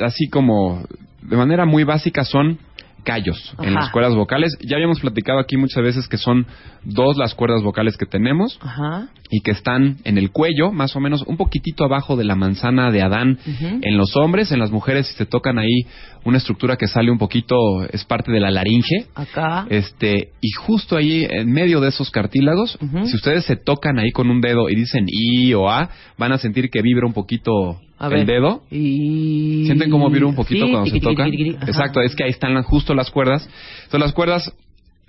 [0.00, 0.84] así como
[1.22, 2.58] de manera muy básica son
[3.00, 4.56] callos en las cuerdas vocales.
[4.60, 6.46] Ya habíamos platicado aquí muchas veces que son
[6.84, 9.08] dos las cuerdas vocales que tenemos Ajá.
[9.30, 12.90] y que están en el cuello, más o menos un poquitito abajo de la manzana
[12.90, 13.78] de Adán Ujú.
[13.82, 15.86] en los hombres, en las mujeres si te tocan ahí
[16.24, 17.56] una estructura que sale un poquito,
[17.90, 19.06] es parte de la laringe.
[19.14, 19.66] Acá.
[19.70, 24.30] Este, y justo ahí en medio de esos cartílagos, si ustedes se tocan ahí con
[24.30, 25.88] un dedo y dicen I o A,
[26.18, 28.26] van a sentir que vibra un poquito A el ver.
[28.26, 28.62] dedo.
[28.70, 29.64] Y...
[29.66, 31.30] ¿Sienten cómo vibra un poquito Sí, cuando se tiqui, tocan?
[31.30, 31.50] tiqui.
[31.50, 33.48] Exacto, es que ahí están justo las cuerdas.
[33.84, 34.52] Entonces las cuerdas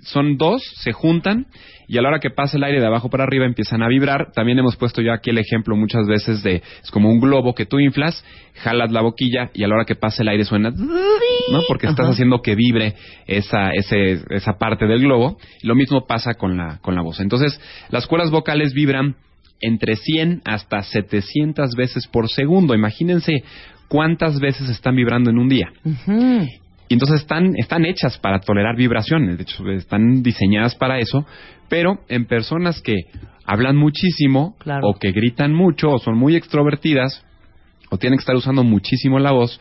[0.02, 1.46] son dos, se juntan
[1.88, 4.32] y a la hora que pasa el aire de abajo para arriba empiezan a vibrar.
[4.32, 7.66] También hemos puesto ya aquí el ejemplo muchas veces de es como un globo que
[7.66, 8.24] tú inflas,
[8.54, 11.60] jalas la boquilla y a la hora que pasa el aire suena ¿no?
[11.68, 12.12] Porque estás Ajá.
[12.12, 12.94] haciendo que vibre
[13.26, 15.38] esa ese, esa parte del globo.
[15.62, 17.20] Lo mismo pasa con la con la voz.
[17.20, 17.60] Entonces,
[17.90, 19.16] las cuerdas vocales vibran
[19.60, 22.74] entre 100 hasta 700 veces por segundo.
[22.74, 23.44] Imagínense
[23.88, 25.72] cuántas veces están vibrando en un día.
[26.92, 31.24] Y entonces están, están hechas para tolerar vibraciones, de hecho están diseñadas para eso,
[31.70, 33.06] pero en personas que
[33.46, 34.88] hablan muchísimo Claro.
[34.90, 37.24] o que gritan mucho o son muy extrovertidas
[37.88, 39.58] o tienen que estar usando muchísimo la voz,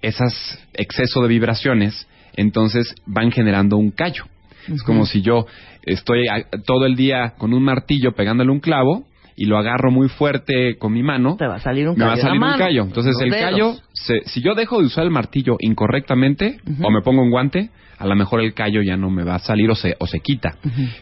[0.00, 4.24] esas exceso de vibraciones entonces van generando un callo.
[4.66, 5.46] Es como si yo
[5.84, 9.04] estoy a- todo el día con un martillo pegándole un clavo
[9.42, 12.12] y lo agarro muy fuerte con mi mano, Te va a salir un me va
[12.12, 12.82] a salir un callo.
[12.84, 13.50] Entonces los el dedos.
[13.50, 17.70] callo, se- si yo dejo de usar el martillo incorrectamente o me pongo un guante,
[17.98, 20.20] a lo mejor el callo ya no me va a salir o se, o se
[20.20, 20.56] quita.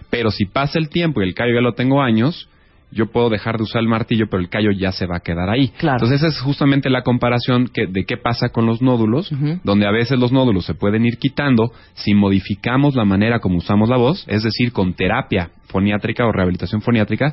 [0.09, 2.49] Pero si pasa el tiempo y el callo ya lo tengo años,
[2.93, 5.49] yo puedo dejar de usar el martillo, pero el callo ya se va a quedar
[5.49, 5.69] ahí.
[5.79, 5.99] Claro.
[5.99, 9.31] Entonces esa es justamente la comparación que, de qué pasa con los nódulos,
[9.62, 13.89] donde a veces los nódulos se pueden ir quitando si modificamos la manera como usamos
[13.91, 17.33] la voz, es decir, con terapia foniátrica o rehabilitación foniátrica.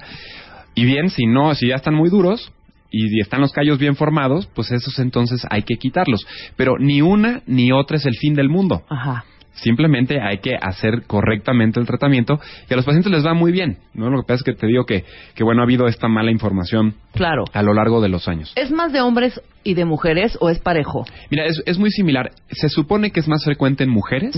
[0.78, 2.52] Y bien, si no, si ya están muy duros
[2.92, 6.26] y están los callos bien formados, pues esos entonces hay que quitarlos.
[6.56, 8.84] Pero ni una ni otra es el fin del mundo.
[8.88, 9.26] Ajá.
[9.54, 12.40] Simplemente hay que hacer correctamente el tratamiento
[12.70, 13.80] y a los pacientes les va muy bien.
[13.96, 14.12] ¿no?
[14.12, 16.94] Lo que pasa es que te digo que, que bueno, ha habido esta mala información
[17.14, 17.46] Claro.
[17.54, 18.54] a lo largo de los años.
[18.56, 21.06] ¿Es más de hombres y de mujeres o es parejo?
[21.32, 22.30] Mira, es, es muy similar.
[22.52, 24.36] Se supone que es más frecuente en mujeres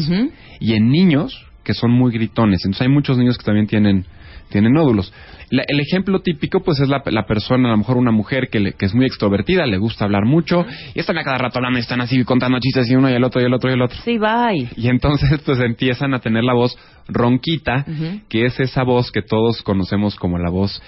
[0.62, 2.62] y en niños que son muy gritones.
[2.64, 4.06] Entonces hay muchos niños que también tienen,
[4.50, 5.14] tienen nódulos.
[5.52, 8.60] La- el ejemplo típico pues es la, la persona, a lo mejor una mujer que,
[8.60, 11.80] le- que es muy extrovertida, le gusta hablar mucho y están a cada rato hablando
[11.80, 13.98] están así contando chistes y uno y el otro y el otro y el otro.
[14.04, 14.70] Sí, bye.
[14.78, 16.78] Y entonces pues empiezan a tener la voz
[17.08, 17.86] ronquita,
[18.30, 20.82] que es esa voz que todos conocemos como la voz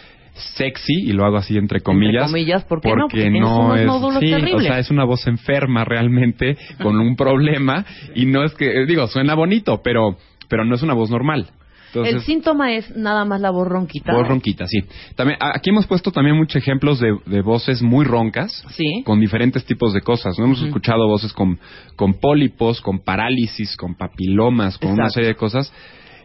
[0.56, 2.28] sexy, y lo hago así entre comillas.
[2.32, 2.96] comillas, ¿por qué no?
[3.04, 3.86] porque Porque tienes unos es,
[4.22, 7.86] sí, o sea, es una voz enferma realmente, con un problema,
[8.16, 10.18] y no es que, digo, suena bonito, pero,
[10.48, 11.48] pero no es una voz normal.
[11.93, 14.13] Entonces, el síntoma es nada más la voz ronquita.
[14.13, 14.80] Voz ronquita, sí.
[15.15, 19.03] También, aquí hemos puesto también muchos ejemplos de, de voces muy roncas, Sí.
[19.03, 20.39] con diferentes tipos de cosas.
[20.39, 20.45] ¿no?
[20.45, 21.59] Hemos escuchado voces con,
[21.95, 25.72] con pólipos, con parálisis, con papilomas, con una serie de cosas.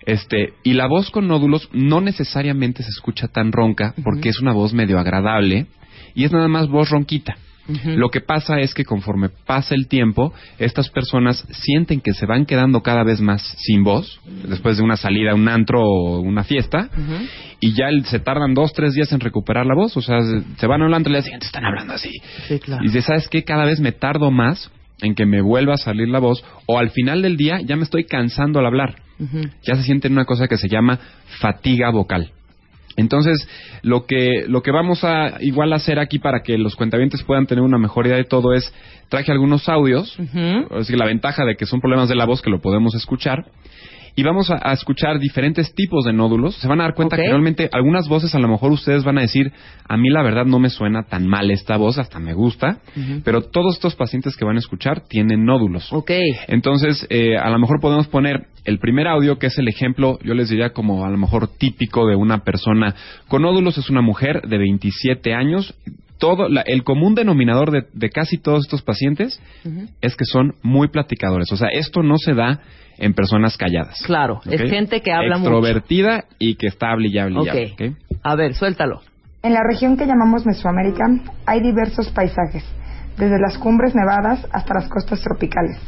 [0.04, 4.52] Este, y la voz con nódulos no necesariamente se escucha tan ronca, porque es una
[4.52, 5.66] voz medio agradable
[6.14, 7.36] y es nada más voz ronquita.
[7.96, 12.46] Lo que pasa es que conforme pasa el tiempo, estas personas sienten que se van
[12.46, 16.88] quedando cada vez más sin voz, después de una salida un antro o una fiesta,
[17.60, 19.96] y ya se tardan dos, tres días en recuperar la voz.
[19.96, 20.18] O sea,
[20.58, 22.10] se- van hablando y al día siguiente están hablando así.
[22.48, 22.82] Sí, claro.
[22.84, 23.42] Y dice, ¿sabes qué?
[23.44, 24.70] Cada vez me tardo más
[25.02, 27.82] en que me vuelva a salir la voz, o al final del día ya me
[27.82, 28.96] estoy cansando al hablar.
[29.66, 30.98] Ya se siente en una cosa que se llama
[31.40, 32.30] fatiga vocal.
[32.96, 33.48] Entonces,
[33.82, 37.62] lo que, lo que vamos a igual hacer aquí para que los cuentavientes puedan tener
[37.62, 38.72] una mejor idea de todo es,
[39.08, 40.18] traje algunos audios.
[40.70, 43.46] Así que la ventaja de que son problemas de la voz que lo podemos escuchar.
[44.16, 46.56] Y vamos a, a escuchar diferentes tipos de nódulos.
[46.56, 49.20] Se van a dar cuenta que realmente algunas voces a lo mejor ustedes van a
[49.20, 49.52] decir,
[49.86, 52.80] a mí la verdad no me suena tan mal esta voz, hasta me gusta.
[53.24, 55.92] Pero todos estos pacientes que van a escuchar tienen nódulos.
[55.92, 56.10] Ok.
[56.48, 60.34] Entonces, eh, a lo mejor podemos poner el primer audio, que es el ejemplo, yo
[60.34, 62.94] les diría como a lo mejor típico de una persona
[63.28, 65.74] con nódulos, es una mujer de 27 años.
[66.18, 69.40] Todo, la- el común denominador de, de casi todos estos pacientes
[70.00, 71.50] es que son muy platicadores.
[71.52, 72.60] O sea, esto no se da
[72.98, 74.02] en personas calladas.
[74.06, 75.50] Claro, es gente que habla mucho.
[75.50, 77.48] Extrovertida y que está hable y hable y Ok.
[77.50, 77.96] hable, ¿ok?
[78.22, 79.02] A ver, suéltalo.
[79.42, 81.04] En la región que llamamos Mesoamérica
[81.44, 82.64] hay diversos paisajes,
[83.18, 85.78] desde las cumbres nevadas hasta las costas tropicales.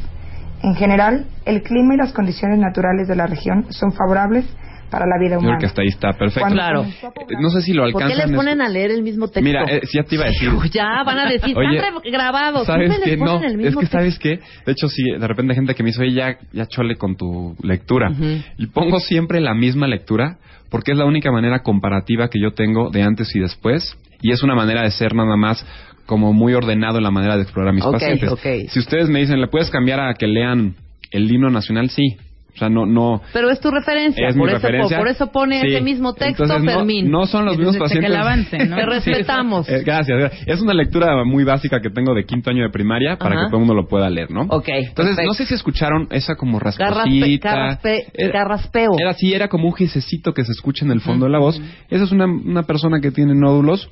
[0.61, 4.45] En general, el clima y las condiciones naturales de la región son favorables
[4.89, 5.59] para la vida Yo creo humana.
[5.59, 6.39] que hasta ahí está perfecto.
[6.41, 6.83] Cuando Claro.
[6.83, 8.29] Eh, No sé si lo ¿Por qué alcanzan.
[8.29, 9.41] les ponen a leer el mismo texto?
[9.41, 10.49] Mira, eh, sí, ya te iba a decir.
[10.73, 12.65] Ya, van a decir, Oye, están grabados.
[12.67, 13.17] ¿Sabes qué?
[13.17, 14.39] No, el es mismo que ¿sabes qué?
[14.65, 17.15] De hecho, sí, de repente hay gente que me dice, oye, ya, ya chole con
[17.15, 18.09] tu lectura.
[18.11, 18.41] Ujú.
[18.57, 20.37] Y pongo siempre la misma lectura
[20.69, 23.95] porque es la única manera comparativa que yo tengo de antes y después.
[24.21, 25.65] Y es una manera de ser nada más
[26.05, 28.29] como muy ordenado en la manera de explorar a mis Ok, pacientes.
[28.31, 28.69] ok.
[28.69, 30.75] Si ustedes me dicen, ¿le puedes cambiar a que lean
[31.11, 32.17] el himno nacional sí.
[32.59, 33.21] O sea, no, no.
[33.31, 34.97] Pero es tu referencia, Es por, mi eso, referencia.
[34.97, 35.67] por eso pone Sí.
[35.67, 37.09] ese mismo texto, Entonces, no- Fermín.
[37.09, 38.11] No, son los mismos pacientes.
[38.51, 39.69] Te respetamos.
[39.69, 40.33] Eh, gracias.
[40.45, 43.45] Es una lectura muy básica que tengo de quinto año de primaria para Ajá.
[43.45, 44.41] que todo el mundo lo pueda leer, ¿no?
[44.49, 45.23] Ok, Entonces, perfecto.
[45.23, 47.55] no sé si escucharon esa como rasposita.
[47.55, 48.91] garraspe- Era- garraspeo.
[48.99, 51.61] Era así, era como un gisecito que se escucha en el fondo de la voz.
[51.89, 53.89] Esa es una, una persona que tiene nódulos.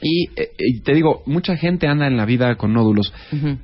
[0.00, 3.12] Y, eh, y te digo, mucha gente anda en la vida con nódulos,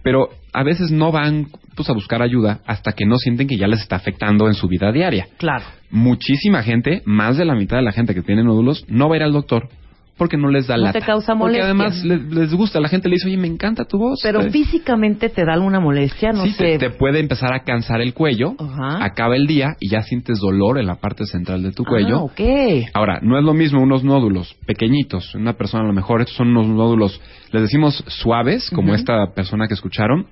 [0.02, 3.66] pero a veces no van pues, a buscar ayuda hasta que no sienten que ya
[3.66, 5.26] les está afectando en su vida diaria.
[5.38, 5.64] Claro.
[5.90, 9.18] Muchísima gente, más de la mitad de la gente que tiene nódulos, no va a
[9.18, 9.68] ir al doctor
[10.20, 11.00] porque no les da No lata.
[11.00, 11.64] te causa Porque molestia.
[11.64, 14.20] además les, les gusta, la gente le dice, oye, me encanta tu voz.
[14.22, 16.76] Pero Eh, físicamente te da alguna molestia, no sí, sé.
[16.76, 18.54] te, te puede empezar a cansar el cuello,
[19.00, 22.18] acaba el día y ya sientes dolor en la parte central de tu cuello.
[22.18, 22.40] Ah, ok.
[22.92, 26.48] Ahora, no es lo mismo unos nódulos pequeñitos, una persona a lo mejor, estos son
[26.48, 27.18] unos nódulos,
[27.50, 30.26] les decimos suaves, como esta persona que escucharon,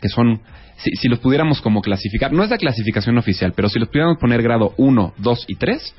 [0.00, 0.40] que son,
[0.76, 4.18] si, si los pudiéramos como clasificar, no es la clasificación oficial, pero si los pudiéramos
[4.18, 5.94] poner grado 1, 2 y 3,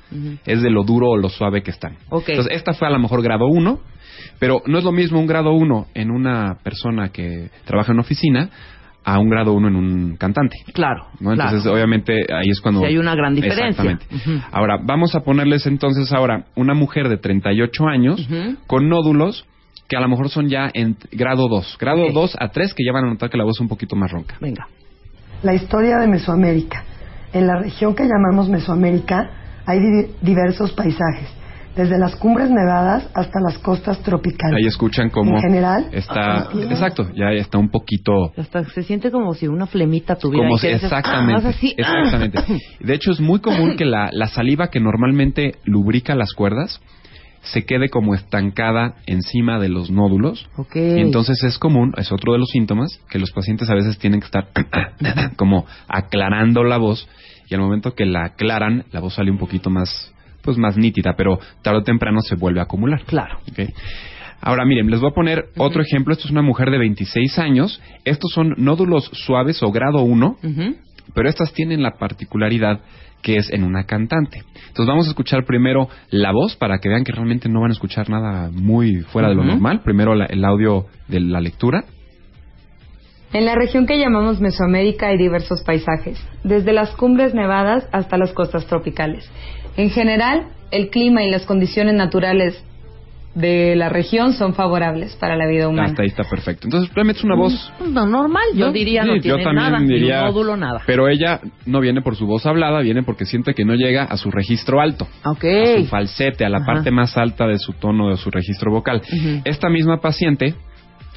[0.45, 1.97] es de lo duro o lo suave que están.
[2.09, 2.29] Ok.
[2.29, 3.79] Entonces, esta fue a lo mejor grado 1,
[4.39, 8.49] pero no es lo mismo un grado 1 en una persona que trabaja en oficina
[9.03, 10.57] a un grado 1 en un cantante.
[10.73, 11.07] Claro.
[11.19, 11.31] ¿no?
[11.31, 11.75] Entonces, claro.
[11.75, 12.81] obviamente, ahí es cuando...
[12.81, 13.91] Sí, hay una gran diferencia.
[13.91, 14.45] Exactamente.
[14.51, 18.27] Ahora, vamos a ponerles entonces ahora una mujer de 38 años
[18.67, 19.45] con nódulos
[19.87, 21.77] que a lo mejor son ya en grado 2.
[21.79, 23.95] Grado 2 a 3 que ya van a notar que la voz es un poquito
[23.95, 24.35] más ronca.
[24.41, 24.67] Venga.
[25.43, 26.83] La historia de Mesoamérica.
[27.33, 29.29] En la región que llamamos Mesoamérica
[29.65, 31.29] hay di- diversos paisajes,
[31.75, 34.57] desde las cumbres nevadas hasta las costas tropicales.
[34.57, 36.47] Ahí escuchan cómo En general, está...
[36.69, 38.31] Exacto, ya está un poquito...
[38.37, 40.47] Hasta se siente como si una flemita tuviera.
[40.47, 41.81] Como si- dices, exactamente, ah, así, ah.
[42.01, 42.39] exactamente.
[42.79, 46.81] De hecho, es muy común que la, la saliva que normalmente lubrica las cuerdas
[47.51, 50.47] se quede como estancada encima de los nódulos.
[50.57, 50.75] Ok.
[50.75, 54.19] Y entonces es común, es otro de los síntomas, que los pacientes a veces tienen
[54.19, 54.49] que estar
[55.37, 57.07] como aclarando la voz
[57.49, 61.13] y al momento que la aclaran, la voz sale un poquito más, pues más nítida,
[61.15, 63.03] pero tarde o temprano se vuelve a acumular.
[63.05, 63.39] Claro.
[63.49, 63.69] Ok.
[64.41, 66.13] Ahora miren, les voy a poner otro ejemplo.
[66.13, 67.81] Esto es una mujer de 26 años.
[68.05, 70.37] Estos son nódulos suaves o grado 1,
[71.13, 72.81] pero estas tienen la particularidad
[73.21, 74.43] que es en una cantante.
[74.67, 77.73] Entonces vamos a escuchar primero la voz para que vean que realmente no van a
[77.73, 79.81] escuchar nada muy fuera de lo normal.
[79.83, 81.83] Primero la- el audio de la lectura.
[83.33, 88.31] En la región que llamamos Mesoamérica hay diversos paisajes, desde las cumbres nevadas hasta las
[88.31, 89.29] costas tropicales.
[89.75, 92.63] En general, el clima y las condiciones naturales
[93.37, 95.89] de la región son favorables para la vida humana.
[95.89, 96.67] Hasta ahí está perfecto.
[96.67, 98.71] Entonces realmente es una voz No, normal, yo ¿no?
[98.71, 100.81] diría Sí, no yo tiene también nada, ni diría- un nódulo, nada.
[100.85, 104.17] Pero ella no viene por su voz hablada, viene porque siente que no llega a
[104.17, 105.07] su registro alto.
[105.23, 105.43] Ok.
[105.45, 106.65] A su falsete, a la Ajá.
[106.65, 109.01] parte más alta de su tono, de su registro vocal.
[109.45, 110.55] Esta misma paciente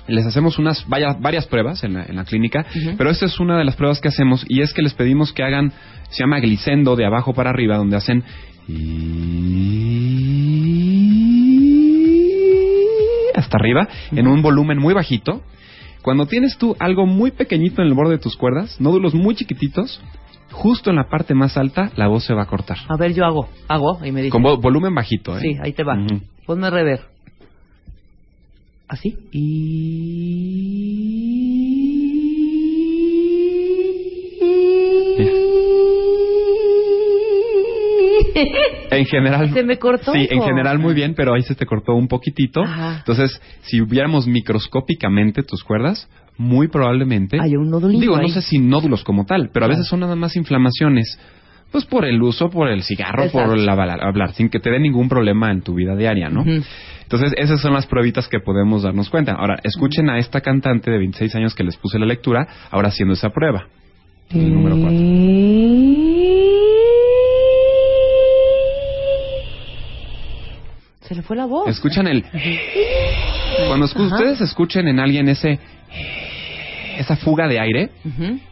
[0.09, 2.67] les hacemos unas vaya- varias pruebas en la, en la clínica,
[2.99, 5.43] pero esta es una de las pruebas que hacemos y es que les pedimos que
[5.45, 5.73] hagan,
[6.11, 8.25] se llama glicendo de abajo para arriba, donde hacen
[13.51, 15.43] hasta arriba en un volumen muy bajito.
[16.03, 20.01] Cuando tienes tú algo muy pequeñito en el borde de tus cuerdas, nódulos muy chiquititos,
[20.53, 22.79] justo en la parte más alta, la voz se va a cortar.
[22.89, 24.31] A ver, yo hago, hago y me dice.
[24.31, 25.41] Con vo- volumen bajito, ¿eh?
[25.43, 25.97] Sí, ahí te va.
[26.47, 27.01] Ponme rever.
[28.89, 29.17] Así.
[38.91, 39.53] En general.
[39.55, 40.13] Se me cortó.
[40.13, 42.63] Sí, en general muy bien, pero ahí se te cortó un poquitito.
[42.63, 42.99] Ajá.
[42.99, 47.39] Entonces, si viéramos microscópicamente tus cuerdas, muy probablemente.
[47.41, 50.17] Hay un nódulito Digo, no sé si nódulos como tal, pero a veces son nada
[50.17, 51.19] más inflamaciones.
[51.71, 53.49] Pues por el uso, por el cigarro, Exacto.
[53.49, 56.45] por el hablar, hablar, sin que te dé ningún problema en tu vida diaria, ¿no?
[57.03, 59.33] Entonces, esas son las pruebitas que podemos darnos cuenta.
[59.33, 63.15] Ahora, escuchen a esta cantante de 26 años que les puse la lectura, ahora haciendo
[63.15, 63.67] esa prueba.
[64.31, 66.40] El número cuatro.
[71.11, 71.67] Se le fue la voz.
[71.69, 72.23] Escuchan el...
[73.67, 74.15] Cuando escu- Ajá.
[74.15, 75.59] ustedes escuchen en alguien ese...
[76.99, 77.91] Esa fuga de aire,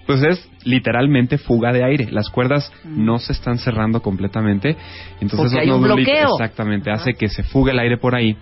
[0.06, 2.08] pues es literalmente fuga de aire.
[2.10, 4.74] Las cuerdas no se están cerrando completamente.
[5.20, 6.32] Entonces esos hay un bloqueo.
[6.32, 8.36] Exactamente, hace que se fugue el aire por ahí.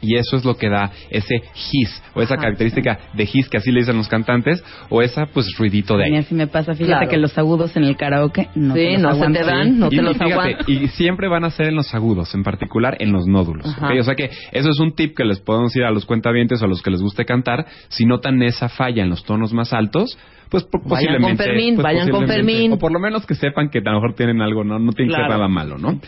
[0.00, 1.42] Y eso es lo que da ese
[1.72, 2.42] hiss, o esa Ajá.
[2.44, 6.06] característica de hiss que así le dicen los cantantes, o esa pues ruidito de A
[6.06, 6.26] mí aire.
[6.26, 6.72] así me pasa.
[6.74, 7.08] Fíjate Claro.
[7.10, 9.86] que los agudos en el karaoke no, Sí, te los no se te dan, no
[9.86, 13.12] y, te los fíjate, y siempre van a ser en los agudos, en particular en
[13.12, 13.66] los nódulos.
[13.66, 16.64] O sea que eso es un tip que les podemos ir a los cuentavientes o
[16.64, 17.66] a los que les guste cantar.
[17.88, 20.16] Si notan esa falla en los tonos más altos,
[20.50, 21.28] pues Vayan posiblemente.
[21.28, 22.72] con Fermín, pues, vayan con Fermín.
[22.72, 25.10] O por lo menos que sepan que a lo mejor tienen algo, no, no tiene
[25.12, 26.00] que ser nada malo, ¿no?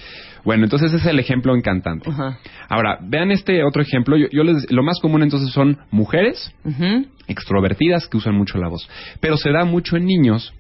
[0.45, 2.09] Bueno, entonces ese es el ejemplo en cantante.
[2.11, 2.39] Ajá.
[2.69, 4.17] Ahora, vean este otro ejemplo.
[4.17, 7.07] Yo, yo les, lo más común entonces son mujeres Ujú.
[7.29, 8.89] extrovertidas que usan mucho la voz.
[9.21, 10.53] Pero se da mucho en niños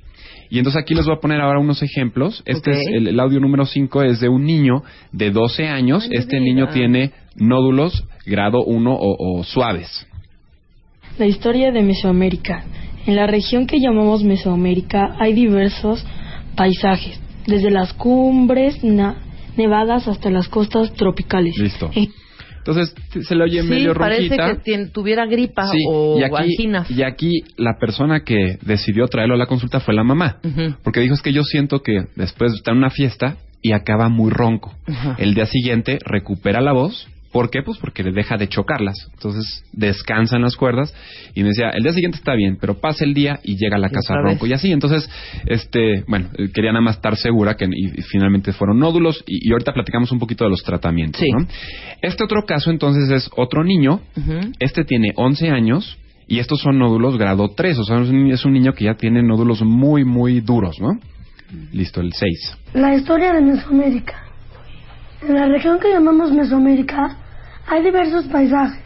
[0.51, 2.43] Y entonces aquí les voy a poner ahora unos ejemplos.
[2.44, 2.77] Este Ok.
[2.77, 4.82] es el, el audio número 5 es de un niño
[5.12, 6.09] de 12 años.
[6.11, 10.07] este niño tiene nódulos grado 1 o, o suaves.
[11.19, 12.65] La historia de Mesoamérica.
[13.07, 16.05] En la región que llamamos Mesoamérica hay diversos
[16.57, 19.16] paisajes, desde las cumbres na-
[19.56, 21.56] nevadas hasta las costas tropicales.
[21.59, 21.90] Listo.
[21.94, 22.09] En-
[22.59, 22.94] Entonces
[23.27, 24.62] se le oye Sí, medio parece ronquita.
[24.62, 26.90] que tuviera gripa Sí, o y aquí, anginas.
[26.90, 30.36] y aquí la persona que decidió traerlo a la consulta fue la mamá.
[30.82, 34.31] Porque dijo, es que yo siento que después está en una fiesta y acaba muy
[34.31, 34.74] ronco.
[35.18, 37.09] El día siguiente recupera la voz.
[37.32, 37.62] ¿Por qué?
[37.62, 39.09] Pues porque le deja de chocarlas.
[39.15, 40.93] Entonces descansan las cuerdas.
[41.35, 43.78] Y me decía, el día siguiente está bien, pero pasa el día y llega a
[43.78, 44.47] la casa ronco.
[44.47, 45.09] Y así, entonces,
[45.47, 49.23] este, bueno, eh, quería nada más estar segura que y, y finalmente fueron nódulos.
[49.27, 51.23] Y, y ahorita platicamos un poquito de los tratamientos.
[51.32, 51.47] ¿no?
[52.02, 54.01] Este otro caso entonces es otro niño.
[54.59, 55.98] Este tiene 11 años.
[56.27, 58.94] Y estos son nódulos grado 3, o sea, es un, es un niño que ya
[58.94, 60.90] tiene nódulos muy, muy duros, ¿no?
[61.73, 62.59] Listo, el 6.
[62.74, 64.30] La historia de Mesoamérica.
[65.22, 67.16] En la región que llamamos Mesoamérica
[67.66, 68.82] hay diversos paisajes,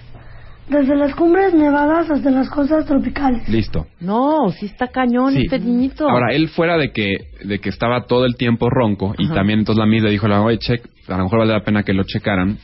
[0.69, 3.48] desde las cumbres nevadas hasta las costas tropicales.
[3.48, 3.86] Listo.
[4.01, 5.43] No, sí está cañón Sí.
[5.44, 6.09] este niñito.
[6.09, 9.35] Ahora, él fuera de que, de que estaba todo el tiempo ronco, y Ajá.
[9.35, 11.93] también entonces la MIS le dijo, oye, check, a lo mejor vale la pena que
[11.94, 12.59] lo checaran,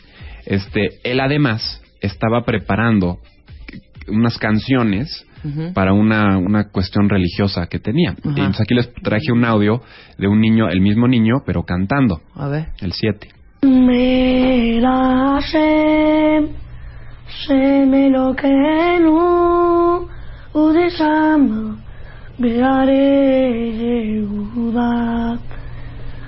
[0.47, 3.19] este, él además estaba preparando
[4.09, 5.73] unas canciones Ujú.
[5.73, 8.15] para una, una cuestión religiosa que tenía.
[8.25, 9.81] Y entonces aquí les traje un audio
[10.19, 12.21] de un niño, el mismo niño, pero cantando.
[12.35, 12.69] A ver.
[12.81, 13.29] El 7.
[13.63, 16.57] Mera Hashem,
[17.29, 19.15] Shem Elokeinu,
[20.55, 21.77] Udeshama,
[22.41, 23.05] Beare
[23.81, 25.39] Yehuda,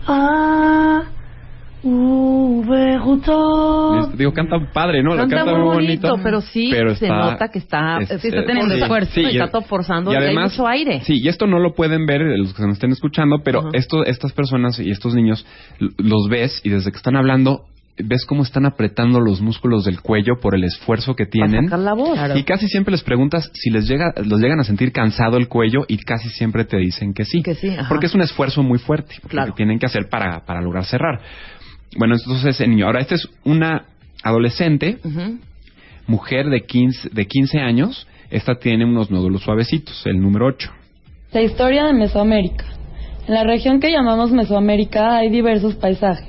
[0.06, 1.06] Ah,
[1.82, 4.12] Ubehutot.
[4.16, 5.16] Digo, canta padre, ¿no?
[5.16, 6.22] Canta canta muy bonito, bonito.
[6.22, 9.12] pero sí pero se está- nota que está, es- sí está eh, teniendo sí, esfuerzo
[9.14, 11.00] sí, y está todo forzando y y hay además, mucho aire.
[11.02, 14.04] Sí, y esto no lo pueden ver eh, los que nos estén escuchando, pero esto,
[14.04, 15.46] estas personas y estos niños
[15.98, 17.64] los ves y desde que están hablando
[17.98, 21.64] ves cómo están apretando los músculos del cuello por el esfuerzo que tienen.
[21.66, 22.14] sacar la voz.
[22.14, 22.38] Claro.
[22.38, 25.80] Y casi siempre les preguntas si les llega, los llegan a sentir cansado el cuello
[25.88, 27.42] y casi siempre te dicen que sí.
[27.42, 27.70] Que sí.
[27.90, 29.52] Porque es un esfuerzo muy fuerte Claro.
[29.52, 31.20] que tienen que hacer para, para lograr cerrar.
[31.96, 32.86] Bueno, entonces ese niño.
[32.86, 33.86] Ahora, esta es una
[34.22, 34.98] adolescente,
[36.06, 38.06] mujer de 15, de 15 años.
[38.30, 40.70] Esta tiene unos nódulos suavecitos, el número 8.
[41.32, 42.64] La historia de Mesoamérica.
[43.26, 46.26] En la región que llamamos Mesoamérica hay diversos paisajes,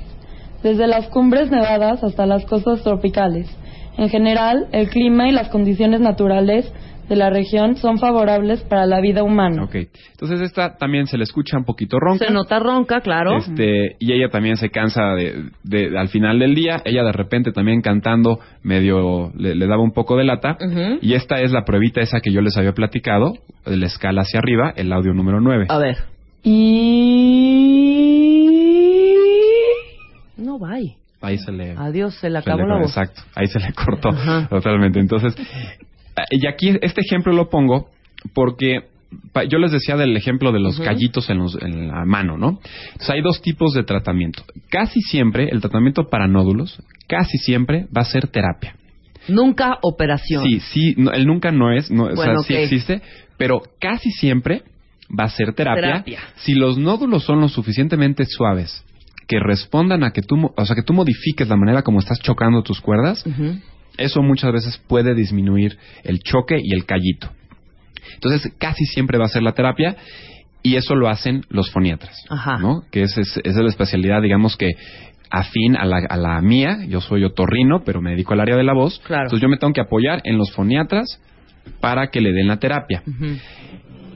[0.62, 3.48] desde las cumbres nevadas hasta las costas tropicales.
[3.96, 6.70] En general, el clima y las condiciones naturales
[7.08, 9.64] de la región son favorables para la vida humana.
[9.64, 9.74] Ok.
[10.12, 12.26] Entonces esta también se le escucha un poquito ronca.
[12.26, 13.36] Se nota ronca, claro.
[13.38, 16.80] Este, y ella también se cansa de, de- al final del día.
[16.84, 20.56] Ella de repente también cantando medio le, le daba un poco de lata.
[21.02, 23.34] Y esta es la pruebita esa que yo les había platicado,
[23.66, 25.66] de la escala hacia arriba, el audio número 9.
[25.68, 25.96] A ver.
[29.14, 29.68] Y...
[30.36, 30.96] No, bye.
[31.20, 31.72] Ahí se le...
[31.76, 32.88] Adiós, se le se acabó le- la voz.
[32.96, 34.10] Exacto, ahí se le cortó
[34.50, 35.00] totalmente.
[35.00, 35.34] Entonces,
[36.30, 37.88] y aquí este ejemplo lo pongo
[38.34, 38.80] porque
[39.32, 40.84] pa- yo les decía del ejemplo de los Ujú.
[40.84, 42.60] callitos en, los- en la mano, ¿no?
[42.86, 44.44] Entonces hay dos tipos de tratamiento.
[44.70, 48.76] Casi siempre el tratamiento para nódulos, casi siempre va a ser terapia.
[49.28, 50.44] Nunca operación.
[50.44, 53.00] Sí, sí, no, el nunca no es, no, o sea, sí existe,
[53.38, 54.62] pero casi siempre
[55.18, 55.82] va a ser terapia.
[55.82, 56.18] Terapia.
[56.36, 58.84] Si los nódulos son lo suficientemente suaves
[59.26, 62.62] que respondan a que tú, o sea, que tú modifiques la manera como estás chocando
[62.62, 63.56] tus cuerdas, Ujú.
[63.98, 67.30] Eso muchas veces puede disminuir el choque y el callito.
[68.14, 69.96] Entonces, casi siempre va a ser la terapia
[70.62, 72.58] y eso lo hacen los foniatras, Ajá.
[72.58, 72.82] ¿no?
[72.90, 74.72] Que es, es, es la especialidad, digamos que
[75.30, 76.78] afín a la, a la mía.
[76.88, 79.00] Yo soy otorrino, pero me dedico al área de la voz.
[79.00, 79.24] Claro.
[79.24, 81.20] Entonces, yo me tengo que apoyar en los foniatras
[81.80, 83.02] para que le den la terapia.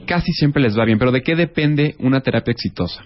[0.05, 3.03] Casi siempre les va bien, pero ¿de qué depende una terapia exitosa?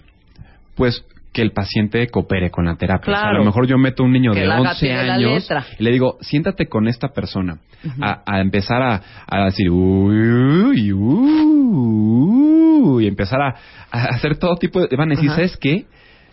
[0.74, 1.04] Pues
[1.34, 3.12] que el paciente coopere con la terapia.
[3.12, 3.38] O sea, a Claro.
[3.40, 5.14] lo mejor yo meto a un niño Que de la haga 11 pie de la
[5.14, 7.58] años y le digo, siéntate con esta persona
[8.00, 13.54] a, a empezar a, a decir, uy, uy, uy, y empezar a,
[13.90, 14.96] a hacer todo tipo de...
[14.96, 15.28] Van a decir.
[15.30, 15.84] ¿sabes qué?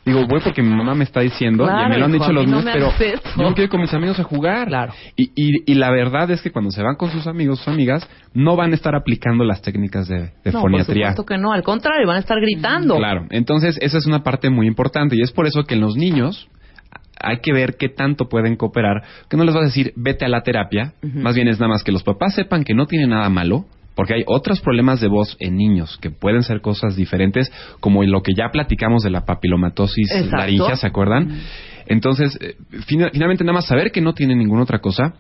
[0.04, 2.34] Digo, voy porque mi mamá me está diciendo, Claro, y me lo han hijo, dicho
[2.34, 2.92] los no niños, pero
[3.38, 4.68] yo me quiero ir con mis amigos a jugar.
[4.68, 4.94] Claro.
[5.16, 8.10] Y, y, y la verdad es que cuando se van con sus amigos, sus amigas,
[8.34, 11.12] no van a estar aplicando las técnicas de, de no, por foniatría.
[11.12, 11.52] supuesto que no.
[11.54, 12.98] Al contrario, van a estar gritando.
[12.98, 15.96] Claro, entonces esa es una parte muy importante y es por eso que en los
[15.96, 16.50] niños
[17.24, 20.30] hay que ver qué tanto pueden cooperar, que no les vas a decir vete a
[20.30, 23.30] la terapia, más bien es nada más que los papás sepan que no tiene nada
[23.30, 23.66] malo,
[23.96, 28.22] porque hay otros problemas de voz en niños que pueden ser cosas diferentes, como lo
[28.22, 30.38] que ya platicamos de la papilomatosis Exacto.
[30.38, 31.42] laringea, ¿se acuerdan?
[31.88, 32.56] Entonces, eh,
[32.88, 35.14] fina- finalmente nada más saber que no tiene ninguna otra cosa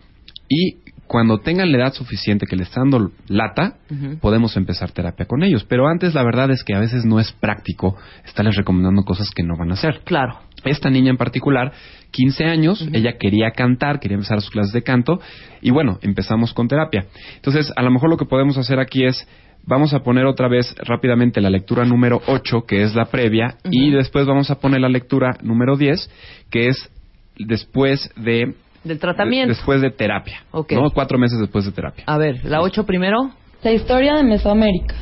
[0.47, 0.77] y
[1.07, 3.75] cuando tengan la edad suficiente que le está dando lata,
[4.21, 5.65] podemos empezar terapia con ellos.
[5.65, 9.43] Pero antes la verdad es que a veces no es práctico estarles recomendando cosas que
[9.43, 9.99] no van a hacer.
[10.05, 10.39] Claro.
[10.63, 11.71] Esta niña en particular,
[12.11, 15.19] 15 años, ella quería cantar, quería empezar sus clases de canto
[15.61, 17.05] y bueno, empezamos con terapia.
[17.35, 19.27] Entonces, a lo mejor lo que podemos hacer aquí es
[19.63, 23.91] Vamos a poner otra vez rápidamente la lectura número 8, que es la previa, y
[23.91, 26.09] después vamos a poner la lectura número 10,
[26.49, 26.89] que es
[27.37, 29.49] después de Del tratamiento.
[29.49, 30.43] de- después de terapia.
[30.49, 30.71] Ok.
[30.71, 30.89] ¿no?
[30.89, 32.03] Cuatro meses después de terapia.
[32.07, 33.17] A ver, la 8 primero.
[33.61, 34.95] La historia de Mesoamérica.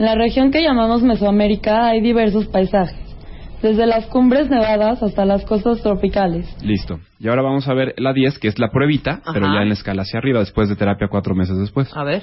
[0.00, 2.98] En la región que llamamos Mesoamérica hay diversos paisajes,
[3.62, 6.46] desde las cumbres nevadas hasta las costas tropicales.
[6.64, 6.98] Listo.
[7.20, 9.74] Y ahora vamos a ver la 10, que es la pruebita, pero ya en la
[9.74, 11.88] escala hacia arriba, después de terapia cuatro meses después.
[11.96, 12.22] A ver.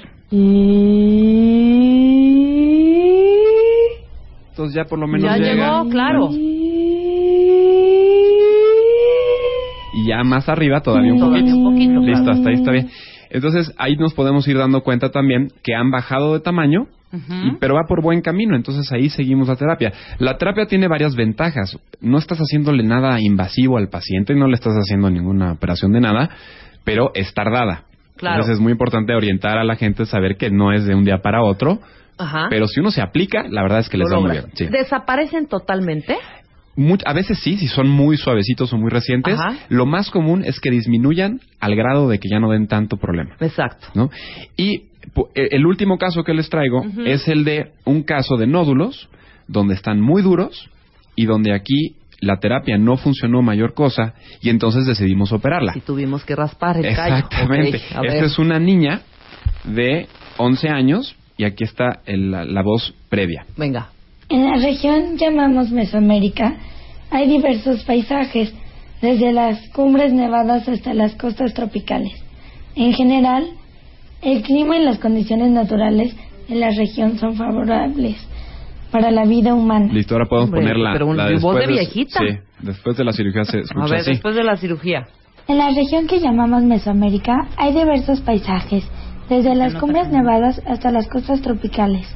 [4.50, 5.78] Entonces ya por lo menos Ya llega.
[5.78, 6.28] llegó, claro.
[9.92, 11.56] Y ya más arriba todavía un Todavía poquito.
[11.56, 12.32] un poquito, Listo, claro.
[12.38, 12.88] hasta ahí está bien.
[13.30, 17.74] Entonces ahí nos podemos ir dando cuenta también que han bajado de tamaño, y- pero
[17.74, 19.92] va por buen camino, entonces ahí seguimos la terapia.
[20.18, 21.76] La terapia tiene varias ventajas.
[22.00, 26.30] No estás haciéndole nada invasivo al paciente, no le estás haciendo ninguna operación de nada,
[26.84, 27.84] pero es tardada.
[28.16, 28.36] Claro.
[28.36, 31.18] Entonces es muy importante orientar a la gente, saber que no es de un día
[31.22, 31.80] para otro,
[32.18, 32.46] Ajá.
[32.50, 34.44] pero si uno se aplica, la verdad es que les Lo va muy bien.
[34.54, 34.66] sí.
[34.66, 36.16] ¿Desaparecen totalmente?
[36.76, 39.38] Much- a veces sí, si son muy suavecitos o muy recientes.
[39.38, 39.56] Ajá.
[39.68, 43.36] Lo más común es que disminuyan al grado de que ya no den tanto problema.
[43.40, 43.88] Exacto.
[43.94, 44.10] ¿no?
[44.56, 44.84] Y
[45.34, 49.08] e- el último caso que les traigo es el de un caso de nódulos
[49.48, 50.70] donde están muy duros
[51.16, 55.72] y donde aquí la terapia no funcionó mayor cosa y entonces decidimos operarla.
[55.74, 56.84] Y tuvimos que raspar el.
[56.86, 57.78] Exactamente.
[57.78, 59.00] Esta es una niña
[59.64, 60.06] de
[60.36, 63.44] 11 años y aquí está el- la, la voz previa.
[63.56, 63.88] Venga.
[64.30, 66.54] En la región llamamos Mesoamérica
[67.10, 68.54] hay diversos paisajes,
[69.02, 72.12] desde las cumbres nevadas hasta las costas tropicales.
[72.76, 73.44] En general,
[74.22, 76.14] el clima y las condiciones naturales
[76.48, 78.16] en la región son favorables
[78.92, 79.92] para la vida humana.
[79.92, 82.20] Listo, ahora podemos Hombre, poner la, pero un- la voz de después viejita.
[82.20, 84.10] Sí, después de la cirugía se escucha A ver, así.
[84.10, 85.08] después de la cirugía.
[85.48, 88.84] En la región que llamamos Mesoamérica hay diversos paisajes,
[89.28, 92.06] desde las cumbres nevadas hasta las costas tropicales.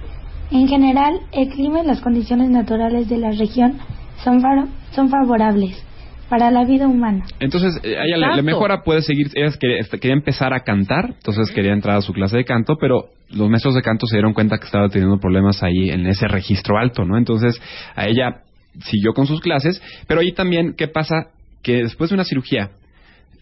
[0.51, 3.79] En general, el clima y las condiciones naturales de la región
[4.23, 5.83] son, fa- son favorables
[6.29, 7.25] para la vida humana.
[7.41, 11.11] Entonces, eh, ella le, le mejora, puede seguir, ella quería, este, quería empezar a cantar,
[11.17, 14.33] entonces quería entrar a su clase de canto, pero los maestros de canto se dieron
[14.33, 17.19] cuenta que estaba teniendo problemas ahí en ese registro alto, ¿no?
[17.19, 17.61] Entonces,
[17.95, 18.43] a ella
[18.85, 21.29] siguió con sus clases, pero ahí también, ¿qué pasa?
[21.63, 22.71] Que después de una cirugía,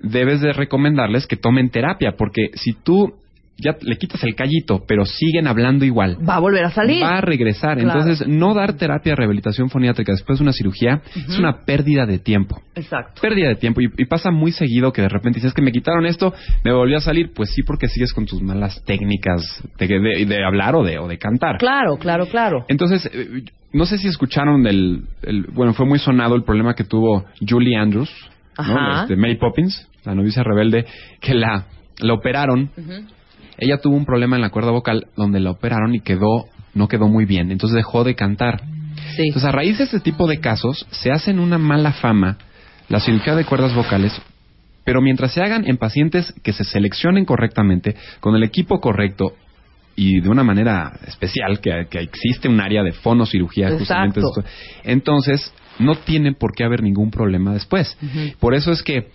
[0.00, 3.14] debes de recomendarles que tomen terapia, porque si tú
[3.58, 6.16] ya le quitas el callito, pero siguen hablando igual.
[6.28, 7.02] Va a volver a salir.
[7.02, 7.78] Va a regresar.
[7.78, 8.00] Claro.
[8.00, 12.18] Entonces, no dar terapia de rehabilitación foniátrica después de una cirugía es una pérdida de
[12.18, 13.20] tiempo Exacto.
[13.20, 16.06] pérdida de tiempo y, y pasa muy seguido que de repente dices que me quitaron
[16.06, 16.32] esto,
[16.64, 19.42] me volvió a salir, pues sí porque sigues con tus malas técnicas
[19.78, 21.58] de, de- de hablar o de, o de cantar.
[21.58, 22.64] Claro, claro, claro.
[22.68, 23.42] Entonces, eh,
[23.72, 27.76] no sé si escucharon del, el- bueno, fue muy sonado el problema que tuvo Julie
[27.76, 28.10] Andrews,
[28.58, 28.64] ¿no?
[28.64, 29.02] Ajá.
[29.02, 30.84] Este, Mary Poppins, la novicia rebelde,
[31.20, 31.66] que la,
[32.00, 32.70] la operaron.
[33.58, 37.08] Ella tuvo un problema en la cuerda vocal donde la operaron y quedó, no quedó
[37.08, 38.62] muy bien, entonces dejó de cantar.
[39.16, 39.24] Sí.
[39.26, 42.38] Entonces, a raíz de este tipo de casos, se hacen una mala fama
[42.88, 44.12] la cirugía de cuerdas vocales,
[44.84, 49.34] pero mientras se hagan en pacientes que se seleccionen correctamente, con el equipo correcto
[49.94, 54.40] y de una manera especial, que, que existe un área de fonocirugía, justamente Exacto.
[54.40, 54.52] esto,
[54.84, 57.96] entonces no tiene por qué haber ningún problema después.
[58.40, 59.08] Por eso es que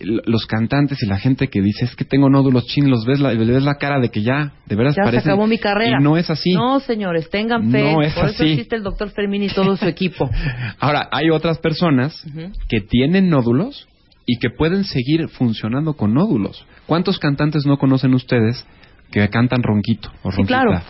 [0.00, 3.32] los cantantes y la gente que dice es que tengo nódulos chin, los ves la,
[3.32, 5.98] le ves la cara de que ya, de veras Ya se acabó mi carrera.
[6.00, 6.52] Y no es así.
[6.52, 7.80] No, señores, tengan fe.
[7.92, 8.52] No es Por eso así.
[8.52, 10.28] existe el doctor Fermín y todo su equipo.
[10.80, 12.24] Ahora, hay otras personas
[12.68, 13.86] que tienen nódulos
[14.26, 16.66] y que pueden seguir funcionando con nódulos.
[16.86, 18.66] ¿Cuántos cantantes no conocen ustedes
[19.12, 20.60] que cantan ronquito o Sí, ronquita?
[20.62, 20.82] claro.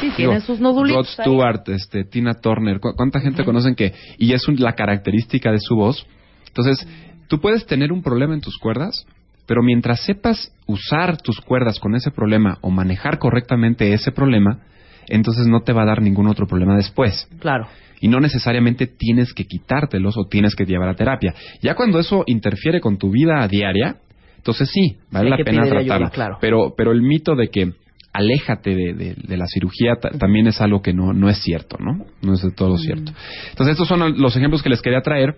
[0.00, 1.16] Sí, tienen Digo, sus nodulitos.
[1.16, 1.30] Rod ahí.
[1.32, 5.58] Stewart, este, Tina Turner, ¿cu- ¿cuánta gente conocen que y es un- la característica de
[5.58, 6.06] su voz?
[6.46, 6.86] Entonces,
[7.28, 9.06] tú puedes tener un problema en tus cuerdas,
[9.46, 14.60] pero mientras sepas usar tus cuerdas con ese problema o manejar correctamente ese problema,
[15.08, 17.28] entonces no te va a dar ningún otro problema después.
[17.40, 17.66] Claro.
[18.00, 21.34] Y no necesariamente tienes que quitártelos o tienes que llevar a terapia.
[21.60, 23.96] Ya cuando eso interfiere con tu vida diaria,
[24.36, 26.10] entonces sí, vale Hay la pena tratarlo.
[26.10, 26.38] claro.
[26.40, 27.72] Pero, pero el mito de que
[28.12, 31.76] aléjate de, de- de la cirugía ta- también es algo que no, no es cierto,
[31.78, 32.04] ¿no?
[32.22, 33.12] No es de todo cierto.
[33.50, 35.36] Entonces estos son los ejemplos que les quería traer.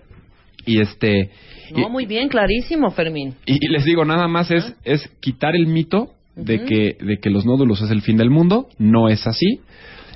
[0.66, 1.30] Y este
[1.72, 3.34] No, muy bien, clarísimo, Fermín.
[3.46, 7.30] y, y les digo, nada más es, es quitar el mito de, que, de que
[7.30, 8.68] los nódulos es el fin del mundo.
[8.78, 9.60] No es así.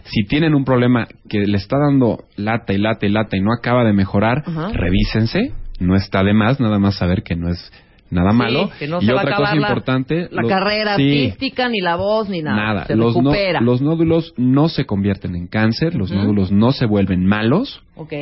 [0.04, 3.52] Si tienen un problema que le está dando lata y lata y lata y no
[3.52, 4.70] acaba de mejorar, Ajá.
[4.72, 5.52] revísense.
[5.80, 7.70] No está de más nada más saber que no es
[8.10, 8.70] nada Sí, malo.
[8.78, 11.80] que no y se va a otra cosa la- importante, La carrera sí, artística, ni
[11.80, 12.56] la voz, ni nada.
[12.56, 12.84] Nada.
[12.86, 17.26] Se Los, no- los nódulos no se convierten en cáncer, los nódulos no se vuelven
[17.26, 18.14] malos, Ok,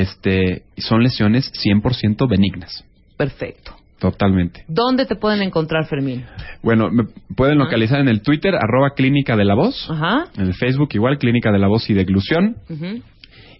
[0.00, 2.84] este, son lesiones 100% benignas.
[3.16, 3.72] perfecto.
[3.98, 4.62] Totalmente.
[4.68, 6.26] ¿Dónde te pueden encontrar, Fermín?
[6.62, 7.04] Bueno, me
[7.34, 9.90] pueden localizar en el Twitter, arroba Clínica de la Voz.
[9.90, 10.26] Ajá.
[10.36, 12.56] En el Facebook igual, Clínica de la Voz y Deglución.
[12.68, 13.00] Ujú.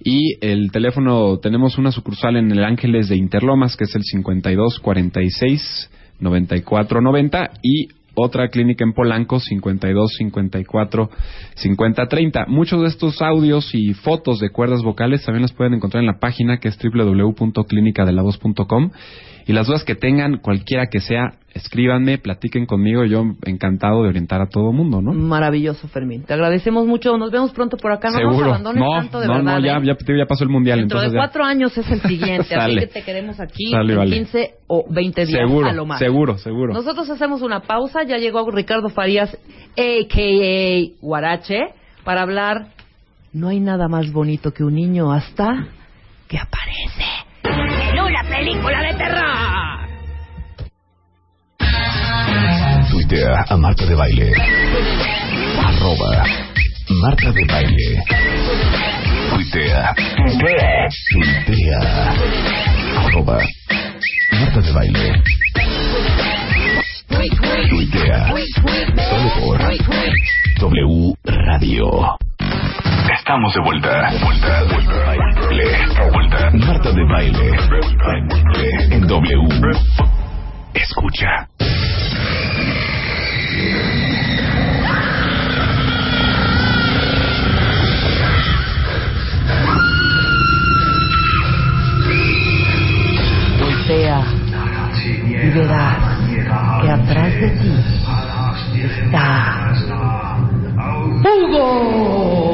[0.05, 4.79] Y el teléfono, tenemos una sucursal en el Ángeles de Interlomas, que es el 52
[4.81, 5.91] 46
[6.21, 11.11] 94 90 y otra clínica en Polanco 52 54
[11.55, 12.47] 50 30.
[12.49, 16.19] Muchos de estos audios y fotos de cuerdas vocales también las pueden encontrar en la
[16.19, 18.91] página que es www.clinicadelavoz.com
[19.47, 24.43] y las dudas que tengan, cualquiera que sea, escríbanme, platiquen conmigo, yo encantado de orientar
[24.43, 25.13] a todo mundo, ¿no?
[25.13, 26.25] Maravilloso, Fermín.
[26.25, 27.17] Te agradecemos mucho.
[27.17, 28.11] Nos vemos pronto por acá.
[28.11, 28.51] No nos Seguro.
[28.51, 29.59] abandones No, tanto, de no, verdad.
[29.61, 29.83] no, ya, ¿eh?
[29.85, 31.27] ya, ya pasó el mundial, Dentro de entonces ya.
[31.29, 34.17] cuatro años es el siguiente, así que te queremos aquí Sale, en vale.
[34.17, 35.99] 15 o 20 días Seguro, a lo más.
[36.01, 36.75] seguro, seguro.
[36.75, 39.33] Nosotros hacemos una pausa, ya llegó Ricardo Farías,
[39.79, 41.01] a.k.a.
[41.01, 41.61] Guarache,
[42.05, 42.67] para hablar,
[43.33, 45.69] no hay nada más bonito que un niño hasta
[46.29, 47.05] que aparece
[48.39, 49.89] película de terror.
[52.91, 54.33] Tuitea a Marta de Baile.
[55.65, 56.25] Arroba
[57.03, 58.03] Marta de Baile.
[59.31, 59.95] Tuitea.
[61.13, 61.81] Tuitea.
[62.99, 63.39] Arroba
[64.33, 65.23] Marta de Baile.
[67.71, 68.35] Tuitea.
[69.09, 69.59] Solo por
[70.61, 72.17] W Radio.
[73.27, 74.09] Estamos de vuelta.
[74.23, 74.95] Vuelta, vuelta.
[76.13, 76.51] Vuelta.
[76.65, 77.51] Marta de Baile.
[78.93, 79.49] En W.
[80.75, 81.49] Escucha.
[93.59, 94.23] Voltea
[95.03, 95.97] y verás
[96.81, 97.73] que atrás de ti
[98.85, 99.67] está
[101.25, 102.46] Hugo.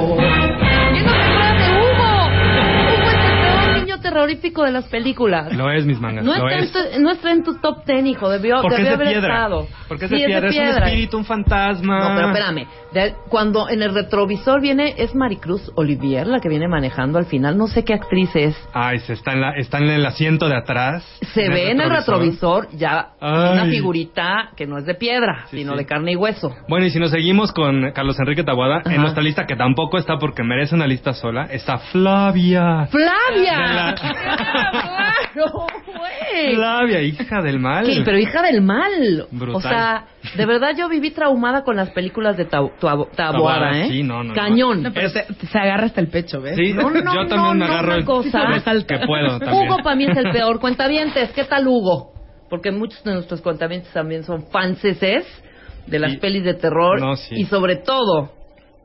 [4.26, 5.52] Terrorífico de las películas.
[5.54, 6.24] Lo es, mis mangas.
[6.24, 6.72] No lo está, en es.
[6.72, 8.28] tu, no está en tu top ten, hijo.
[8.28, 9.34] Debió, Porque debió es de haber piedra.
[9.34, 9.66] estado.
[9.88, 10.48] Porque es Sí, de piedra.
[10.48, 10.86] Es, un piedra.
[10.86, 12.08] espíritu, un fantasma.
[12.08, 12.66] No, pero espérame.
[12.92, 17.56] De- cuando en el retrovisor viene, es Maricruz Olivier la que viene manejando al final.
[17.56, 18.56] No sé qué actriz es.
[18.72, 21.04] Ay, se está en, la, está en el asiento de atrás.
[21.34, 23.52] Se ve en el retrovisor ya Ay.
[23.52, 25.78] una figurita que no es de piedra, sino sí.
[25.78, 26.54] de carne y hueso.
[26.68, 28.94] Bueno, y si nos seguimos con Carlos Enrique Taboada, Ajá.
[28.94, 32.86] en nuestra lista, que tampoco está porque merece una lista sola, está Flavia.
[32.86, 33.94] ¡Flavia!
[34.02, 36.54] De ¡Claro, güey!
[36.54, 37.86] Flavia, hija del mal.
[37.86, 38.02] ¿Qué?
[38.04, 39.26] Pero hija del mal.
[39.30, 39.56] Brutal.
[39.56, 40.04] O sea,
[40.36, 43.88] de verdad yo viví traumada con las películas de Tab- Tab- Taboada, Taboada, ¿eh?
[43.88, 44.34] sí, no, no, no.
[44.34, 44.82] Cañón.
[44.82, 46.56] No, pero se, se agarra hasta el pecho, ¿ves?
[46.56, 48.62] Sí, No, no, yo no, también me agarro el cosa.
[48.86, 49.68] que puedo también.
[49.68, 50.60] Hugo para mí es el peor.
[50.60, 52.12] Cuentavientes, ¿qué tal Hugo?
[52.50, 57.16] Porque muchos de nuestros cuentavientes también son fanses de las Y- pelis de terror No,
[57.16, 57.34] sí.
[57.36, 58.30] y sobre todo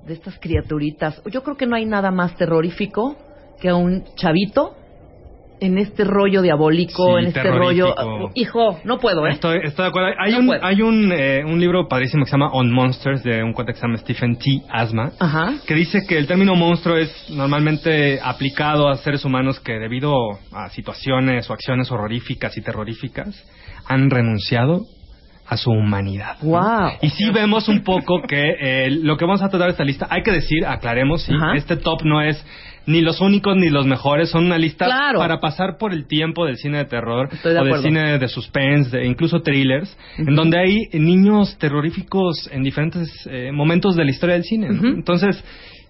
[0.06, 1.22] de estas criaturitas.
[1.30, 3.18] Yo creo que no hay nada más terrorífico
[3.60, 4.76] que a un chavito
[5.60, 7.96] en este rollo diabólico, Sí, en este rollo...
[8.36, 9.32] Hijo, no puedo, ¿eh?
[9.32, 10.10] Estoy, estoy de acuerdo.
[10.20, 10.66] Hay No un, puedo.
[10.66, 13.80] hay un, eh, un libro padrísimo que se llama On Monsters de un cuate que
[13.80, 14.62] se llama Stephen T.
[14.70, 15.54] Asma, Ajá.
[15.66, 20.14] que dice que el término monstruo es normalmente aplicado a seres humanos que debido
[20.54, 23.44] a situaciones o acciones horroríficas y terroríficas
[23.88, 24.82] han renunciado
[25.48, 26.36] a su humanidad.
[26.42, 26.50] ¿no?
[26.50, 26.90] Wow.
[27.02, 30.06] Y sí vemos un poco que eh, lo que vamos a tratar de esta lista,
[30.10, 32.44] hay que decir, aclaremos, sí, este top no es
[32.88, 35.20] ni los únicos ni los mejores, son una lista Claro.
[35.20, 38.28] para pasar por el tiempo del cine de terror Estoy de o del cine de
[38.28, 44.12] suspense, de incluso thrillers, en donde hay niños terroríficos en diferentes eh, momentos de la
[44.12, 44.70] historia del cine.
[44.70, 44.88] ¿no?
[44.88, 45.44] Entonces,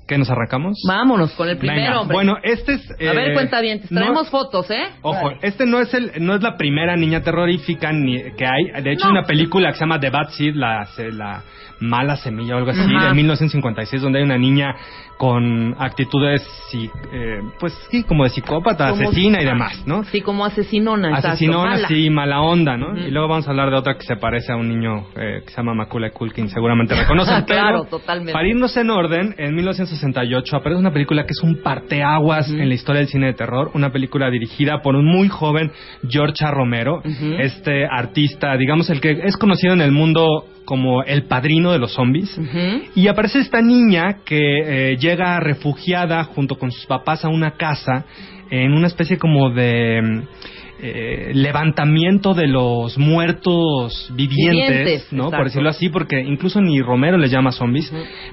[0.07, 0.77] ¿qué nos arrancamos?
[0.87, 2.15] Vámonos con el primero, Venga, hombre.
[2.15, 2.91] Bueno, este es...
[2.91, 3.81] a ver, eh, cuenta bien.
[3.89, 4.83] no- Traemos fotos, ¿eh?
[5.01, 8.81] Ojo, este no es el, no es la primera niña terrorífica ni que hay.
[8.83, 9.11] De hecho, No.
[9.13, 11.43] hay una película que se llama The Bad Seed, la, se- la
[11.79, 13.09] mala semilla o algo así, Ajá.
[13.09, 14.75] de 1956, donde hay una niña
[15.17, 20.03] con actitudes, sí, eh, pues sí, como de psicópata, Como- asesina y demás, ¿no?
[20.05, 21.27] Sí, como asesinona, exacto.
[21.29, 21.87] Asesinona, mala.
[21.87, 22.95] sí, mala onda, ¿no?
[22.97, 25.49] Y luego vamos a hablar de otra que se parece a un niño eh, que
[25.51, 27.43] se llama Macaulay Culkin, seguramente reconocen.
[27.47, 28.33] Claro, pero totalmente.
[28.33, 29.55] Para irnos en orden, en
[29.97, 33.71] 1968 aparece una película que es un parteaguas en la historia del cine de terror,
[33.73, 35.71] una película dirigida por un muy joven
[36.07, 36.51] George A.
[36.51, 37.01] Romero,
[37.39, 41.93] este artista, digamos el que es conocido en el mundo como el padrino de los
[41.93, 42.39] zombies.
[42.95, 48.05] Y aparece esta niña que eh, llega refugiada junto con sus papás a una casa
[48.49, 50.23] en una especie como de
[50.79, 55.23] eh, levantamiento de los muertos vivientes, Vivientes, ¿no?
[55.25, 55.37] exacto.
[55.37, 57.91] Por decirlo así, porque incluso ni Romero les llama zombies,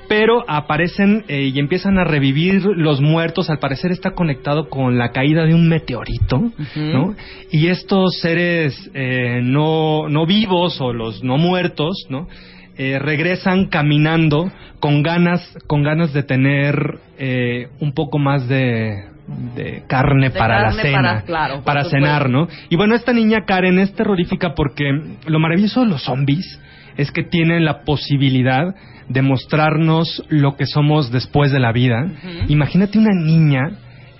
[0.08, 3.50] pero aparecen eh, y empiezan a revivir los muertos.
[3.50, 7.14] Al parecer está conectado con la caída de un meteorito, ¿no?
[7.50, 12.28] Y estos seres eh, no, no vivos o los no muertos, ¿no?
[12.76, 14.50] Eh, regresan caminando
[14.80, 19.13] con ganas, con ganas de tener eh, un poco más de,
[19.56, 22.46] de carne De para carne la cena, para- claro, cenar, ¿no?
[22.68, 24.90] Y bueno, esta niña Karen es terrorífica porque
[25.26, 26.60] lo maravilloso de los zombies
[26.96, 28.74] es que tienen la posibilidad
[29.08, 32.06] de mostrarnos lo que somos después de la vida.
[32.48, 33.72] Imagínate una niña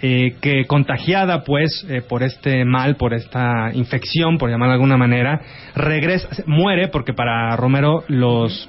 [0.03, 4.97] eh, que contagiada pues eh, por este mal, por esta infección, por llamarla de alguna
[4.99, 5.41] manera,
[5.75, 8.69] regresa, muere porque para Romero los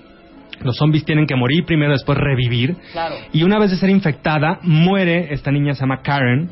[0.61, 2.76] los zombies tienen que morir primero, después revivir.
[2.91, 3.15] Claro.
[3.34, 6.49] Y una vez de ser infectada, muere, esta niña se llama Karen,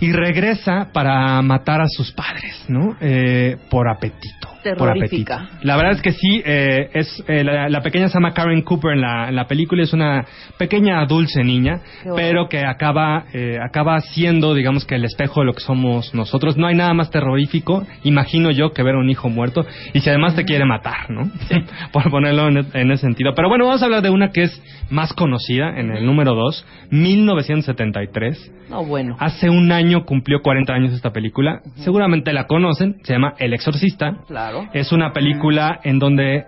[0.00, 2.96] y regresa para matar a sus padres, ¿no?
[3.00, 4.49] Eh, por apetito.
[4.62, 5.50] Terrorífica.
[5.62, 8.92] La verdad es que sí, eh, es eh, la, la pequeña se llama Karen Cooper
[8.92, 10.24] en la, en la película, es una
[10.58, 12.16] pequeña dulce niña, bueno.
[12.16, 16.56] pero que acaba, eh, acaba siendo, digamos que el espejo de lo que somos nosotros.
[16.56, 20.08] No hay nada más terrorífico, imagino yo, que ver a un hijo muerto, y si
[20.08, 21.30] además te quiere matar, ¿no?
[21.92, 23.32] Por ponerlo en, en ese sentido.
[23.34, 26.66] Pero bueno, vamos a hablar de una que es más conocida, en el número 2,
[26.90, 28.52] 1973.
[28.68, 29.16] No, bueno.
[29.18, 31.60] Hace un año cumplió 40 años esta película.
[31.76, 32.96] Seguramente la conocen.
[33.02, 34.18] Se llama El Exorcista.
[34.28, 34.49] Claro.
[34.72, 36.46] Es una película en donde...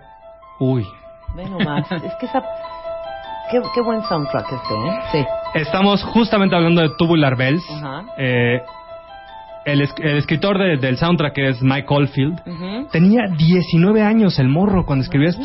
[0.59, 0.85] Uy.
[1.35, 1.91] Ve nomás.
[1.91, 2.41] es que esa...
[3.51, 4.99] Qué, qué buen soundtrack este, ¿eh?
[5.11, 5.25] Sí.
[5.59, 7.63] Estamos justamente hablando de Tubular Bells.
[7.69, 8.03] Ajá.
[8.17, 8.61] Eh,
[9.65, 12.41] el, es- el escritor de- del soundtrack es Mike Oldfield.
[12.91, 15.41] Tenía 19 años el morro cuando escribió esto.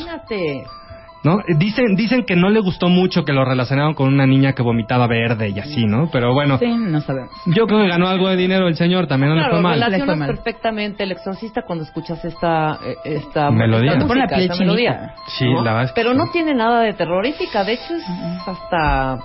[1.24, 1.38] ¿No?
[1.58, 5.06] Dicen, dicen que no le gustó mucho que lo relacionaron con una niña que vomitaba
[5.06, 6.08] verde y así, ¿no?
[6.12, 7.30] Pero bueno, Sí, no sabemos.
[7.46, 9.74] yo creo que ganó algo de dinero el señor, también no le Claro, fue mal.
[9.74, 10.28] relacionas Le fue mal.
[10.28, 13.92] perfectamente el exorcista cuando escuchas esta, eh, esta Melodía.
[13.92, 15.14] esta Te pone la música, piel esta melodía.
[15.38, 16.18] Sí, la verdad es que Pero sí.
[16.18, 19.18] no tiene nada de terrorífica, de hecho es hasta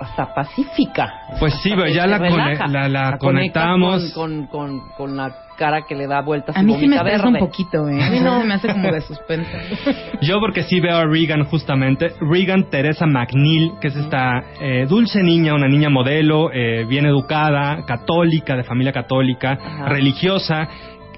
[0.00, 1.08] hasta pacífica.
[1.38, 4.12] Pues sí, pero ya la, la, la conecta conectamos.
[4.12, 7.28] con, con, con, con la cara que le da vueltas A mí sí me estresa
[7.28, 7.98] un poquito, ¿eh?
[8.02, 8.40] A mí no.
[8.44, 9.50] Se me hace como de suspenso.
[10.20, 12.12] Yo porque sí veo a Regan justamente.
[12.20, 17.84] Regan Teresa McNeil, que es esta eh, dulce niña, una niña modelo, eh, bien educada,
[17.86, 19.88] católica, de familia católica, Ajá.
[19.88, 20.68] religiosa,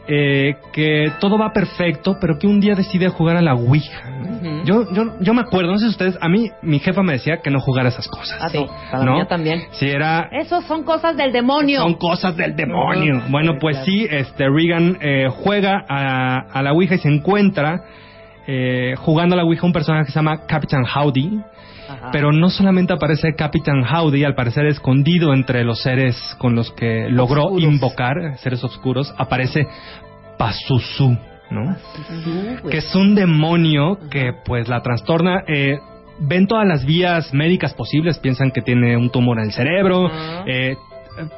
[0.08, 4.02] eh, que todo va perfecto, pero que un día decide jugar a la Ouija.
[4.64, 7.38] yo, yo, yo me acuerdo, no sé si ustedes, a mí mi jefa me decía
[7.42, 8.38] que no jugara esas cosas.
[8.40, 9.18] Ah, no, para ¿no?
[9.18, 9.62] mí también.
[9.72, 11.80] Sí, era Esos son cosas del demonio.
[11.82, 13.22] son cosas del demonio.
[13.30, 17.80] Bueno, pues sí, este Regan eh, juega a, a la Ouija y se encuentra
[18.46, 21.40] eh, jugando a la Ouija un personaje que se llama Captain Howdy.
[22.06, 22.10] Ajá.
[22.12, 27.08] Pero no solamente aparece Captain Howdy, al parecer escondido entre los seres con los que
[27.10, 27.64] logró Oscuros.
[27.64, 29.66] invocar, seres oscuros, aparece
[30.38, 31.16] Pazuzu,
[31.50, 31.76] ¿no?
[32.62, 32.70] Güey.
[32.70, 35.42] que es un demonio que pues la trastorna.
[35.46, 35.78] eh,
[36.18, 40.10] ven todas las vías médicas posibles, piensan que tiene un tumor en el cerebro,
[40.46, 40.76] eh,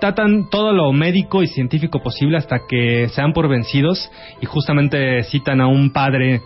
[0.00, 5.22] tratan todo lo médico y científico posible hasta que se dan por vencidos y justamente
[5.24, 6.42] citan a un padre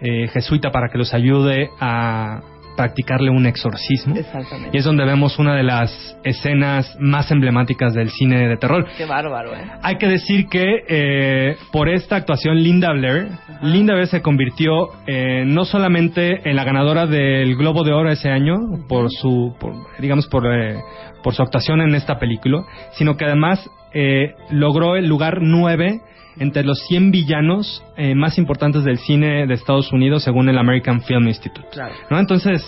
[0.00, 2.40] eh, jesuita para que los ayude a
[2.76, 4.16] practicarle un exorcismo.
[4.16, 4.70] Exactamente.
[4.72, 8.86] Y es donde vemos una de las escenas más emblemáticas del cine de terror.
[8.96, 9.64] Qué bárbaro, ¿eh?
[9.82, 13.28] Hay que decir que eh, por esta actuación Linda Blair,
[13.62, 18.30] Linda Blair se convirtió eh, no solamente en la ganadora del Globo de Oro ese
[18.30, 18.56] año
[18.88, 20.80] por su, por, digamos por, eh,
[21.22, 26.00] por su actuación en esta película, sino que además eh, logró el lugar 9
[26.38, 31.02] entre los 100 villanos eh, más importantes del cine de Estados Unidos según el American
[31.02, 31.66] Film Institute.
[31.72, 31.94] Claro.
[32.10, 32.18] ¿No?
[32.18, 32.62] Entonces,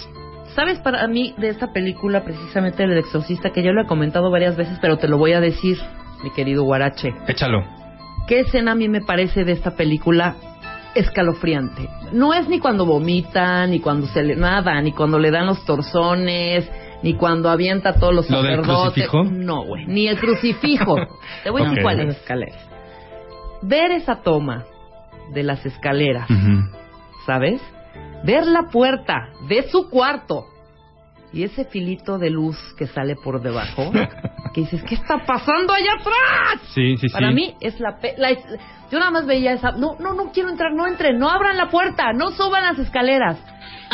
[0.54, 4.56] ¿Sabes para mí de esta película, precisamente El Exorcista, que ya lo he comentado varias
[4.56, 5.76] veces, pero te lo voy a decir,
[6.22, 7.12] mi querido Guarache?
[7.26, 7.64] échalo.
[8.28, 10.36] ¿Qué escena a mí me parece de esta película
[10.94, 11.88] escalofriante?
[12.12, 15.64] No es ni cuando vomita, ni cuando se le nada, ni cuando le dan los
[15.64, 16.70] torzones,
[17.02, 19.08] ni cuando avienta a todos los ¿Lo del sacerdotes.
[19.08, 19.24] crucifijo?
[19.24, 20.96] No, güey, ni el crucifijo.
[21.42, 22.16] Te voy a decir cuál es.
[23.66, 24.64] Ver esa toma
[25.32, 26.28] de las escaleras,
[27.26, 27.60] ¿sabes?
[28.24, 30.46] Ver la puerta de su cuarto
[31.32, 33.90] y ese filito de luz que sale por debajo,
[34.54, 36.60] que dices, ¿qué está pasando allá atrás?
[36.74, 37.12] Sí, sí, sí.
[37.12, 38.32] Para mí es la, pe- la-
[38.90, 41.70] yo nada más veía esa, no, no, no quiero entrar, no entren, no abran la
[41.70, 43.38] puerta, no suban las escaleras.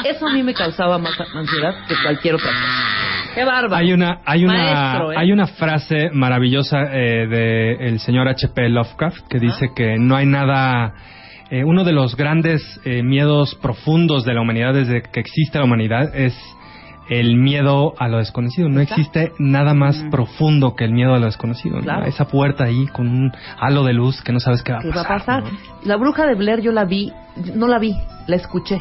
[0.04, 3.34] Eso a mí me causaba más ansiedad que cualquier otra cosa.
[3.34, 3.76] Qué bárbaro.
[3.76, 5.16] Hay una, hay una, Maestro, ¿eh?
[5.18, 8.68] hay una frase maravillosa eh, de el señor H.P.
[8.68, 10.94] Lovecraft que dice que no hay nada
[11.50, 15.64] eh, uno de los grandes eh, miedos profundos de la humanidad desde que existe la
[15.64, 16.32] humanidad es
[17.08, 18.68] el miedo a lo desconocido.
[18.68, 21.78] No existe nada más profundo que el miedo a lo desconocido.
[21.78, 21.82] ¿no?
[21.82, 22.06] Claro.
[22.06, 24.88] Esa puerta ahí con un halo de luz que no sabes qué va a ¿Qué
[24.90, 25.12] va pasar.
[25.12, 25.42] a pasar?
[25.42, 25.58] ¿no?
[25.84, 27.12] La bruja de Blair yo la vi,
[27.56, 27.96] no la vi,
[28.28, 28.80] la escuché.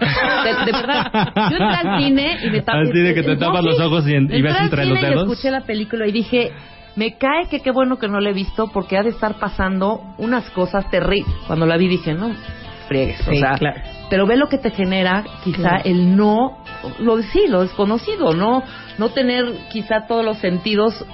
[0.00, 2.78] De, de verdad, yo entré al cine y me tapé.
[2.90, 5.06] Así de que te tapas los ojos y, y ves al entre cine los y
[5.06, 5.22] dedos.
[5.30, 6.52] escuché la película y dije,
[6.96, 10.00] me cae que qué bueno que no la he visto porque ha de estar pasando
[10.18, 11.32] unas cosas terribles.
[11.46, 12.32] Cuando la vi dije, no,
[12.88, 13.80] friegues, o sea, claro.
[14.10, 15.82] pero ve lo que te genera quizá Claro.
[15.84, 16.58] el no,
[17.00, 18.62] lo sí, lo desconocido, no,
[18.98, 21.04] no tener quizá todos los sentidos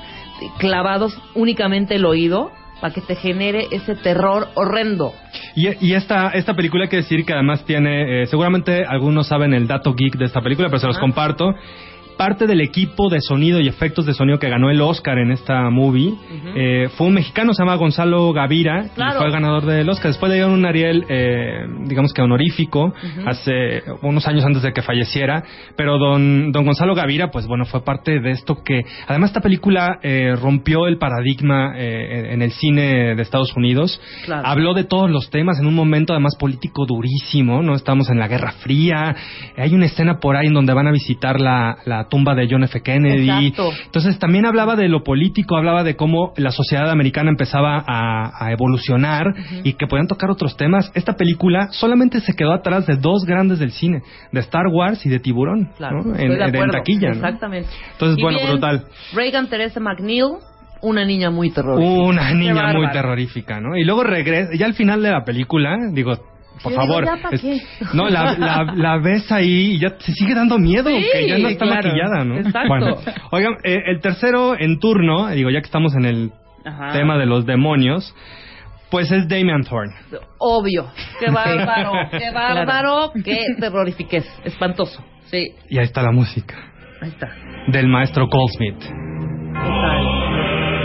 [0.59, 2.51] clavados únicamente el oído
[2.81, 5.13] para que te genere ese terror horrendo.
[5.55, 9.55] Y, y esta, esta película hay que decir que además tiene, eh, seguramente algunos saben
[9.55, 11.55] el dato geek de esta película, pero se los comparto.
[12.21, 15.71] Parte del equipo de sonido y efectos de sonido que ganó el Oscar en esta
[15.71, 16.13] movie
[16.55, 19.15] eh, fue un mexicano, se llama Gonzalo Gavira, Claro.
[19.15, 20.09] y fue el ganador del Oscar.
[20.09, 22.93] Después le dieron un Ariel, eh, digamos que honorífico,
[23.25, 25.43] hace unos años antes de que falleciera.
[25.77, 29.99] Pero don, don Gonzalo Gavira, pues bueno, fue parte de esto que, además, esta película
[30.03, 33.99] eh, rompió el paradigma eh, en el cine de Estados Unidos.
[34.27, 34.47] Claro.
[34.47, 37.75] Habló de todos los temas en un momento además político durísimo, ¿no?
[37.75, 39.17] Estamos en la Guerra Fría.
[39.57, 42.65] Hay una escena por ahí en donde van a visitar la, la tumba de John
[42.65, 42.83] F.
[42.83, 43.31] Kennedy.
[43.31, 43.71] Exacto.
[43.87, 48.53] Entonces también hablaba de lo político, hablaba de cómo la sociedad americana empezaba a, a
[48.53, 49.33] evolucionar
[49.65, 50.93] y que podían tocar otros temas.
[50.95, 55.09] Esta película solamente se quedó atrás de dos grandes del cine, de Star Wars y
[55.09, 56.17] de Tiburón, Claro, ¿no?
[56.17, 57.15] En, de en taquilla, ¿no?
[57.15, 57.71] Exactamente.
[57.93, 58.85] Entonces, Y bueno, bien, brutal.
[59.15, 60.25] Reagan Teresa McNeil,
[60.83, 62.03] una niña muy terrorífica.
[62.03, 63.77] Una niña muy terrorífica, ¿no?
[63.77, 66.13] Y luego regresa, ya al final de la película, digo,
[66.63, 67.05] por favor.
[67.05, 67.61] ¿ya pa' es- qué?
[67.95, 71.39] no, la, la, la ves ahí y ya te sigue dando miedo, Sí, que ya
[71.39, 71.89] no está claro.
[71.89, 72.37] maquillada, ¿no?
[72.39, 72.69] Exacto.
[72.69, 72.97] Bueno,
[73.31, 76.33] oigan, eh, el tercero en turno, digo, ya que estamos en el
[76.65, 76.93] Ajá.
[76.93, 78.15] tema de los demonios,
[78.91, 79.95] pues es Damian Thorne.
[80.39, 80.87] Obvio.
[81.21, 84.41] Qué bárbaro, qué bárbaro, qué terrorífica es.
[84.45, 85.05] Espantoso.
[85.27, 86.57] Sí, Y ahí está la música
[87.01, 87.29] ahí está.
[87.69, 88.83] del maestro Goldsmith.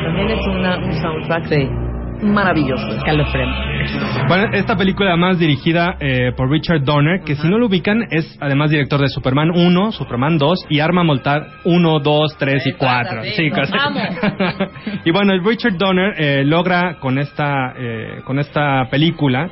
[0.04, 1.68] También es una, un soundtrack de
[2.22, 2.88] maravilloso.
[4.28, 8.38] Bueno, esta película además dirigida eh, por Richard Donner, que si no lo ubican es
[8.42, 13.24] además director de Superman 1, Superman 2 y Arma Mortal 1, 2, 3 y 4.
[13.36, 13.50] sí,
[15.06, 19.50] y bueno, el Richard Donner eh, logra con esta, eh, con esta película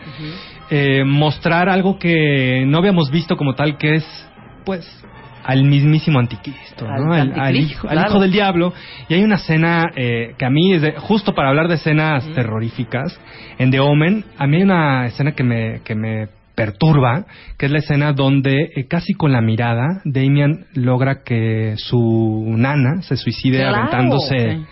[0.70, 4.30] eh, mostrar algo que no habíamos visto como tal, que es
[4.66, 5.06] pues
[5.44, 7.14] al mismísimo anticristo, ¿no?
[7.14, 8.10] Al hijo, al claro.
[8.10, 8.74] hijo del diablo.
[9.10, 12.26] Y hay una escena eh, que a mí, es de- justo para hablar de escenas
[12.34, 13.20] terroríficas,
[13.58, 17.26] en The Omen, a mí hay una escena que me, que me perturba,
[17.58, 23.02] que es la escena donde eh, casi con la mirada Damian logra que su nana
[23.02, 23.76] se suicide Claro.
[23.78, 24.38] aventándose...
[24.58, 24.66] Sí.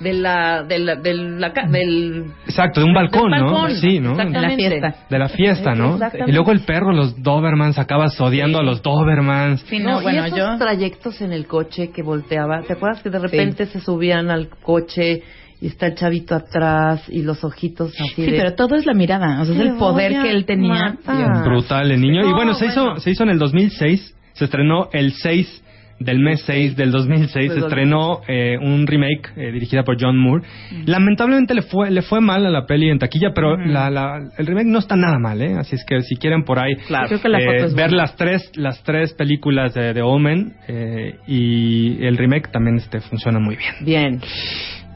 [0.00, 2.26] De la, de la, de la ca- del...
[2.46, 3.68] Exacto, de un balcón, Del ¿no?
[3.70, 4.14] Sí, ¿no?
[4.16, 4.94] De la fiesta.
[5.10, 5.98] De la fiesta, ¿no?
[6.26, 9.62] Y luego el perro, los Dobermans, acabas odiando a los Dobermans.
[9.62, 10.56] Sí, no, bueno, esos yo...
[10.56, 15.22] trayectos en el coche que volteaba, ¿te acuerdas que de repente se subían al coche
[15.60, 18.38] y está el chavito atrás y los ojitos así Sí, de...
[18.38, 20.96] pero todo es la mirada, o sea, es el poder que él tenía.
[21.44, 22.20] Brutal el niño.
[22.20, 22.92] y No, bueno, se, bueno.
[22.92, 25.64] Hizo, se hizo en el 2006, se estrenó el 6
[26.00, 30.44] del mes 6 del 2006, se estrenó eh, un remake eh, dirigida por John Moore.
[30.86, 34.46] Lamentablemente le fue le fue mal a la peli en taquilla, pero la, la- el
[34.46, 35.54] remake no está nada mal, ¿eh?
[35.58, 37.08] Así es que si quieren por ahí Claro.
[37.24, 37.96] La eh, ver buena.
[37.96, 43.38] las tres las tres películas de, de Omen eh, y el remake también este funciona
[43.40, 43.74] muy bien.
[43.80, 44.20] Bien,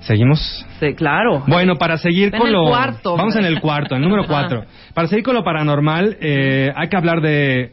[0.00, 0.66] Seguimos.
[0.80, 1.44] sí, claro.
[1.46, 2.64] Bueno, para seguir Ven con el lo...
[2.66, 4.30] cuarto, Vamos en el cuarto, el número Ajá.
[4.32, 4.64] cuatro.
[4.94, 7.72] Para seguir con lo paranormal, eh, hay que hablar de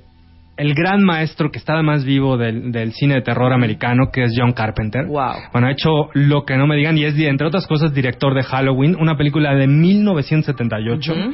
[0.59, 4.33] el gran maestro que está más vivo del, del cine de terror americano, que es
[4.35, 5.05] John Carpenter.
[5.05, 5.33] Wow.
[5.53, 8.43] Bueno, ha hecho lo que no me digan y es, entre otras cosas, director de
[8.43, 11.13] Halloween, una película de 1978.
[11.13, 11.33] Ujú.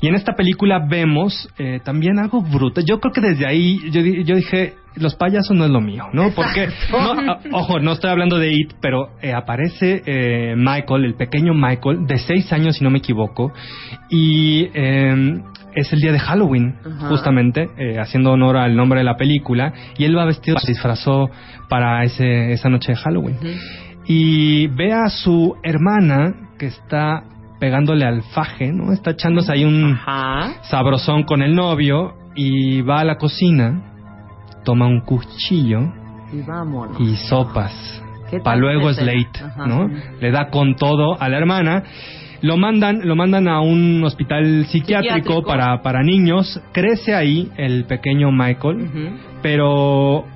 [0.00, 2.80] Y en esta película vemos eh, también algo bruto.
[2.80, 6.30] Yo creo que desde ahí yo, yo dije, los payasos no es lo mío, ¿no?
[6.30, 11.54] Porque, no, ojo, no estoy hablando de It, pero eh, aparece eh, Michael, el pequeño
[11.54, 13.52] Michael, de seis años, si no me equivoco,
[14.10, 15.40] y eh,
[15.74, 17.08] es el día de Halloween, Ajá.
[17.08, 21.30] justamente, eh, haciendo honor al nombre de la película, y él va vestido, se disfrazó
[21.68, 23.36] para ese, esa noche de Halloween.
[24.06, 27.24] Y ve a su hermana que está
[27.60, 28.92] pegándole al faje, ¿no?
[28.92, 30.62] Está echándose ahí un Ajá.
[30.64, 33.82] sabrosón con el novio y va a la cocina,
[34.64, 35.80] toma un cuchillo
[36.32, 37.00] Y vámonos.
[37.00, 38.02] y sopas.
[38.30, 39.40] ¿Qué Para luego es late.
[39.66, 39.88] ¿no?
[40.20, 41.82] Le da con todo a la hermana.
[42.44, 45.42] Lo mandan, lo mandan a un hospital psiquiátrico, Psiquiátrico.
[45.44, 46.60] Para, para niños.
[46.72, 50.26] Crece ahí el pequeño Michael, pero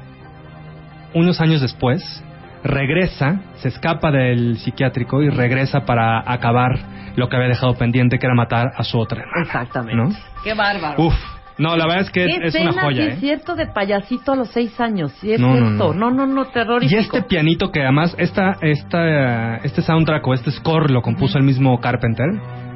[1.12, 2.24] unos años después
[2.64, 6.78] regresa, se escapa del psiquiátrico y regresa para acabar
[7.14, 9.42] lo que había dejado pendiente, que era matar a su otra hermana.
[9.42, 9.94] Exactamente.
[9.94, 10.08] ¿no?
[10.42, 11.08] Qué bárbaro.
[11.08, 11.14] Uf,
[11.58, 13.12] no, la verdad es que es, es una joya, sí ¿eh?
[13.14, 15.12] es cierto de payasito a los seis años.
[15.20, 15.94] Sí es No, no, cierto.
[15.94, 17.00] No, no, no, Y terrorífico.
[17.00, 21.78] este pianito que además esta, esta, este soundtrack o este score lo compuso el mismo
[21.80, 22.26] Carpenter,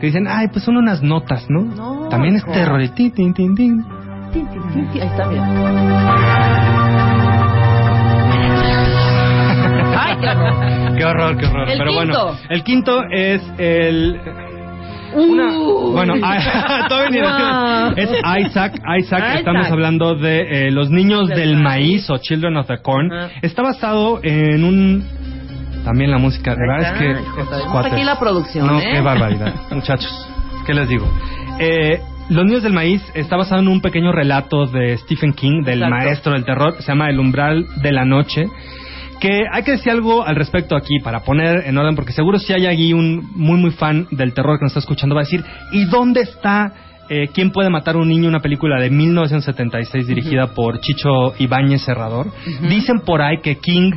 [0.01, 1.63] que dicen, ay, pues son unas notas, ¿no?
[1.63, 2.53] No, También es hijo.
[2.53, 2.81] terror.
[2.83, 3.85] y tin, tin, tin.
[4.35, 5.47] Ahí está, mira.
[9.99, 10.97] Ay, qué horror.
[10.97, 11.71] Qué horror, qué horror.
[11.71, 12.39] El Pero bueno, quinto.
[12.51, 14.21] el quinto es el...
[15.15, 15.53] Una,
[15.93, 17.95] bueno, ah, Wow.
[17.97, 18.75] es Isaac.
[18.77, 19.35] Isaac, Isaac.
[19.39, 21.63] estamos hablando de eh, los niños Del del maíz.
[22.09, 23.13] maíz o Children of the Corn.
[23.13, 23.31] Ajá.
[23.43, 25.05] Está basado en un
[25.85, 27.11] también la música, de verdad es que
[27.41, 28.89] estos cuates- aquí la producción, No, ¿eh?
[28.93, 30.29] qué barbaridad, muchachos.
[30.65, 31.11] ¿Qué les digo?
[31.59, 35.83] Eh, los niños del maíz está basado en un pequeño relato de Stephen King, del
[35.83, 35.97] Exacto.
[36.05, 38.47] maestro del terror, se llama El umbral de la noche.
[39.23, 42.53] Que hay que decir algo al respecto aquí para poner en orden, porque seguro si
[42.53, 45.45] hay aquí un muy muy fan del terror que nos está escuchando va a decir,
[45.71, 46.73] ¿y dónde está
[47.09, 48.29] eh, ¿Quién puede matar a un niño?
[48.29, 52.33] Una película de 1976 dirigida por Chicho Ibáñez Serrador.
[52.69, 53.93] Dicen por ahí que King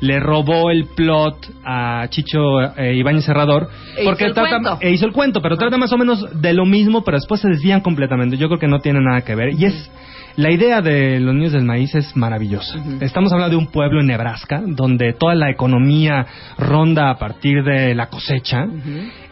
[0.00, 4.78] le robó el plot a Chicho eh, Ibáñez Serrador E porque hizo el trata cuento.
[4.80, 7.48] e hizo el cuento, pero trata más o menos de lo mismo, pero después se
[7.48, 8.36] desvían completamente.
[8.36, 9.54] Yo creo que no tiene nada que ver.
[9.54, 9.90] Y es
[10.36, 12.78] la idea de los niños del maíz es maravillosa.
[13.00, 16.26] Estamos hablando de un pueblo en Nebraska donde toda la economía
[16.58, 18.66] ronda a partir de la cosecha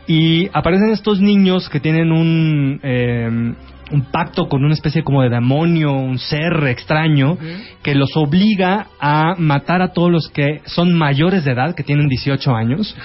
[0.06, 3.54] y aparecen estos niños que tienen un eh,
[3.90, 7.36] un pacto con una especie como de demonio, un ser extraño
[7.82, 12.08] que los obliga a matar a todos los que son mayores de edad, que tienen
[12.08, 12.96] 18 años,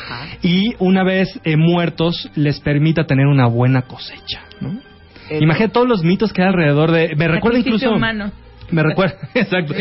[0.42, 4.42] y una vez eh, muertos les permita tener una buena cosecha.
[4.62, 4.89] ¿no?
[5.32, 7.16] Imagina todos los mitos que hay alrededor de...
[7.16, 7.92] Me recuerda incluso...
[7.92, 8.32] humano.
[8.72, 9.74] Me recuerda, exacto.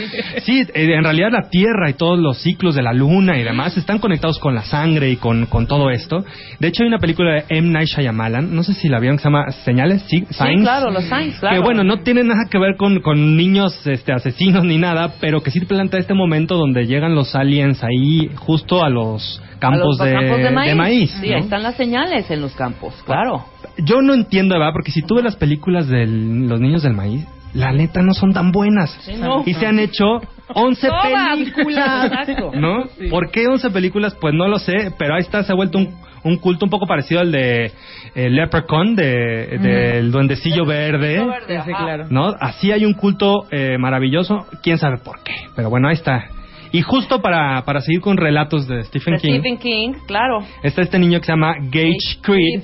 [0.45, 3.77] Sí, eh, en realidad la Tierra y todos los ciclos de la Luna y demás
[3.77, 6.25] están conectados con la sangre y con, con todo esto.
[6.59, 7.69] De hecho, hay una película de M.
[7.71, 10.63] Night Shyamalan, no sé si la vieron, que se llama Señales, sí, Sí, Signs.
[10.63, 11.57] claro, los Signs, claro.
[11.57, 15.43] Que bueno, no tiene nada que ver con, con niños este, asesinos ni nada, pero
[15.43, 19.99] que sí plantea este momento donde llegan los aliens ahí justo a los A campos,
[19.99, 20.69] los de, campos de maíz.
[20.71, 21.37] de maíz, Sí, ¿no?
[21.37, 23.45] ahí están las señales en los campos, claro.
[23.79, 24.73] Yo no entiendo, ¿verdad?
[24.73, 28.33] Porque si tú ves las películas de los niños del maíz, la neta no son
[28.33, 28.91] tan buenas.
[29.03, 29.43] Sí, no.
[29.47, 30.21] Y se han hecho
[30.55, 31.39] 11 Todas.
[31.39, 32.29] películas.
[32.55, 32.85] ¿No?
[33.11, 34.15] ¿Por qué 11 películas?
[34.21, 35.95] Pues no lo sé, pero ahí está, se ha vuelto un,
[36.25, 37.73] un culto un poco parecido al de
[38.15, 41.25] eh, Leprechaun, de, del duendecillo verde.
[41.47, 42.07] Sí, claro.
[42.11, 42.35] ¿No?
[42.41, 45.35] Así hay un culto eh, maravilloso, quién sabe por qué.
[45.57, 46.25] Pero bueno, ahí está.
[46.71, 50.41] Y justo para, para seguir con relatos de Stephen De King, Stephen King, claro.
[50.63, 52.63] está este niño que se llama Gage Creed.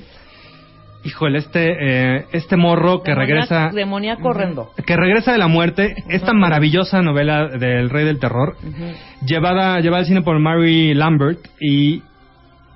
[1.05, 4.71] Híjole, este, eh, este morro que regresa Demoníaco horrendo.
[4.85, 8.57] que regresa de la muerte, esta maravillosa novela del Rey del Terror,
[9.25, 12.01] llevada, llevada al cine por Mary Lambert y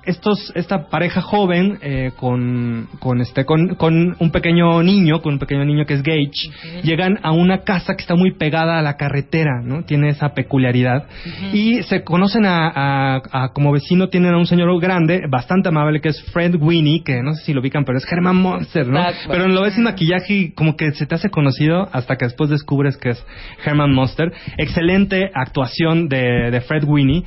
[0.04, 5.38] estos, esta pareja joven eh, con, con este, con, con un pequeño niño, con un
[5.38, 8.96] pequeño niño que es Gage, llegan a una casa que está muy pegada a la
[8.96, 9.84] carretera, ¿no?
[9.84, 11.06] Tiene esa peculiaridad
[11.52, 16.00] y se conocen a, a- a- como vecino tienen a un señor grande, bastante amable
[16.00, 19.00] que es Fred Winnie, que no sé si lo ubican, pero es Herman Monster, ¿no?
[19.28, 22.50] Pero lo ves sin maquillaje y como que se te hace conocido hasta que después
[22.50, 23.24] descubres que es
[23.64, 24.32] Herman Monster.
[24.58, 27.24] Excelente actuación de, de Fred Winnie.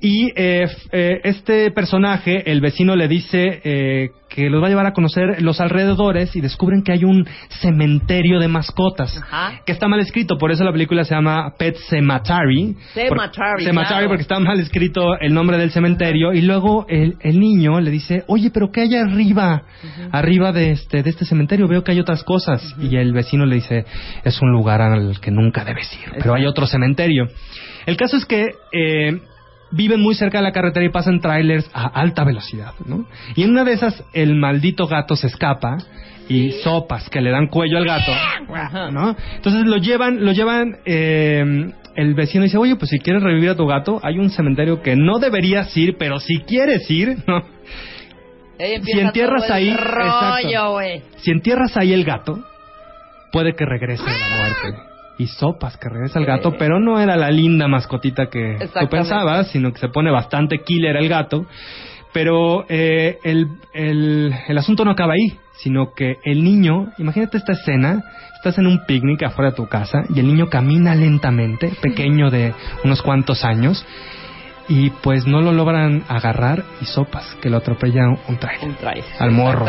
[0.00, 4.86] Y eh, eh, este personaje, el vecino le dice eh, que los va a llevar
[4.86, 7.26] a conocer los alrededores y descubren que hay un
[7.60, 9.60] cementerio de mascotas Ajá.
[9.64, 12.76] que está mal escrito, por eso la película se llama Pet Cemetery.
[12.94, 14.08] Cemetery, Por- Cemetery claro.
[14.08, 18.24] porque está mal escrito el nombre del cementerio y luego el, el niño le dice,
[18.26, 19.62] oye, pero ¿qué hay arriba?
[20.10, 22.74] Arriba de este, de este cementerio veo que hay otras cosas.
[22.80, 23.84] Y el vecino le dice,
[24.24, 27.26] es un lugar al que nunca debes ir, pero hay otro cementerio.
[27.86, 29.20] El caso es que eh,
[29.74, 33.06] viven muy cerca de la carretera y pasan trailers a alta velocidad, ¿no?
[33.34, 35.78] Y en una de esas el maldito gato se escapa
[36.28, 38.12] y sopas que le dan cuello al gato,
[38.92, 39.16] ¿no?
[39.36, 43.56] Entonces lo llevan, lo llevan, eh, el vecino dice, oye, pues si quieres revivir a
[43.56, 47.42] tu gato, hay un cementerio que no deberías ir, pero si quieres ir, ¿no?
[48.58, 50.72] Si entierras ahí, rollo, exacto.
[50.72, 51.02] güey.
[51.16, 52.44] Si entierras ahí el gato,
[53.32, 54.93] puede que regrese de la muerte.
[55.16, 59.48] Y sopas que regresa el gato, pero no era la linda mascotita que tú pensabas,
[59.48, 61.46] sino que se pone bastante killer el gato.
[62.12, 67.52] Pero eh, el, el, el asunto no acaba ahí, sino que el niño, imagínate esta
[67.52, 68.04] escena,
[68.36, 72.52] estás en un picnic afuera de tu casa y el niño camina lentamente, pequeño de
[72.84, 73.84] unos cuantos años,
[74.68, 78.68] y pues no lo logran agarrar y sopas, que lo atropella un, trailer.
[78.68, 79.04] Un trailer.
[79.18, 79.66] Al morro.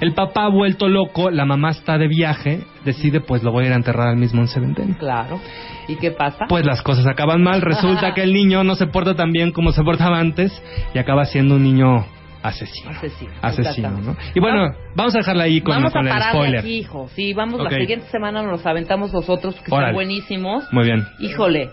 [0.00, 3.72] El papá vuelto loco, la mamá está de viaje, decide pues lo voy a ir
[3.72, 4.96] a enterrar al mismo en cementerio.
[4.98, 5.40] Claro.
[5.88, 6.46] ¿Y qué pasa?
[6.48, 9.72] Pues las cosas acaban mal, resulta que el niño no se porta tan bien como
[9.72, 10.62] se portaba antes
[10.94, 12.06] y acaba siendo un niño
[12.42, 12.90] asesino.
[12.90, 13.32] Asesino.
[13.42, 14.16] Asesino.
[14.34, 16.60] Y bueno, vamos a dejarla ahí con, vamos con a el spoiler.
[16.60, 17.08] aquí, hijo.
[17.14, 19.90] Sí, vamos la siguiente semana nos los aventamos nosotros, que Órale.
[19.90, 20.72] están buenísimos.
[20.72, 21.06] Muy bien.
[21.20, 21.70] Híjole.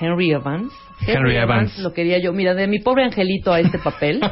[0.00, 0.72] Henry Evans.
[1.06, 1.78] Henry Evans.
[1.78, 2.32] Lo quería yo.
[2.32, 4.20] Mira, de mi pobre angelito a este papel.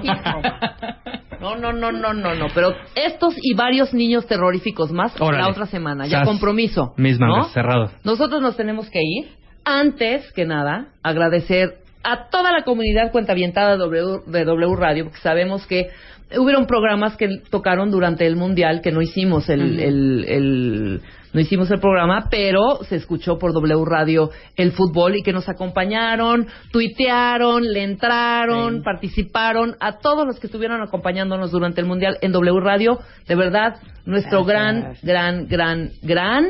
[1.41, 2.49] No, no, no, no, no, no.
[2.55, 5.43] Pero estos y varios niños terroríficos más Órale.
[5.43, 6.05] la otra semana.
[6.07, 6.29] Ya Sas.
[6.29, 6.93] compromiso.
[6.99, 7.45] Misma, ¿no?
[7.45, 7.91] cerrado.
[8.05, 9.29] Nosotros nos tenemos que ir.
[9.65, 15.21] Antes que nada, agradecer a toda la comunidad cuentavientada de W, de W Radio, porque
[15.21, 15.89] sabemos que
[16.37, 21.01] hubieron programas que tocaron durante el Mundial que no hicimos el, el- el-
[21.33, 25.49] no hicimos el programa, pero se escuchó por W Radio el fútbol y que nos
[25.49, 32.33] acompañaron, tuitearon, le entraron, participaron, a todos los que estuvieron acompañándonos durante el Mundial en
[32.33, 32.99] W Radio,
[33.29, 36.47] de verdad, nuestro gran, gran, gran, gran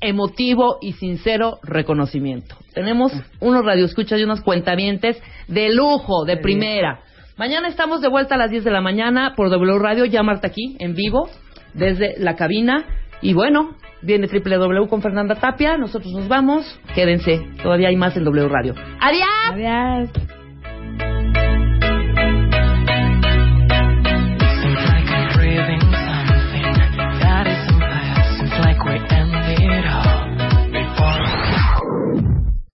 [0.00, 2.56] emotivo y sincero reconocimiento.
[2.74, 7.00] Tenemos unos radioescuchas y unos cuentavientes de lujo, de primera.
[7.36, 10.48] Mañana estamos de vuelta a las 10 de la mañana por W Radio, ya Marta
[10.48, 11.30] aquí, en vivo,
[11.72, 12.84] desde la cabina.
[13.22, 18.24] Y bueno, viene W con Fernanda Tapia, nosotros nos vamos, quédense, todavía hay más en
[18.24, 18.74] W Radio.
[19.00, 19.28] ¡Adiós!
[19.50, 20.33] Adiós.